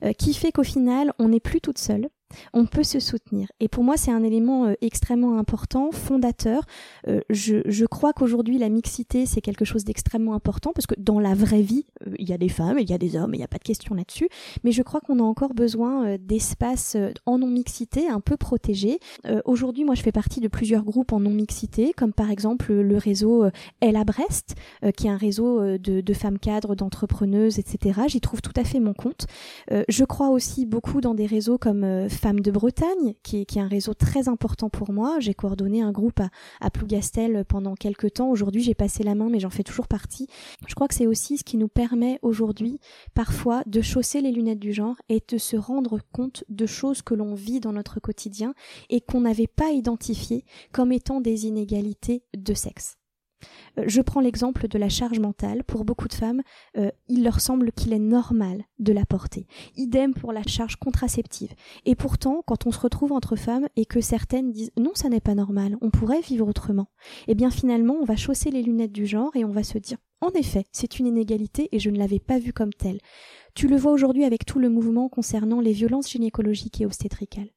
euh, 0.04 0.14
qui 0.14 0.36
fait 0.36 0.52
qu'au 0.52 0.64
final, 0.64 1.12
on 1.18 1.30
n'est 1.30 1.40
plus 1.40 1.60
toute 1.60 1.80
seule 1.80 2.10
on 2.54 2.66
peut 2.66 2.84
se 2.84 3.00
soutenir. 3.00 3.48
Et 3.60 3.68
pour 3.68 3.84
moi, 3.84 3.98
c'est 3.98 4.12
un 4.12 4.24
élément 4.24 4.66
euh, 4.66 4.74
extrêmement 4.82 5.38
important, 5.38 5.92
fondateur. 5.92 6.64
Euh, 7.08 7.22
je, 7.30 7.86
crois 7.86 8.14
qu'aujourd'hui, 8.14 8.58
la 8.58 8.70
mixité, 8.70 9.26
c'est 9.26 9.42
quelque 9.42 9.66
chose 9.66 9.84
d'extrêmement 9.84 10.34
important, 10.34 10.72
parce 10.74 10.88
que 10.88 10.96
dans 10.98 11.20
la 11.20 11.34
vraie 11.34 11.62
vie, 11.62 11.86
euh, 12.06 12.14
il 12.20 12.30
y 12.30 12.34
a 12.34 12.38
des 12.38 12.50
femmes, 12.50 12.80
il 12.80 12.90
y 12.90 12.94
a 12.94 12.98
des 12.98 13.16
hommes, 13.16 13.34
il 13.34 13.38
n'y 13.38 13.44
a 13.44 13.48
pas 13.48 13.58
de 13.58 13.64
question 13.64 13.96
là-dessus. 13.96 14.30
Mais 14.64 14.72
je 14.72 14.82
crois 14.82 15.02
qu'on 15.02 15.20
a 15.20 15.24
encore 15.24 15.54
besoin 15.54 16.18
d'espaces 16.18 16.98
en 17.26 17.38
non-mixité, 17.38 18.08
un 18.10 18.20
peu 18.20 18.38
protégés. 18.38 19.00
aujourd'hui, 19.46 19.86
moi, 19.86 19.96
je 19.96 20.02
fais 20.02 20.12
partie 20.12 20.40
de 20.40 20.48
plusieurs 20.48 20.84
groupes 20.84 21.14
en 21.14 21.20
non-mixité, 21.20 21.94
comme 21.96 22.14
par 22.14 22.32
exemple 22.32 22.74
le 22.74 22.98
réseau 22.98 23.46
Elle 23.80 23.96
à 23.96 24.04
Brest, 24.04 24.56
qui 24.98 25.08
est 25.08 25.10
un 25.10 25.18
réseau 25.18 25.78
de, 25.78 26.02
de 26.02 26.14
femmes 26.14 26.40
cadres, 26.40 26.76
d'entrepreneuses, 26.76 27.60
etc. 27.60 28.02
J'y 28.08 28.22
trouve 28.22 28.42
tout 28.42 28.54
à 28.56 28.64
fait 28.64 28.80
mon 28.80 28.94
compte. 28.94 29.28
je 29.88 30.04
crois 30.04 30.30
aussi 30.30 30.66
beaucoup 30.66 31.02
dans 31.02 31.16
des 31.16 31.26
réseaux 31.26 31.58
comme 31.58 32.10
Femmes 32.26 32.40
de 32.40 32.50
Bretagne, 32.50 33.14
qui 33.22 33.38
est, 33.38 33.58
un 33.58 33.68
réseau 33.68 33.94
très 33.94 34.30
important 34.30 34.68
pour 34.68 34.92
moi. 34.92 35.20
J'ai 35.20 35.36
coordonné 35.36 35.84
un 35.84 35.92
groupe 35.92 36.20
à, 36.20 36.32
à 36.60 36.72
Plougastel 36.72 37.46
pendant 37.46 37.76
quelques 37.76 38.14
temps. 38.14 38.32
Aujourd'hui, 38.32 38.64
j'ai 38.64 38.74
passé 38.74 39.04
la 39.04 39.14
main, 39.14 39.30
mais 39.30 39.40
j'en 39.40 39.52
fais 39.52 39.62
toujours 39.62 39.88
partie. 39.88 40.26
Je 40.68 40.74
crois 40.74 40.88
que 40.88 40.96
c'est 40.96 41.06
aussi 41.06 41.38
ce 41.38 41.44
qui 41.44 41.56
nous 41.56 41.68
permet 41.68 42.18
aujourd'hui, 42.24 42.80
parfois, 43.14 43.62
de 43.68 43.80
chausser 43.80 44.22
les 44.22 44.32
lunettes 44.32 44.58
du 44.58 44.74
genre 44.74 44.96
et 45.08 45.22
de 45.28 45.38
se 45.38 45.56
rendre 45.56 46.00
compte 46.14 46.44
de 46.50 46.66
choses 46.66 47.04
que 47.04 47.14
l'on 47.14 47.36
vit 47.36 47.60
dans 47.60 47.74
notre 47.74 48.00
quotidien 48.00 48.56
et 48.90 49.02
qu'on 49.02 49.22
n'avait 49.22 49.46
pas 49.46 49.70
identifiées 49.70 50.46
comme 50.72 50.92
étant 50.92 51.22
des 51.22 51.46
inégalités 51.46 52.24
de 52.36 52.56
sexe. 52.56 52.98
Euh, 53.80 53.84
je 53.88 54.02
prends 54.02 54.22
l'exemple 54.22 54.68
de 54.68 54.78
la 54.78 54.90
charge 54.90 55.20
mentale. 55.20 55.64
Pour 55.64 55.86
beaucoup 55.86 56.08
de 56.08 56.14
femmes, 56.14 56.42
euh, 56.78 56.92
il 57.08 57.24
leur 57.24 57.42
semble 57.42 57.72
qu'il 57.72 57.94
est 57.94 58.00
normal 58.00 58.64
de 58.80 58.94
la 58.94 59.06
porter. 59.06 59.48
Idem 59.76 60.14
pour 60.14 60.34
la 60.34 60.44
charge 60.44 60.76
contraceptive. 60.78 61.54
Et 61.86 61.96
pourtant, 61.96 62.44
quand 62.46 62.68
on 62.68 62.72
se 62.72 62.80
retrouve 62.80 63.12
entre 63.12 63.36
femmes 63.36 63.68
et 63.76 63.86
que 63.86 64.02
certaines 64.02 64.52
disent 64.52 64.72
non, 64.78 64.92
ça 64.94 65.10
n'est 65.10 65.20
pas 65.22 65.36
normal, 65.36 65.78
on 65.82 65.90
pourrait 65.90 66.22
vivre 66.22 66.48
autrement, 66.48 66.88
eh 67.28 67.36
bien 67.36 67.50
finalement, 67.50 67.96
on 68.00 68.06
va 68.06 68.16
chausser 68.16 68.52
les 68.52 68.62
lunettes 68.62 68.92
du 68.92 69.06
genre 69.06 69.36
et 69.36 69.46
on 69.46 69.52
va 69.52 69.64
se 69.64 69.78
dire 69.78 69.98
en 70.22 70.32
effet, 70.32 70.66
c'est 70.72 70.98
une 70.98 71.06
inégalité 71.08 71.70
et 71.72 71.80
je 71.80 71.90
ne 71.90 72.00
l'avais 72.00 72.20
pas 72.20 72.40
vue 72.40 72.54
comme 72.54 72.74
telle. 72.74 73.00
Tu 73.54 73.68
le 73.68 73.76
vois 73.76 73.92
aujourd'hui 73.92 74.24
avec 74.24 74.46
tout 74.46 74.60
le 74.60 74.70
mouvement 74.70 75.08
concernant 75.08 75.60
les 75.60 75.74
violences 75.74 76.10
gynécologiques 76.10 76.82
et 76.82 76.86
obstétricales 76.86 77.50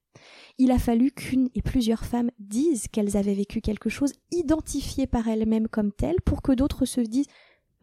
il 0.59 0.71
a 0.71 0.79
fallu 0.79 1.13
qu'une 1.13 1.49
et 1.55 1.63
plusieurs 1.63 2.05
femmes 2.05 2.31
disent 2.39 2.89
qu'elles 2.89 3.17
avaient 3.17 3.35
vécu 3.35 3.61
quelque 3.61 3.89
chose, 3.89 4.13
identifié 4.33 5.07
par 5.07 5.29
elles-mêmes 5.29 5.69
comme 5.69 5.93
tel, 5.93 6.17
pour 6.25 6.43
que 6.43 6.53
d'autres 6.53 6.85
se 6.85 7.01
disent 7.01 7.29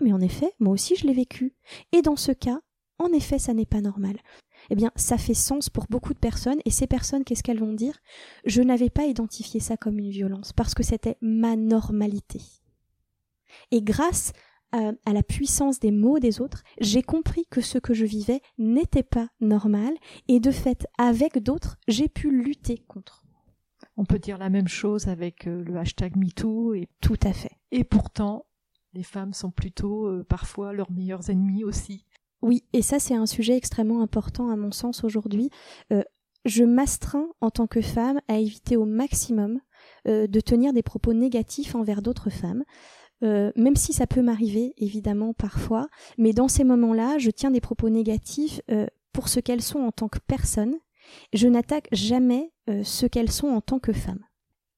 Mais 0.01 0.13
en 0.13 0.21
effet, 0.21 0.51
moi 0.59 0.73
aussi 0.73 0.95
je 0.95 1.07
l'ai 1.07 1.13
vécu. 1.13 1.55
Et 1.91 2.01
dans 2.01 2.17
ce 2.17 2.31
cas, 2.31 2.59
en 2.97 3.11
effet, 3.11 3.39
ça 3.39 3.53
n'est 3.53 3.65
pas 3.65 3.81
normal. 3.81 4.17
Eh 4.69 4.75
bien, 4.75 4.91
ça 4.95 5.17
fait 5.17 5.33
sens 5.33 5.69
pour 5.69 5.85
beaucoup 5.89 6.13
de 6.13 6.19
personnes, 6.19 6.59
et 6.65 6.71
ces 6.71 6.87
personnes, 6.87 7.23
qu'est-ce 7.23 7.43
qu'elles 7.43 7.59
vont 7.59 7.73
dire? 7.73 7.97
Je 8.45 8.61
n'avais 8.61 8.89
pas 8.89 9.05
identifié 9.05 9.59
ça 9.59 9.77
comme 9.77 9.99
une 9.99 10.09
violence, 10.09 10.53
parce 10.53 10.73
que 10.73 10.83
c'était 10.83 11.17
ma 11.21 11.55
normalité. 11.55 12.41
Et 13.71 13.81
grâce 13.81 14.31
à, 14.71 15.13
la 15.13 15.23
puissance 15.23 15.79
des 15.79 15.91
mots 15.91 16.19
des 16.19 16.41
autres, 16.41 16.63
j'ai 16.81 17.01
compris 17.01 17.45
que 17.49 17.61
ce 17.61 17.77
que 17.77 17.93
je 17.93 18.05
vivais 18.05 18.41
n'était 18.57 19.03
pas 19.03 19.29
normal 19.39 19.93
et 20.27 20.39
de 20.39 20.51
fait, 20.51 20.87
avec 20.97 21.37
d'autres, 21.39 21.77
j'ai 21.87 22.09
pu 22.09 22.31
lutter 22.31 22.77
contre. 22.87 23.23
On 23.97 24.05
peut 24.05 24.19
dire 24.19 24.37
la 24.37 24.49
même 24.49 24.67
chose 24.67 25.07
avec 25.07 25.47
euh, 25.47 25.63
le 25.63 25.77
hashtag 25.77 26.17
MeToo 26.17 26.73
et 26.73 26.89
tout 27.01 27.19
à 27.23 27.31
fait. 27.31 27.57
Et 27.71 27.83
pourtant, 27.83 28.45
les 28.93 29.03
femmes 29.03 29.33
sont 29.33 29.51
plutôt 29.51 30.07
euh, 30.07 30.25
parfois 30.27 30.73
leurs 30.73 30.91
meilleurs 30.91 31.29
ennemis 31.29 31.63
aussi. 31.63 32.05
Oui, 32.41 32.63
et 32.73 32.81
ça 32.81 32.99
c'est 32.99 33.15
un 33.15 33.25
sujet 33.25 33.55
extrêmement 33.55 34.01
important 34.01 34.49
à 34.49 34.55
mon 34.57 34.71
sens 34.71 35.03
aujourd'hui. 35.03 35.49
Euh, 35.93 36.03
je 36.43 36.63
m'astreins 36.63 37.29
en 37.41 37.49
tant 37.49 37.67
que 37.67 37.81
femme 37.81 38.19
à 38.27 38.37
éviter 38.37 38.75
au 38.77 38.85
maximum 38.85 39.59
de 40.07 40.39
tenir 40.39 40.73
des 40.73 40.83
propos 40.83 41.13
négatifs 41.13 41.73
envers 41.73 42.03
d'autres 42.03 42.29
femmes. 42.29 42.63
Euh, 43.25 43.51
même 43.55 43.75
si 43.75 43.91
ça 43.91 44.07
peut 44.07 44.21
m'arriver 44.21 44.73
évidemment 44.77 45.33
parfois, 45.33 45.87
mais 46.17 46.31
dans 46.31 46.47
ces 46.47 46.63
moments-là, 46.63 47.17
je 47.17 47.31
tiens 47.31 47.51
des 47.51 47.61
propos 47.61 47.89
négatifs 47.89 48.61
euh, 48.69 48.85
pour 49.13 49.29
ce 49.29 49.39
qu'elles 49.39 49.63
sont 49.63 49.79
en 49.79 49.91
tant 49.91 50.07
que 50.07 50.19
personnes. 50.19 50.75
Je 51.33 51.47
n'attaque 51.47 51.87
jamais 51.91 52.51
euh, 52.69 52.83
ce 52.83 53.05
qu'elles 53.05 53.31
sont 53.31 53.47
en 53.47 53.61
tant 53.61 53.79
que 53.79 53.93
femmes. 53.93 54.23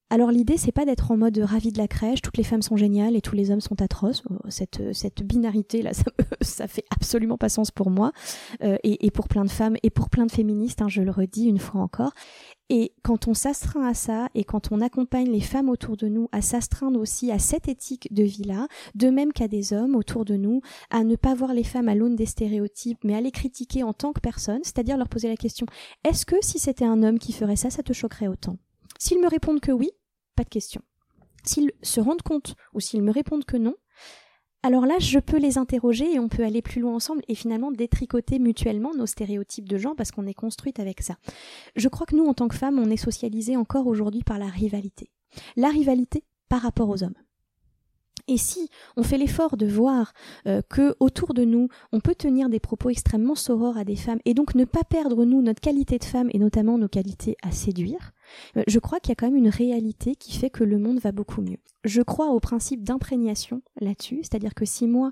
Alors 0.09 0.31
l'idée 0.31 0.55
c'est 0.55 0.71
pas 0.71 0.85
d'être 0.85 1.11
en 1.11 1.17
mode 1.17 1.37
ravi 1.37 1.73
de 1.73 1.77
la 1.77 1.89
crèche, 1.89 2.21
toutes 2.21 2.37
les 2.37 2.45
femmes 2.45 2.61
sont 2.61 2.77
géniales 2.77 3.17
et 3.17 3.21
tous 3.21 3.35
les 3.35 3.51
hommes 3.51 3.59
sont 3.59 3.81
atroces. 3.81 4.23
Oh, 4.29 4.37
cette, 4.47 4.93
cette 4.93 5.21
binarité 5.21 5.81
là, 5.81 5.93
ça, 5.93 6.05
ça 6.39 6.67
fait 6.69 6.85
absolument 6.95 7.37
pas 7.37 7.49
sens 7.49 7.71
pour 7.71 7.89
moi 7.89 8.13
et, 8.61 9.11
pour 9.11 9.27
plein 9.27 9.43
de 9.43 9.49
femmes 9.49 9.75
et 9.83 9.89
pour 9.89 10.09
plein 10.09 10.25
de 10.25 10.31
féministes, 10.31 10.81
hein, 10.81 10.87
je 10.87 11.01
le 11.01 11.11
redis 11.11 11.47
une 11.47 11.59
fois 11.59 11.81
encore. 11.81 12.13
Et 12.69 12.93
quand 13.01 13.27
on 13.27 13.33
s'astreint 13.33 13.87
à 13.87 13.93
ça 13.93 14.29
et 14.35 14.43
quand 14.43 14.71
on 14.71 14.81
accompagne 14.81 15.31
les 15.31 15.41
femmes 15.41 15.69
autour 15.69 15.95
de 15.95 16.07
nous 16.07 16.27
à 16.33 16.41
s'astreindre 16.41 16.99
aussi 16.99 17.31
à 17.31 17.39
cette 17.39 17.69
éthique 17.69 18.13
de 18.13 18.23
vie-là, 18.23 18.67
de 18.93 19.09
même 19.09 19.31
qu'à 19.31 19.47
des 19.47 19.71
hommes 19.71 19.95
autour 19.95 20.25
de 20.25 20.35
nous, 20.35 20.61
à 20.89 21.03
ne 21.03 21.15
pas 21.15 21.33
voir 21.33 21.53
les 21.53 21.63
femmes 21.63 21.87
à 21.87 21.95
l'aune 21.95 22.17
des 22.17 22.25
stéréotypes, 22.25 23.03
mais 23.05 23.15
à 23.15 23.21
les 23.21 23.31
critiquer 23.31 23.83
en 23.83 23.93
tant 23.93 24.11
que 24.11 24.19
personne, 24.19 24.63
c'est-à-dire 24.63 24.97
leur 24.97 25.07
poser 25.07 25.29
la 25.29 25.37
question 25.37 25.65
est-ce 26.03 26.25
que 26.25 26.35
si 26.41 26.59
c'était 26.59 26.85
un 26.85 27.03
homme 27.03 27.19
qui 27.19 27.31
ferait 27.31 27.55
ça, 27.55 27.69
ça 27.69 27.83
te 27.83 27.93
choquerait 27.93 28.27
autant? 28.27 28.57
S'ils 28.99 29.21
me 29.21 29.29
répondent 29.29 29.61
que 29.61 29.71
oui, 29.71 29.91
pas 30.35 30.43
de 30.43 30.49
question. 30.49 30.81
S'ils 31.43 31.71
se 31.81 32.01
rendent 32.01 32.21
compte 32.21 32.55
ou 32.73 32.81
s'ils 32.81 33.01
me 33.01 33.11
répondent 33.11 33.45
que 33.45 33.57
non, 33.57 33.75
alors 34.67 34.85
là, 34.85 34.99
je 34.99 35.17
peux 35.19 35.37
les 35.37 35.57
interroger 35.57 36.15
et 36.15 36.19
on 36.19 36.27
peut 36.27 36.43
aller 36.43 36.61
plus 36.61 36.81
loin 36.81 36.93
ensemble 36.93 37.21
et 37.29 37.35
finalement 37.35 37.71
détricoter 37.71 38.37
mutuellement 38.37 38.93
nos 38.93 39.05
stéréotypes 39.05 39.69
de 39.69 39.77
genre 39.77 39.95
parce 39.95 40.11
qu'on 40.11 40.27
est 40.27 40.33
construite 40.33 40.81
avec 40.81 40.99
ça. 40.99 41.15
Je 41.77 41.87
crois 41.87 42.05
que 42.05 42.17
nous, 42.17 42.25
en 42.25 42.33
tant 42.33 42.49
que 42.49 42.55
femmes, 42.57 42.77
on 42.77 42.89
est 42.89 42.97
socialisés 42.97 43.55
encore 43.55 43.87
aujourd'hui 43.87 44.23
par 44.23 44.39
la 44.39 44.47
rivalité. 44.47 45.09
La 45.55 45.69
rivalité 45.69 46.25
par 46.49 46.63
rapport 46.63 46.89
aux 46.89 47.01
hommes. 47.01 47.15
Et 48.27 48.35
si 48.35 48.69
on 48.97 49.03
fait 49.03 49.17
l'effort 49.17 49.55
de 49.55 49.65
voir 49.65 50.11
euh, 50.47 50.61
que 50.69 50.97
autour 50.99 51.33
de 51.33 51.45
nous, 51.45 51.69
on 51.93 52.01
peut 52.01 52.15
tenir 52.15 52.49
des 52.49 52.59
propos 52.59 52.89
extrêmement 52.89 53.35
sorores 53.35 53.77
à 53.77 53.85
des 53.85 53.95
femmes 53.95 54.19
et 54.25 54.33
donc 54.33 54.53
ne 54.53 54.65
pas 54.65 54.83
perdre 54.83 55.23
nous 55.23 55.41
notre 55.41 55.61
qualité 55.61 55.97
de 55.97 56.03
femme 56.03 56.29
et 56.33 56.39
notamment 56.39 56.77
nos 56.77 56.89
qualités 56.89 57.37
à 57.41 57.51
séduire, 57.51 58.11
je 58.67 58.79
crois 58.79 58.99
qu'il 58.99 59.09
y 59.09 59.13
a 59.13 59.15
quand 59.15 59.27
même 59.27 59.35
une 59.35 59.49
réalité 59.49 60.15
qui 60.15 60.37
fait 60.37 60.49
que 60.49 60.63
le 60.63 60.77
monde 60.77 60.99
va 60.99 61.11
beaucoup 61.11 61.41
mieux. 61.41 61.57
Je 61.83 62.01
crois 62.01 62.29
au 62.29 62.39
principe 62.39 62.83
d'imprégnation 62.83 63.61
là-dessus, 63.79 64.19
c'est-à-dire 64.23 64.53
que 64.53 64.65
si 64.65 64.87
moi 64.87 65.11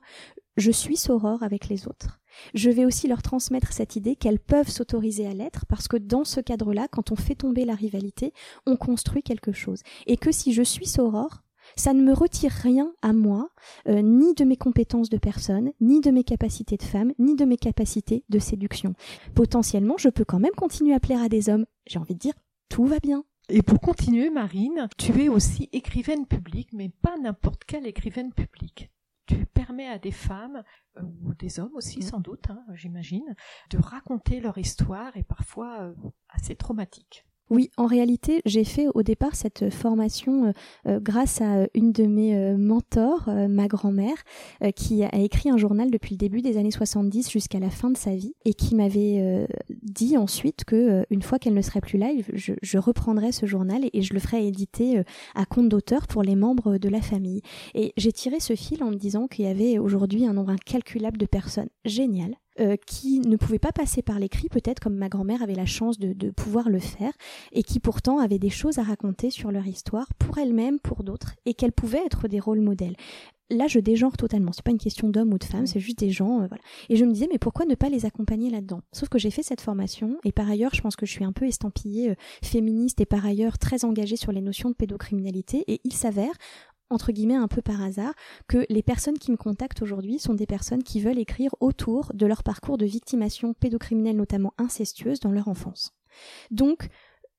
je 0.58 0.72
suis 0.72 0.98
sorore 0.98 1.44
avec 1.44 1.68
les 1.68 1.88
autres, 1.88 2.20
je 2.54 2.70
vais 2.70 2.86
aussi 2.86 3.08
leur 3.08 3.22
transmettre 3.22 3.74
cette 3.74 3.96
idée 3.96 4.16
qu'elles 4.16 4.40
peuvent 4.40 4.70
s'autoriser 4.70 5.28
à 5.28 5.34
l'être 5.34 5.66
parce 5.68 5.88
que 5.88 5.98
dans 5.98 6.24
ce 6.24 6.40
cadre-là, 6.42 6.88
quand 6.90 7.12
on 7.12 7.16
fait 7.16 7.36
tomber 7.36 7.66
la 7.66 7.76
rivalité, 7.76 8.34
on 8.66 8.76
construit 8.76 9.24
quelque 9.24 9.52
chose. 9.52 9.82
Et 10.08 10.18
que 10.18 10.32
si 10.32 10.54
je 10.54 10.62
suis 10.62 10.86
sorore, 10.86 11.42
ça 11.76 11.94
ne 11.94 12.04
me 12.04 12.14
retire 12.14 12.52
rien 12.52 12.94
à 13.02 13.12
moi, 13.12 13.50
euh, 13.88 14.02
ni 14.02 14.34
de 14.36 14.44
mes 14.44 14.58
compétences 14.58 15.10
de 15.10 15.18
personne, 15.18 15.72
ni 15.82 16.00
de 16.00 16.12
mes 16.12 16.24
capacités 16.24 16.78
de 16.78 16.84
femme, 16.84 17.12
ni 17.18 17.36
de 17.36 17.46
mes 17.46 17.58
capacités 17.58 18.24
de 18.30 18.40
séduction. 18.40 18.94
Potentiellement, 19.34 19.96
je 19.98 20.10
peux 20.10 20.26
quand 20.26 20.40
même 20.40 20.54
continuer 20.56 20.94
à 20.94 21.00
plaire 21.00 21.24
à 21.24 21.30
des 21.30 21.50
hommes. 21.50 21.66
J'ai 21.88 22.00
envie 22.00 22.14
de 22.14 22.20
dire, 22.20 22.34
tout 22.70 22.86
va 22.86 23.00
bien. 23.00 23.24
Et 23.50 23.62
pour 23.62 23.80
continuer, 23.80 24.30
Marine, 24.30 24.88
tu 24.98 25.24
es 25.24 25.30
aussi 25.30 25.70
écrivaine 25.72 26.26
publique, 26.26 26.74
mais 26.74 26.90
pas 26.90 27.18
n'importe 27.18 27.64
quelle 27.66 27.86
écrivaine 27.86 28.34
publique. 28.34 28.90
Tu 29.28 29.46
permets 29.46 29.88
à 29.88 30.00
des 30.00 30.12
femmes, 30.12 30.64
euh, 30.98 31.02
ou 31.24 31.34
des 31.36 31.60
hommes 31.60 31.76
aussi 31.76 32.00
mm. 32.00 32.04
sans 32.04 32.20
doute, 32.20 32.50
hein, 32.50 32.64
j'imagine, 32.74 33.36
de 33.70 33.78
raconter 33.78 34.40
leur 34.40 34.58
histoire 34.58 35.16
et 35.16 35.24
parfois 35.24 35.82
euh, 35.82 35.94
assez 36.30 36.56
traumatique. 36.56 37.26
Oui, 37.52 37.70
en 37.78 37.86
réalité, 37.86 38.42
j'ai 38.46 38.64
fait 38.64 38.88
au 38.96 39.04
départ 39.04 39.36
cette 39.36 39.70
formation 39.70 40.46
euh, 40.46 40.52
euh, 40.88 41.00
grâce 41.00 41.42
à 41.42 41.68
une 41.76 41.92
de 41.92 42.06
mes 42.06 42.36
euh, 42.36 42.58
mentors, 42.58 43.30
ma 43.50 43.68
grand-mère, 43.68 44.18
qui 44.76 45.04
a 45.04 45.16
écrit 45.16 45.50
un 45.50 45.58
journal 45.58 45.92
depuis 45.92 46.16
le 46.16 46.18
début 46.18 46.42
des 46.42 46.58
années 46.58 46.72
70 46.72 47.30
jusqu'à 47.30 47.60
la 47.60 47.70
fin 47.70 47.90
de 47.90 47.98
sa 47.98 48.16
vie 48.16 48.34
et 48.46 48.54
qui 48.54 48.76
m'avait 48.76 49.48
dit 49.84 50.18
ensuite 50.18 50.64
que 50.66 51.06
une 51.10 51.22
fois 51.22 51.40
qu'elle 51.40 51.54
ne 51.54 51.62
serait 51.62 51.82
plus 51.82 51.98
là, 51.98 52.12
je, 52.34 52.54
je 52.62 52.78
reprendrais 52.78 53.32
ce 53.32 53.46
journal 53.46 53.88
et, 53.94 54.02
je 54.02 54.14
le 54.14 54.20
ferais 54.20 54.46
éditer 54.46 55.02
à 55.36 55.46
compte 55.46 55.70
d'auteur 55.70 56.08
pour 56.08 56.24
les 56.24 56.36
membres 56.36 56.78
de 56.78 56.90
la 56.90 57.02
famille. 57.02 57.42
Et 57.74 57.94
j'ai 57.98 58.12
tiré 58.12 58.40
ce 58.40 58.56
fil 58.56 58.84
en 58.84 58.92
me 58.92 58.96
disant 58.96 59.28
qu'il 59.28 59.46
y 59.46 59.48
avait 59.48 59.78
aujourd'hui 59.78 60.26
un 60.26 60.34
nombre 60.34 60.52
incalculable 60.52 61.18
de 61.18 61.26
personnes 61.26 61.70
géniales 61.86 62.36
euh, 62.60 62.76
qui 62.86 63.20
ne 63.20 63.36
pouvaient 63.36 63.60
pas 63.60 63.72
passer 63.72 64.02
par 64.02 64.20
l'écrit, 64.20 64.50
peut-être 64.50 64.80
comme 64.80 64.96
ma 64.96 65.10
grand-mère 65.10 65.44
avait 65.44 65.56
la 65.56 65.66
chance 65.66 66.00
de, 66.00 66.14
de, 66.14 66.32
pouvoir 66.32 66.70
le 66.70 66.80
faire, 66.80 67.14
et 67.52 67.64
qui 67.64 67.80
pourtant 67.80 68.20
avaient 68.20 68.40
des 68.40 68.50
choses 68.50 68.80
à 68.80 68.84
raconter 68.84 69.30
sur 69.30 69.52
leur 69.52 69.68
histoire, 69.68 70.08
pour 70.20 70.38
elles-mêmes, 70.38 70.80
pour 70.80 71.04
d'autres, 71.04 71.36
et 71.46 71.54
qu'elles 71.54 71.72
pouvaient 71.72 72.06
être 72.06 72.28
des 72.28 72.40
rôles 72.40 72.62
modèles. 72.62 72.96
Là, 73.52 73.68
je 73.68 73.80
dégenre 73.80 74.18
totalement. 74.18 74.52
C'est 74.54 74.64
pas 74.64 74.72
une 74.72 74.80
question 74.80 75.08
d'homme 75.08 75.32
ou 75.32 75.38
de 75.38 75.44
femme, 75.44 75.68
c'est 75.68 75.80
juste 75.80 76.00
des 76.00 76.10
gens, 76.10 76.42
euh, 76.42 76.48
voilà. 76.48 76.64
Et 76.90 76.96
je 76.96 77.06
me 77.06 77.14
disais, 77.14 77.28
mais 77.32 77.38
pourquoi 77.38 77.66
ne 77.66 77.76
pas 77.76 77.90
les 77.90 78.06
accompagner 78.06 78.50
là-dedans? 78.50 78.82
Sauf 78.92 79.08
que 79.08 79.20
j'ai 79.20 79.30
fait 79.30 79.44
cette 79.44 79.62
formation, 79.62 80.18
et 80.24 80.32
par 80.32 80.50
ailleurs, 80.50 80.74
je 80.74 80.82
pense 80.82 80.96
que 80.96 81.06
je 81.06 81.12
suis 81.12 81.24
un 81.24 81.32
peu 81.32 81.46
estampillée 81.46 82.12
euh, 82.12 82.16
féministe 82.44 83.02
et 83.02 83.06
par 83.06 83.24
ailleurs 83.24 83.60
très 83.60 83.86
engagée 83.86 84.16
sur 84.16 84.32
les 84.32 84.42
notions 84.42 84.70
de 84.70 84.76
pédocriminalité. 84.76 85.64
Et 85.68 85.80
il 85.84 85.94
s'avère, 85.94 86.34
entre 86.90 87.12
guillemets 87.12 87.36
un 87.36 87.48
peu 87.48 87.62
par 87.62 87.82
hasard 87.82 88.14
que 88.48 88.66
les 88.70 88.84
personnes 88.84 89.18
qui 89.18 89.32
me 89.32 89.38
contactent 89.38 89.82
aujourd'hui 89.82 90.20
sont 90.20 90.34
des 90.34 90.46
personnes 90.46 90.84
qui 90.84 91.02
veulent 91.02 91.20
écrire 91.20 91.56
autour 91.60 92.12
de 92.14 92.26
leur 92.26 92.44
parcours 92.44 92.78
de 92.78 92.86
victimation 92.86 93.54
pédocriminelle 93.54 94.16
notamment 94.16 94.54
incestueuse 94.58 95.20
dans 95.20 95.32
leur 95.32 95.48
enfance. 95.48 95.94
Donc, 96.52 96.90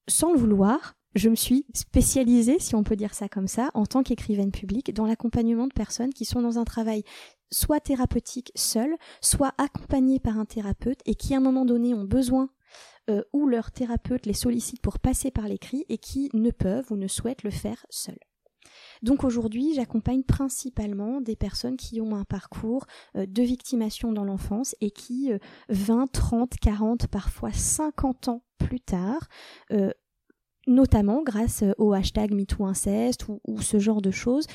sans 0.09 0.33
le 0.33 0.39
vouloir, 0.39 0.97
je 1.15 1.29
me 1.31 1.35
suis 1.35 1.65
spécialisée, 1.75 2.59
si 2.59 2.75
on 2.75 2.83
peut 2.83 2.97
dire 2.97 3.15
ça 3.15 3.29
comme 3.29 3.49
ça, 3.49 3.71
en 3.75 3.87
tant 3.87 4.03
qu'écrivaine 4.03 4.53
publique, 4.53 4.93
dans 4.93 5.07
l'accompagnement 5.07 5.67
de 5.67 5.73
personnes 5.73 6.13
qui 6.13 6.25
sont 6.27 6.43
dans 6.43 6.59
un 6.59 6.65
travail 6.65 7.05
soit 7.51 7.81
thérapeutique 7.81 8.53
seul, 8.55 8.97
soit 9.21 9.55
accompagnées 9.57 10.21
par 10.21 10.39
un 10.39 10.45
thérapeute 10.45 11.01
et 11.07 11.15
qui 11.15 11.35
à 11.35 11.39
un 11.39 11.41
moment 11.41 11.65
donné 11.65 11.95
ont 11.95 12.05
besoin 12.05 12.51
euh, 13.09 13.23
ou 13.33 13.47
leur 13.47 13.71
thérapeute 13.71 14.27
les 14.27 14.35
sollicite 14.35 14.83
pour 14.83 14.99
passer 14.99 15.31
par 15.31 15.49
l'écrit 15.49 15.87
et 15.89 15.97
qui 15.99 16.29
ne 16.35 16.51
peuvent 16.51 16.91
ou 16.91 16.97
ne 16.97 17.09
souhaitent 17.09 17.45
le 17.45 17.51
faire 17.51 17.87
seuls. 17.89 18.19
Donc 19.02 19.24
aujourd'hui, 19.24 19.74
j'accompagne 19.74 20.22
principalement 20.22 21.20
des 21.20 21.37
personnes 21.37 21.76
qui 21.76 22.00
ont 22.00 22.14
un 22.16 22.24
parcours 22.24 22.87
euh, 23.16 23.26
de 23.26 23.42
victimation 23.42 24.12
dans 24.12 24.24
l'enfance 24.24 24.74
et 24.81 24.90
qui, 24.90 25.31
20, 25.68 26.11
30, 26.11 26.57
40, 26.61 27.07
parfois 27.09 27.52
50 27.52 28.29
ans 28.29 28.42
plus 28.59 28.81
tard, 28.81 29.29
euh, 29.72 29.90
notamment 30.66 31.22
grâce 31.22 31.62
au 31.79 31.92
hashtag 31.92 32.33
MeTooInceste 32.33 33.26
ou 33.29 33.61
ce 33.62 33.79
genre 33.79 34.02
de 34.02 34.11
choses, 34.11 34.46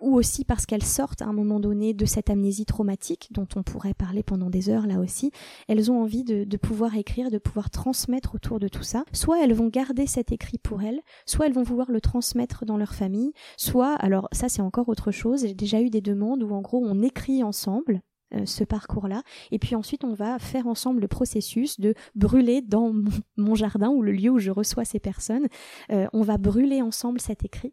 ou 0.00 0.14
aussi 0.14 0.44
parce 0.44 0.66
qu'elles 0.66 0.84
sortent 0.84 1.22
à 1.22 1.26
un 1.26 1.32
moment 1.32 1.60
donné 1.60 1.94
de 1.94 2.04
cette 2.04 2.30
amnésie 2.30 2.66
traumatique 2.66 3.28
dont 3.30 3.46
on 3.56 3.62
pourrait 3.62 3.94
parler 3.94 4.22
pendant 4.22 4.50
des 4.50 4.68
heures 4.68 4.86
là 4.86 4.98
aussi, 4.98 5.30
elles 5.68 5.90
ont 5.90 6.00
envie 6.02 6.24
de, 6.24 6.56
pouvoir 6.56 6.96
écrire, 6.96 7.30
de 7.30 7.38
pouvoir 7.38 7.70
transmettre 7.70 8.34
autour 8.34 8.58
de 8.58 8.68
tout 8.68 8.82
ça. 8.82 9.04
Soit 9.12 9.42
elles 9.42 9.54
vont 9.54 9.68
garder 9.68 10.06
cet 10.06 10.32
écrit 10.32 10.58
pour 10.58 10.82
elles, 10.82 11.00
soit 11.24 11.46
elles 11.46 11.52
vont 11.52 11.62
vouloir 11.62 11.90
le 11.90 12.00
transmettre 12.00 12.64
dans 12.64 12.76
leur 12.76 12.94
famille, 12.94 13.32
soit, 13.56 13.94
alors 13.94 14.28
ça 14.32 14.48
c'est 14.48 14.62
encore 14.62 14.88
autre 14.88 15.10
chose, 15.10 15.42
j'ai 15.42 15.54
déjà 15.54 15.80
eu 15.80 15.90
des 15.90 16.00
demandes 16.00 16.42
où 16.42 16.52
en 16.52 16.60
gros 16.60 16.84
on 16.84 17.02
écrit 17.02 17.42
ensemble, 17.42 18.02
euh, 18.34 18.44
ce 18.44 18.64
parcours-là. 18.64 19.22
Et 19.52 19.60
puis 19.60 19.76
ensuite, 19.76 20.02
on 20.02 20.12
va 20.12 20.40
faire 20.40 20.66
ensemble 20.66 21.00
le 21.00 21.06
processus 21.06 21.78
de 21.78 21.94
brûler 22.16 22.60
dans 22.60 22.92
mon, 23.36 23.54
jardin 23.54 23.88
ou 23.88 24.02
le 24.02 24.10
lieu 24.10 24.30
où 24.30 24.38
je 24.40 24.50
reçois 24.50 24.84
ces 24.84 24.98
personnes. 24.98 25.46
Euh, 25.92 26.08
on 26.12 26.22
va 26.22 26.36
brûler 26.36 26.82
ensemble 26.82 27.20
cet 27.20 27.44
écrit 27.44 27.72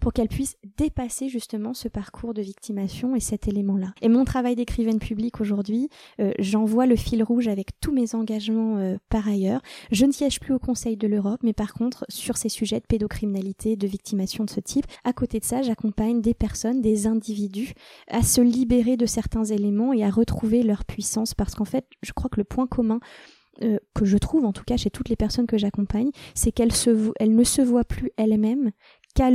pour 0.00 0.12
qu'elle 0.12 0.28
puisse 0.28 0.56
dépasser 0.76 1.28
justement 1.28 1.74
ce 1.74 1.88
parcours 1.88 2.34
de 2.34 2.42
victimation 2.42 3.14
et 3.14 3.20
cet 3.20 3.48
élément-là. 3.48 3.92
Et 4.02 4.08
mon 4.08 4.24
travail 4.24 4.56
d'écrivaine 4.56 4.98
publique 4.98 5.40
aujourd'hui, 5.40 5.88
euh, 6.20 6.32
j'envoie 6.38 6.86
le 6.86 6.96
fil 6.96 7.22
rouge 7.22 7.48
avec 7.48 7.68
tous 7.80 7.92
mes 7.92 8.14
engagements 8.14 8.78
euh, 8.78 8.96
par 9.08 9.28
ailleurs. 9.28 9.62
Je 9.90 10.06
ne 10.06 10.12
siège 10.12 10.40
plus 10.40 10.54
au 10.54 10.58
Conseil 10.58 10.96
de 10.96 11.06
l'Europe, 11.06 11.40
mais 11.42 11.52
par 11.52 11.74
contre, 11.74 12.04
sur 12.08 12.36
ces 12.36 12.48
sujets 12.48 12.80
de 12.80 12.86
pédocriminalité, 12.86 13.76
de 13.76 13.86
victimation 13.86 14.44
de 14.44 14.50
ce 14.50 14.60
type, 14.60 14.86
à 15.04 15.12
côté 15.12 15.38
de 15.38 15.44
ça, 15.44 15.62
j'accompagne 15.62 16.20
des 16.20 16.34
personnes, 16.34 16.80
des 16.80 17.06
individus 17.06 17.74
à 18.08 18.22
se 18.22 18.40
libérer 18.40 18.96
de 18.96 19.06
certains 19.06 19.44
éléments 19.44 19.92
et 19.92 20.04
à 20.04 20.10
retrouver 20.10 20.62
leur 20.62 20.84
puissance 20.84 21.34
parce 21.34 21.54
qu'en 21.54 21.64
fait, 21.64 21.86
je 22.02 22.12
crois 22.12 22.30
que 22.30 22.40
le 22.40 22.44
point 22.44 22.66
commun 22.66 23.00
euh, 23.62 23.78
que 23.94 24.06
je 24.06 24.16
trouve 24.16 24.46
en 24.46 24.52
tout 24.52 24.64
cas 24.64 24.78
chez 24.78 24.88
toutes 24.88 25.10
les 25.10 25.16
personnes 25.16 25.46
que 25.46 25.58
j'accompagne, 25.58 26.10
c'est 26.34 26.52
qu'elles 26.52 26.72
ne 26.72 27.44
se 27.44 27.60
voient 27.60 27.84
plus 27.84 28.10
elles-mêmes 28.16 28.72
qu'à 29.14 29.30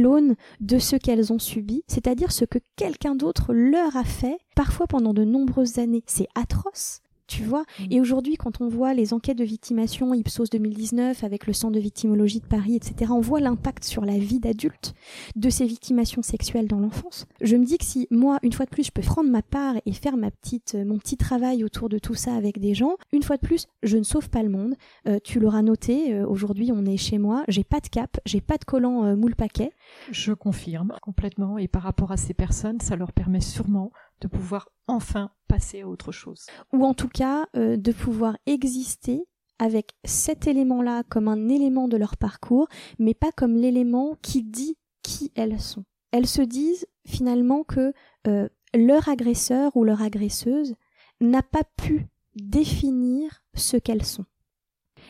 de 0.60 0.80
ce 0.80 0.96
qu'elles 0.96 1.32
ont 1.34 1.40
subi, 1.40 1.84
c'est-à-dire 1.88 2.32
ce 2.32 2.46
que 2.46 2.60
quelqu'un 2.76 3.16
d'autre 3.16 3.54
leur 3.54 3.96
a 3.96 4.04
fait, 4.04 4.38
parfois 4.56 4.88
pendant 4.88 5.14
de 5.14 5.24
nombreuses 5.24 5.80
années. 5.80 6.04
C'est 6.08 6.28
atroce 6.36 7.02
tu 7.28 7.44
vois. 7.44 7.64
Mm. 7.80 7.86
Et 7.92 8.02
aujourd'hui, 8.02 8.36
quand 8.38 8.62
on 8.62 8.68
voit 8.68 8.94
les 8.94 9.14
enquêtes 9.14 9.38
de 9.38 9.44
victimation, 9.44 10.14
Ipsos 10.14 10.50
2019, 10.52 11.24
avec 11.24 11.48
le 11.48 11.54
Centre 11.54 11.74
de 11.74 11.80
victimologie 11.80 12.40
de 12.40 12.46
Paris, 12.46 12.76
etc., 12.76 13.12
on 13.14 13.22
voit 13.22 13.40
l'impact 13.40 13.84
sur 13.84 14.06
la 14.06 14.18
vie 14.18 14.40
d'adulte 14.40 14.94
de 15.36 15.50
ces 15.50 15.66
victimations 15.66 16.22
sexuelles 16.22 16.68
dans 16.68 16.80
l'enfance. 16.80 17.26
Je 17.42 17.56
me 17.56 17.66
dis 17.66 17.78
que 17.78 17.86
si 17.86 18.08
moi, 18.12 18.40
une 18.44 18.54
fois 18.54 18.66
de 18.66 18.72
plus, 18.72 18.86
je 18.86 18.92
peux 18.92 19.02
prendre 19.02 19.30
ma 19.30 19.42
part 19.42 19.76
et 19.86 19.92
faire 19.92 20.18
ma 20.18 20.32
petite, 20.32 20.76
euh, 20.76 20.86
mon 20.86 20.98
petit 20.98 21.18
travail 21.18 21.64
autour 21.64 21.90
de 21.90 22.00
tout 22.00 22.16
ça 22.16 22.34
avec 22.36 22.60
des 22.60 22.74
gens, 22.74 22.96
une 23.12 23.24
fois 23.24 23.38
de 23.38 23.46
plus, 23.46 23.68
je 23.84 23.98
ne 23.98 24.04
sauve 24.04 24.30
pas 24.30 24.44
le 24.44 24.50
monde. 24.50 24.76
Euh, 25.08 25.20
tu 25.24 25.40
l'auras 25.40 25.62
noté, 25.62 26.14
euh, 26.14 26.26
aujourd'hui, 26.28 26.72
on 26.74 26.86
est 26.86 26.98
chez 26.98 27.18
moi, 27.18 27.44
j'ai 27.48 27.64
pas 27.64 27.80
de 27.80 27.88
cap, 27.88 28.20
j'ai 28.26 28.42
pas 28.42 28.58
de 28.58 28.66
collant 28.66 29.16
moule 29.16 29.36
paquet. 29.36 29.72
Je 30.12 30.34
confirme 30.34 30.94
complètement. 31.02 31.58
Et 31.58 31.68
par 31.68 31.84
rapport 31.84 32.12
à 32.12 32.18
ces 32.18 32.34
personnes, 32.34 32.80
ça 32.80 32.96
leur 32.96 33.12
permet 33.12 33.42
sûrement 33.42 33.92
de 34.22 34.28
pouvoir 34.28 34.70
enfin 34.88 35.32
passer 35.48 35.82
à 35.82 35.88
autre 35.88 36.12
chose. 36.12 36.46
Ou 36.74 36.86
en 36.86 36.94
tout 36.94 37.10
cas, 37.10 37.48
euh, 37.56 37.78
de 37.78 37.92
pouvoir 37.92 38.38
exister 38.46 39.26
avec 39.60 39.96
cet 40.04 40.48
élément-là 40.48 41.04
comme 41.04 41.28
un 41.28 41.50
élément 41.50 41.88
de 41.88 41.98
leur 41.98 42.18
parcours, 42.18 42.68
mais 43.00 43.14
pas 43.14 43.32
comme 43.32 43.56
l'élément 43.56 44.18
qui 44.22 44.44
dit 44.44 44.78
qui 45.02 45.32
elles 45.36 45.60
sont. 45.60 45.86
Elles 46.12 46.28
se 46.28 46.42
disent 46.42 46.88
finalement 47.06 47.64
que 47.64 47.94
euh, 48.28 48.50
leur 48.74 49.10
agresseur 49.10 49.76
ou 49.76 49.84
leur 49.84 50.02
agresseuse 50.02 50.76
n'a 51.22 51.42
pas 51.42 51.64
pu 51.78 52.08
définir 52.36 53.44
ce 53.56 53.78
qu'elles 53.78 54.06
sont, 54.06 54.26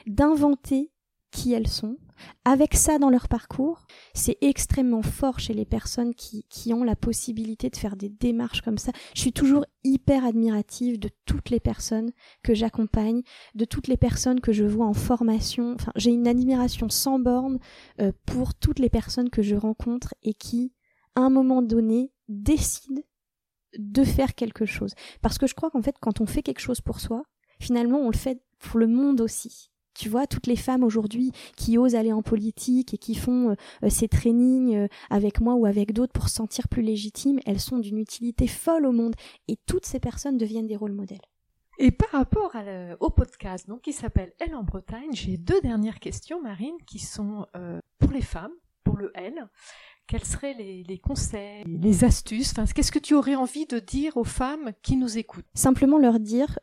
d'inventer 0.06 0.92
qui 1.32 1.54
elles 1.54 1.68
sont, 1.68 1.98
avec 2.46 2.76
ça 2.76 3.00
dans 3.00 3.10
leur 3.10 3.28
parcours, 3.28 3.86
c'est 4.14 4.38
extrêmement 4.42 5.02
fort 5.02 5.40
chez 5.40 5.54
les 5.54 5.66
personnes 5.66 6.14
qui, 6.14 6.46
qui 6.50 6.74
ont 6.74 6.84
la 6.84 6.96
possibilité 6.96 7.70
de 7.70 7.76
faire 7.76 7.96
des 7.96 8.10
démarches 8.10 8.62
comme 8.62 8.78
ça. 8.78 8.92
Je 9.16 9.22
suis 9.22 9.34
toujours 9.34 9.66
hyper 9.84 10.26
admirative 10.26 11.00
de 11.00 11.10
toutes 11.26 11.50
les 11.50 11.60
personnes 11.60 12.12
que 12.44 12.54
j'accompagne, 12.54 13.22
de 13.56 13.66
toutes 13.66 13.88
les 13.88 13.98
personnes 13.98 14.40
que 14.40 14.52
je 14.52 14.64
vois 14.64 14.86
en 14.86 14.94
formation. 14.94 15.74
Enfin, 15.76 15.92
j'ai 15.96 16.12
une 16.12 16.28
admiration 16.28 16.90
sans 16.90 17.20
borne 17.20 17.60
euh, 18.00 18.12
pour 18.26 18.56
toutes 18.56 18.80
les 18.80 18.90
personnes 18.90 19.30
que 19.30 19.42
je 19.42 19.56
rencontre 19.56 20.14
et 20.24 20.34
qui, 20.34 20.74
à 21.16 21.22
un 21.22 21.30
moment 21.30 21.62
donné, 21.62 22.12
décident 22.28 23.02
de 23.78 24.04
faire 24.04 24.36
quelque 24.36 24.66
chose. 24.66 24.94
Parce 25.22 25.38
que 25.38 25.48
je 25.48 25.54
crois 25.54 25.70
qu'en 25.70 25.82
fait, 25.82 25.96
quand 26.00 26.22
on 26.22 26.26
fait 26.26 26.44
quelque 26.44 26.60
chose 26.60 26.82
pour 26.82 27.00
soi, 27.00 27.24
finalement, 27.60 28.00
on 28.00 28.10
le 28.10 28.18
fait 28.18 28.42
pour 28.60 28.80
le 28.80 28.88
monde 28.88 29.22
aussi. 29.22 29.72
Tu 29.98 30.10
vois, 30.10 30.28
toutes 30.28 30.46
les 30.46 30.56
femmes 30.56 30.84
aujourd'hui 30.84 31.32
qui 31.56 31.80
osent 31.80 31.96
aller 31.96 32.14
en 32.14 32.22
politique 32.22 32.94
et 32.94 33.00
qui 33.00 33.16
font 33.16 33.50
euh, 33.50 33.56
euh, 33.84 33.90
ces 33.90 34.08
trainings 34.08 34.76
euh, 34.76 34.88
avec 35.10 35.42
moi 35.42 35.56
ou 35.56 35.66
avec 35.66 35.92
d'autres 35.92 36.14
pour 36.14 36.30
se 36.30 36.36
sentir 36.36 36.68
plus 36.68 36.84
légitimes, 36.84 37.40
elles 37.48 37.60
sont 37.60 37.80
d'une 37.80 37.98
utilité 37.98 38.46
folle 38.46 38.86
au 38.86 38.92
monde. 38.92 39.16
Et 39.48 39.58
toutes 39.66 39.88
ces 39.88 40.00
personnes 40.00 40.38
deviennent 40.38 40.68
des 40.68 40.76
rôles 40.76 40.94
modèles. 40.94 41.22
Et 41.80 41.90
par 41.92 42.10
rapport 42.10 42.56
au 43.00 43.10
podcast 43.10 43.68
donc, 43.68 43.82
qui 43.82 43.94
s'appelle 43.94 44.34
Elle 44.40 44.56
en 44.56 44.64
Bretagne, 44.64 45.10
j'ai 45.14 45.38
deux 45.38 45.62
dernières 45.62 46.00
questions, 46.00 46.42
Marine, 46.42 46.76
qui 46.88 46.98
sont 46.98 47.46
pour 48.00 48.12
les 48.12 48.24
femmes, 48.24 48.54
pour 48.84 48.98
le 48.98 49.12
L. 49.14 49.48
Quels 50.08 50.24
seraient 50.24 50.56
les, 50.56 50.98
conseils, 50.98 51.64
les 51.68 52.04
astuces 52.04 52.52
enfin, 52.52 52.66
Qu'est-ce 52.66 52.92
que 52.92 52.98
tu 52.98 53.14
aurais 53.14 53.36
envie 53.36 53.68
de 53.68 53.78
dire 53.78 54.18
aux 54.18 54.24
femmes 54.24 54.72
qui 54.82 54.96
nous 54.96 55.20
écoutent? 55.20 55.46
Simplement 55.54 56.00
leur 56.00 56.20
dire, 56.20 56.58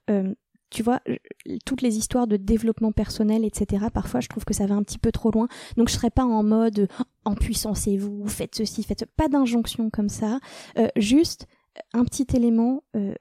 tu 0.70 0.83
vois, 0.83 1.00
toutes 1.64 1.83
les 1.83 1.96
histoires 1.96 2.27
de 2.27 2.37
développement 2.37 2.92
personnel, 2.92 3.44
etc., 3.44 3.87
parfois 3.92 4.20
je 4.20 4.29
trouve 4.29 4.44
que 4.44 4.55
ça 4.55 4.66
va 4.66 4.74
un 4.74 4.83
petit 4.83 4.98
peu 4.98 5.12
trop 5.12 5.31
loin. 5.31 5.48
Donc 5.77 5.88
je 5.88 5.94
serais 5.94 6.11
pas 6.11 6.24
en 6.24 6.42
mode 6.42 6.88
en 7.24 7.35
puissance 7.35 7.87
et 7.87 7.96
vous, 7.96 8.27
faites 8.27 8.55
ceci, 8.55 8.83
faites 8.83 9.07
pas 9.16 9.29
d'injonction 9.29 9.90
comme 9.90 10.09
ça. 10.09 10.40
Euh, 10.79 10.88
juste 10.96 11.46
un 11.92 12.05
petit 12.05 12.27
élément, 12.35 12.83
euh, 12.96 13.14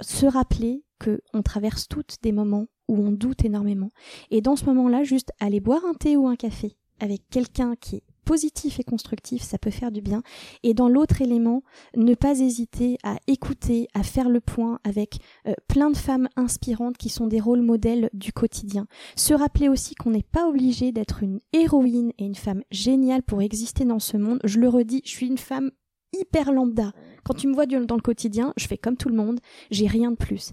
se 0.00 0.26
rappeler 0.26 0.84
que 0.98 1.20
on 1.32 1.42
traverse 1.42 1.88
toutes 1.88 2.16
des 2.22 2.32
moments 2.32 2.66
où 2.88 2.98
on 2.98 3.10
doute 3.10 3.44
énormément. 3.44 3.90
Et 4.30 4.40
dans 4.40 4.56
ce 4.56 4.64
moment-là, 4.66 5.02
juste 5.02 5.32
aller 5.40 5.60
boire 5.60 5.84
un 5.84 5.94
thé 5.94 6.16
ou 6.16 6.28
un 6.28 6.36
café 6.36 6.76
avec 7.00 7.28
quelqu'un 7.30 7.74
qui 7.76 7.96
est 7.96 8.04
positif 8.26 8.78
et 8.80 8.84
constructif, 8.84 9.42
ça 9.42 9.56
peut 9.56 9.70
faire 9.70 9.90
du 9.90 10.02
bien. 10.02 10.22
Et 10.62 10.74
dans 10.74 10.88
l'autre 10.88 11.22
élément, 11.22 11.62
ne 11.96 12.14
pas 12.14 12.40
hésiter 12.40 12.98
à 13.02 13.16
écouter, 13.28 13.88
à 13.94 14.02
faire 14.02 14.28
le 14.28 14.40
point 14.40 14.80
avec 14.84 15.20
euh, 15.46 15.54
plein 15.68 15.90
de 15.90 15.96
femmes 15.96 16.28
inspirantes 16.36 16.98
qui 16.98 17.08
sont 17.08 17.28
des 17.28 17.40
rôles 17.40 17.62
modèles 17.62 18.10
du 18.12 18.32
quotidien. 18.32 18.86
Se 19.14 19.32
rappeler 19.32 19.68
aussi 19.68 19.94
qu'on 19.94 20.10
n'est 20.10 20.22
pas 20.22 20.48
obligé 20.48 20.92
d'être 20.92 21.22
une 21.22 21.40
héroïne 21.52 22.12
et 22.18 22.24
une 22.24 22.34
femme 22.34 22.62
géniale 22.70 23.22
pour 23.22 23.40
exister 23.40 23.84
dans 23.84 24.00
ce 24.00 24.16
monde. 24.16 24.40
Je 24.44 24.58
le 24.58 24.68
redis, 24.68 25.02
je 25.04 25.10
suis 25.10 25.28
une 25.28 25.38
femme 25.38 25.70
hyper 26.12 26.52
lambda. 26.52 26.92
Quand 27.24 27.34
tu 27.34 27.48
me 27.48 27.54
vois 27.54 27.66
dans 27.66 27.96
le 27.96 28.00
quotidien, 28.00 28.52
je 28.56 28.66
fais 28.66 28.78
comme 28.78 28.96
tout 28.96 29.08
le 29.08 29.16
monde, 29.16 29.40
j'ai 29.70 29.86
rien 29.86 30.12
de 30.12 30.16
plus. 30.16 30.52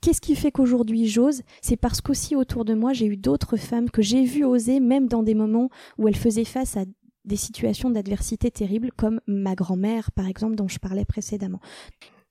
Qu'est-ce 0.00 0.20
qui 0.20 0.34
fait 0.34 0.50
qu'aujourd'hui 0.50 1.06
j'ose? 1.06 1.42
C'est 1.62 1.76
parce 1.76 2.00
qu'aussi 2.00 2.34
autour 2.34 2.64
de 2.64 2.74
moi, 2.74 2.92
j'ai 2.92 3.06
eu 3.06 3.16
d'autres 3.16 3.56
femmes 3.56 3.90
que 3.90 4.02
j'ai 4.02 4.24
vues 4.24 4.44
oser, 4.44 4.80
même 4.80 5.08
dans 5.08 5.22
des 5.22 5.34
moments 5.34 5.70
où 5.96 6.08
elles 6.08 6.16
faisaient 6.16 6.44
face 6.44 6.76
à 6.76 6.84
des 7.28 7.36
situations 7.36 7.90
d'adversité 7.90 8.50
terribles, 8.50 8.90
comme 8.96 9.20
ma 9.26 9.54
grand-mère, 9.54 10.10
par 10.10 10.26
exemple, 10.26 10.56
dont 10.56 10.68
je 10.68 10.78
parlais 10.78 11.04
précédemment. 11.04 11.60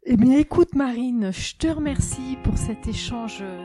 Eh 0.09 0.15
bien, 0.15 0.37
écoute, 0.37 0.73
Marine, 0.73 1.31
je 1.33 1.55
te 1.55 1.67
remercie 1.67 2.37
pour 2.43 2.57
cet 2.57 2.87
échange 2.87 3.39
euh, 3.41 3.61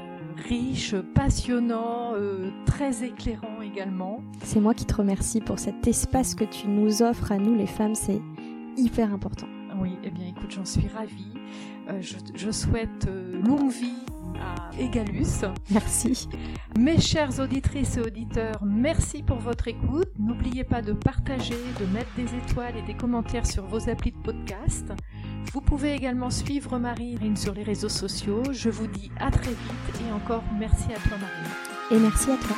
riche, 0.48 0.96
passionnant, 1.14 2.14
euh, 2.14 2.50
très 2.66 3.04
éclairant 3.04 3.62
également. 3.62 4.24
C'est 4.42 4.58
moi 4.58 4.74
qui 4.74 4.84
te 4.84 4.94
remercie 4.94 5.40
pour 5.40 5.60
cet 5.60 5.86
espace 5.86 6.34
que 6.34 6.42
tu 6.42 6.66
nous 6.66 7.00
offres 7.00 7.30
à 7.30 7.38
nous, 7.38 7.54
les 7.54 7.68
femmes. 7.68 7.94
C'est 7.94 8.20
hyper 8.76 9.14
important. 9.14 9.46
Oui, 9.80 9.96
eh 10.02 10.10
bien, 10.10 10.26
écoute, 10.26 10.50
j'en 10.50 10.64
suis 10.64 10.88
ravie. 10.88 11.32
Euh, 11.88 12.00
je, 12.00 12.50
souhaite 12.50 13.08
longue 13.44 13.70
vie 13.70 14.02
à 14.40 14.70
Egalus. 14.78 15.44
Merci. 15.70 16.28
Mes 16.78 17.00
chères 17.00 17.38
auditrices 17.40 17.96
et 17.96 18.00
auditeurs, 18.00 18.62
merci 18.64 19.22
pour 19.22 19.38
votre 19.38 19.68
écoute. 19.68 20.08
N'oubliez 20.18 20.64
pas 20.64 20.82
de 20.82 20.92
partager, 20.92 21.56
de 21.80 21.86
mettre 21.86 22.10
des 22.16 22.34
étoiles 22.34 22.76
et 22.76 22.82
des 22.82 22.94
commentaires 22.94 23.46
sur 23.46 23.64
vos 23.66 23.88
applis 23.88 24.12
de 24.12 24.18
podcast. 24.18 24.92
Vous 25.52 25.60
pouvez 25.60 25.94
également 25.94 26.30
suivre 26.30 26.78
Marine 26.78 27.36
sur 27.36 27.54
les 27.54 27.62
réseaux 27.62 27.88
sociaux. 27.88 28.42
Je 28.52 28.70
vous 28.70 28.86
dis 28.86 29.10
à 29.20 29.30
très 29.30 29.50
vite 29.50 30.00
et 30.08 30.12
encore 30.12 30.44
merci 30.58 30.86
à 30.86 31.08
toi 31.08 31.18
Marine. 31.18 31.52
Et 31.90 31.98
merci 31.98 32.30
à 32.30 32.36
toi. 32.36 32.56